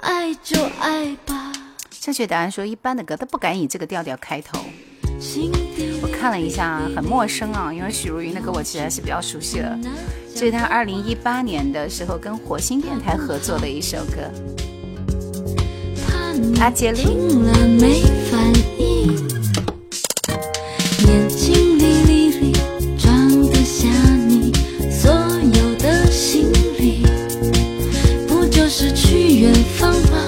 [0.00, 1.52] 爱就爱吧。
[2.00, 4.58] 正确答案说，一般的歌都不敢以这个调调开头。
[6.00, 9.78] 我看了一下，很陌生啊，因为许茹芸的歌我其实还是比较熟悉的。
[10.34, 14.22] 这是她二零一八年的时候跟火星电台合作的一首歌。
[16.58, 18.00] 阿杰听了没
[18.30, 19.39] 反应，
[21.10, 22.52] 眼睛里里里
[22.96, 23.88] 装得下
[24.28, 24.52] 你
[24.88, 27.04] 所有的行李，
[28.28, 30.18] 不就是去远方吗？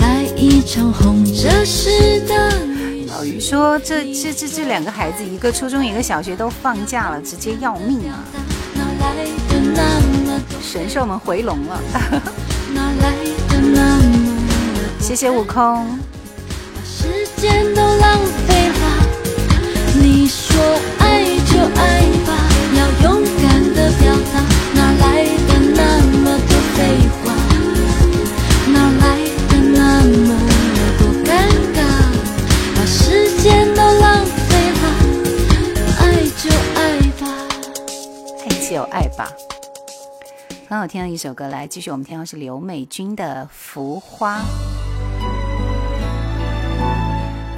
[0.00, 3.06] 来一场红着湿的雨。
[3.06, 8.24] 老于说，这这这这两个孩子，一个初中，一个小学，都放假了，直接要命啊！
[10.60, 11.80] 神兽们回笼了，
[12.74, 13.14] 哪来
[13.48, 14.02] 的那么？
[14.98, 15.86] 谢谢悟空。
[16.74, 17.06] 把时
[17.36, 18.18] 间都浪
[18.48, 18.55] 费了。
[20.28, 20.56] 说
[20.98, 22.30] 爱就爱吧，
[22.76, 24.42] 要勇敢的表达，
[24.74, 25.80] 哪来的那
[26.18, 26.78] 么多废
[27.22, 27.24] 话？
[28.72, 29.04] 哪来
[29.48, 30.28] 的那么
[30.98, 31.30] 多尴
[31.74, 31.78] 尬？
[32.74, 34.82] 把时间都浪费了。
[36.00, 36.02] 爱
[36.36, 36.76] 就爱
[37.20, 37.22] 吧。
[38.40, 39.32] 爱就爱吧。
[40.68, 44.38] 很好听的一首歌，来继续，我们听到是刘美君的《浮花》。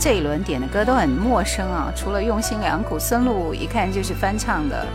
[0.00, 4.86] 这一轮点的歌都很陌生啊，除了《用心良苦》，孙露一看就是翻唱的，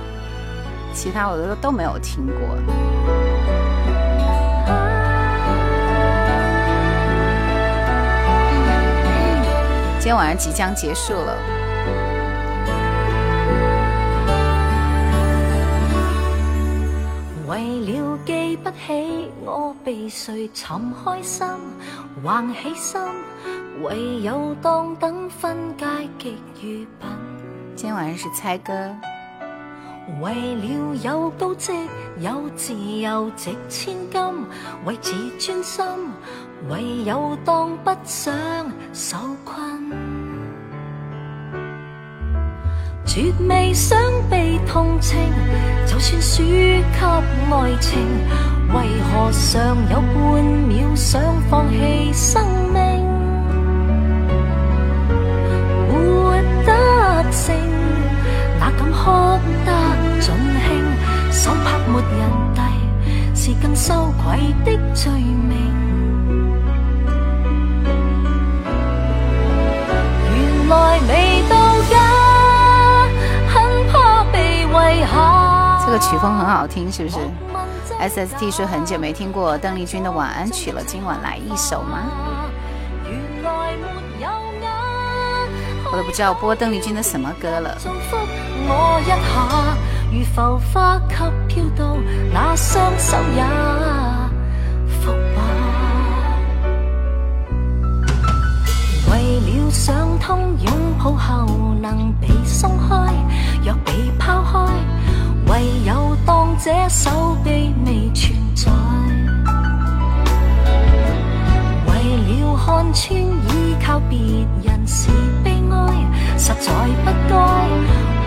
[0.94, 2.56] 其他我都都没有听过。
[10.00, 11.38] 今天晚上即将结束了。
[17.48, 21.46] 为了记不起我被谁寻开心，
[22.24, 23.02] 横起心，
[23.82, 25.86] 唯有当等分界
[26.20, 27.10] 极与品。
[27.76, 28.72] 今天晚是猜歌，
[30.22, 31.74] 为了有高职，
[32.20, 34.22] 有自由值千金，
[34.86, 35.86] 为自专心，
[36.70, 38.32] 唯有当不想
[38.94, 39.92] 受困。
[43.06, 45.20] 绝未想被同情，
[45.88, 46.84] 就算输给
[47.52, 48.00] 爱情，
[48.70, 52.93] 为何尚有半秒想放弃生命？
[56.66, 57.56] 得胜，
[58.60, 59.12] 哪敢哭
[59.66, 59.72] 得
[60.20, 60.34] 尽兴？
[61.32, 62.22] 手拍没人
[62.54, 62.62] 递，
[63.36, 65.52] 是更羞愧的罪名。
[70.30, 71.56] 原来未到
[71.90, 71.92] 家，
[73.50, 73.54] 很
[73.92, 74.66] 怕被遗
[75.02, 75.84] 下。
[75.86, 77.18] 这个曲风很好听，是不是
[78.00, 82.00] ？S S T 说很久没听过邓丽君的晚安曲了，今晚来一首吗？
[83.04, 83.88] 原来没
[85.94, 87.78] 我都不知道播邓丽君的什么歌了。
[87.80, 88.18] 祝福
[88.66, 89.78] 我一下，
[90.12, 91.16] 如浮花给
[91.48, 91.96] 飘到
[92.34, 93.44] 那双手也
[94.90, 95.40] 伏吧。
[99.12, 103.14] 为了想通拥抱后能被松开，
[103.64, 104.74] 若被抛开，
[105.46, 108.72] 唯有当这手臂未存在。
[112.66, 114.18] 看穿依靠别
[114.64, 115.10] 人是
[115.44, 115.94] 悲哀，
[116.38, 116.72] 实在
[117.04, 117.36] 不该，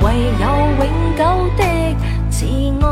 [0.02, 0.04] 唯
[0.38, 0.44] 有
[0.76, 0.86] 永
[1.16, 1.20] 久
[1.56, 1.64] 的
[2.28, 2.44] 自
[2.84, 2.86] 爱。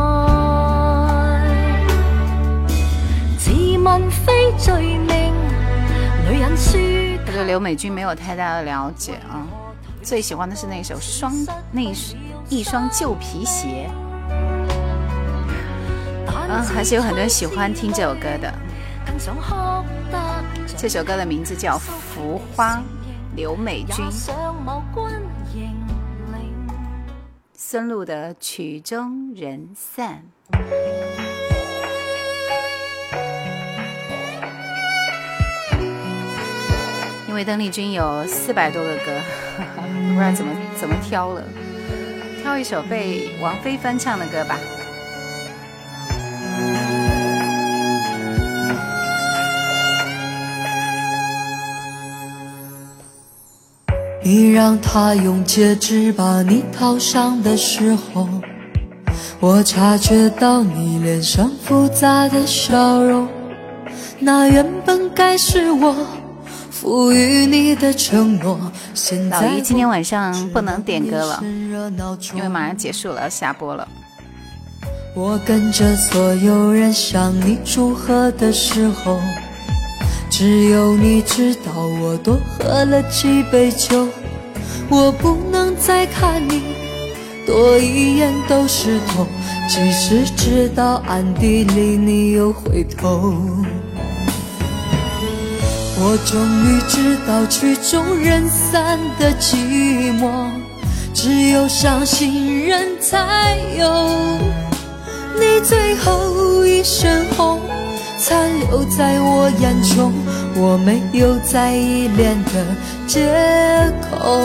[3.36, 5.34] 自问非罪名，
[6.26, 6.78] 女人输。
[7.26, 9.44] 我对刘美君没有太大的了解啊，
[10.02, 11.30] 最喜欢的是那首双
[11.70, 11.82] 那
[12.48, 13.90] 一双旧皮鞋。
[16.48, 18.50] 嗯，还是有很多人喜欢听这首歌的。
[20.76, 22.76] 这首歌的名字叫《浮花》，
[23.36, 24.04] 刘美君。
[27.56, 30.22] 孙露的《曲终人散》。
[37.28, 39.20] 因为邓丽君有四百多个歌，
[40.12, 41.42] 不知道怎么怎么挑了，
[42.42, 44.58] 挑一首被王菲翻唱的歌吧。
[54.26, 58.26] 你让他用戒指把你套上的时候，
[59.38, 63.28] 我察觉到你脸上复杂的笑容。
[64.18, 65.94] 那原本该是我
[66.70, 68.58] 赋予你的承诺，
[68.94, 73.86] 现在老于今天晚上不能点歌了因为马上结束了，要下播了。
[75.14, 79.18] 我跟着所有人向你祝贺的时候，
[80.36, 81.70] 只有你知道
[82.02, 84.08] 我多喝了几杯酒。
[84.88, 86.60] 我不能再看你
[87.46, 89.28] 多一眼都是痛，
[89.68, 93.32] 即使知道暗地里你又回头。
[96.00, 100.48] 我终于知道曲终人散的寂寞，
[101.14, 104.10] 只有伤心人才有。
[105.38, 107.60] 你最后一身红，
[108.26, 110.10] 残留在我眼中，
[110.56, 112.64] 我没有再依恋的
[113.06, 113.28] 借
[114.00, 114.40] 口。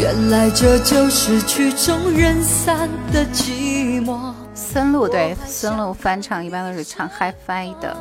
[0.00, 4.32] 原来这就是曲终人散的寂寞。
[4.54, 7.94] 孙露对孙露翻唱一般都是唱 HiFi 的。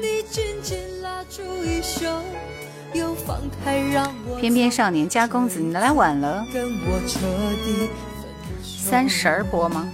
[0.00, 2.06] 你紧紧拉住衣袖，
[2.92, 7.18] 又放开让我翩翩少年家公子，你来晚了，跟我彻
[7.64, 7.90] 底
[8.62, 9.88] 三十儿播吗？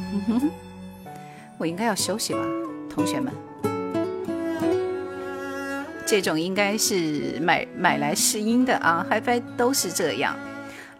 [1.59, 2.41] 我应该要休息吧，
[2.89, 3.33] 同学们。
[6.07, 10.37] 这种应该是买买来试音的啊，HiFi 都是这样。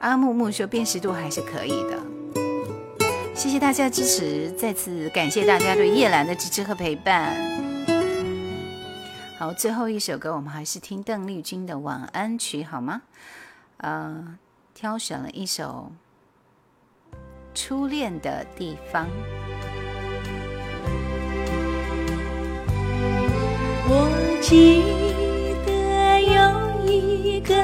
[0.01, 2.03] 阿木木说辨识度还是可以的，
[3.35, 7.35] 谢谢大家支持，再次感谢大家对叶兰的支持和陪伴。
[9.39, 13.03] 好，最后一首歌我们还是听邓丽君的晚安曲好吗？
[13.77, 14.37] 呃，
[14.75, 15.93] 挑选了一首
[17.55, 19.07] 《初恋的地方》。
[23.89, 24.11] 我
[24.43, 24.83] 记
[25.65, 25.71] 得
[26.21, 27.55] 有一个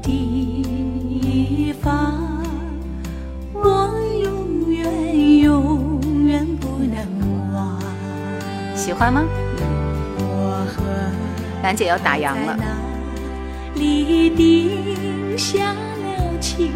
[0.00, 2.42] 地方，
[3.52, 3.90] 我
[4.22, 7.04] 永远永远不能
[7.52, 7.80] 忘。
[8.76, 9.24] 喜欢吗？
[10.18, 10.82] 我和
[11.64, 12.56] 兰姐要打烊了。
[13.74, 16.70] 里定下了情，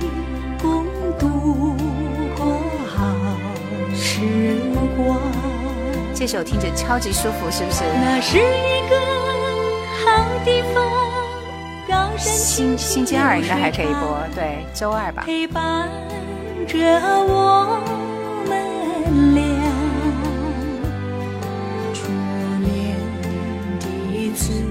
[0.60, 0.84] 共
[1.16, 1.76] 度
[2.36, 2.58] 过
[2.88, 3.06] 好
[3.94, 4.56] 时
[4.96, 5.16] 光。
[6.18, 7.84] 这首听着超级舒服，是不是？
[7.84, 8.98] 那是一个
[10.02, 10.82] 好地方，
[11.86, 15.24] 高山星星期二应该还可以播，对，周二吧。
[15.26, 15.90] 陪伴
[16.66, 16.78] 着
[17.28, 17.82] 我
[18.48, 19.44] 们俩，
[21.92, 22.06] 初
[22.64, 22.96] 恋
[23.78, 24.64] 的滋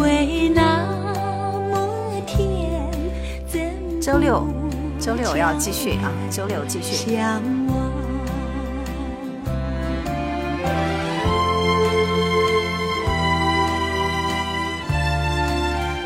[0.00, 0.86] 味那
[1.68, 2.88] 么甜，
[3.48, 4.46] 怎周六，
[5.00, 7.18] 周六要继续啊，周六继续。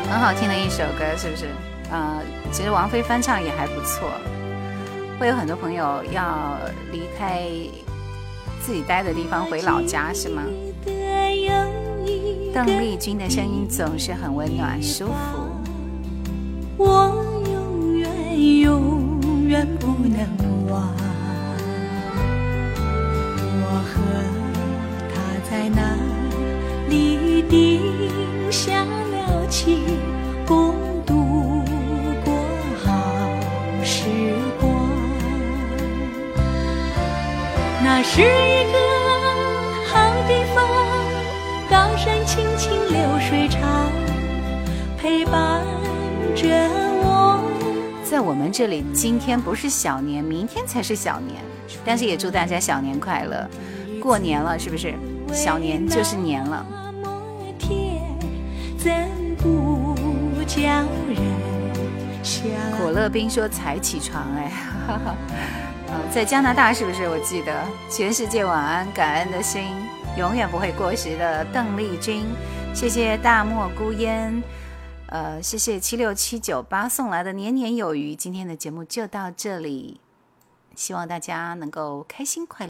[0.09, 1.45] 很好听的一首歌，是不是？
[1.91, 2.19] 呃，
[2.51, 4.09] 其实王菲翻唱也还不错。
[5.19, 6.57] 会有很多朋友要
[6.91, 7.47] 离开
[8.59, 10.41] 自己待的地方回老家，是吗？
[12.51, 15.13] 邓丽君的声音总是很温暖舒服。
[16.75, 17.13] 我
[17.51, 20.27] 永远永远不能
[20.71, 20.89] 忘，
[23.61, 24.01] 我和
[25.13, 25.95] 他在那
[26.89, 28.83] 里定下
[29.29, 29.85] 了情，
[30.45, 30.73] 共
[31.05, 31.63] 度
[32.25, 32.33] 过
[32.83, 32.89] 好
[33.83, 34.05] 时
[34.59, 34.89] 光。
[37.83, 38.79] 那是一个
[39.85, 40.65] 好地方，
[41.69, 43.61] 高山青青流水长，
[44.97, 45.63] 陪伴
[46.35, 46.47] 着
[47.03, 47.41] 我。
[48.03, 51.39] 在我们这里，今天不是小年，明天才是小年。
[51.85, 53.47] 但是也祝大家小年快乐，
[54.01, 54.95] 过年了是不是？
[55.31, 56.65] 小年就是年了。
[58.81, 59.93] 怎不
[60.47, 61.17] 叫人
[62.23, 62.49] 想？
[62.77, 64.49] 可乐冰说才起床哎，
[64.87, 65.15] 哈哈。
[65.89, 67.09] 嗯，在加拿大是不是？
[67.09, 69.67] 我记得全世界晚安，感恩的心
[70.17, 72.25] 永远不会过时的邓丽君。
[72.73, 74.41] 谢谢大漠孤烟，
[75.07, 78.15] 呃，谢谢七六七九八送来的年年有余。
[78.15, 79.99] 今天的节目就到这里，
[80.73, 82.67] 希望大家能够开心快乐。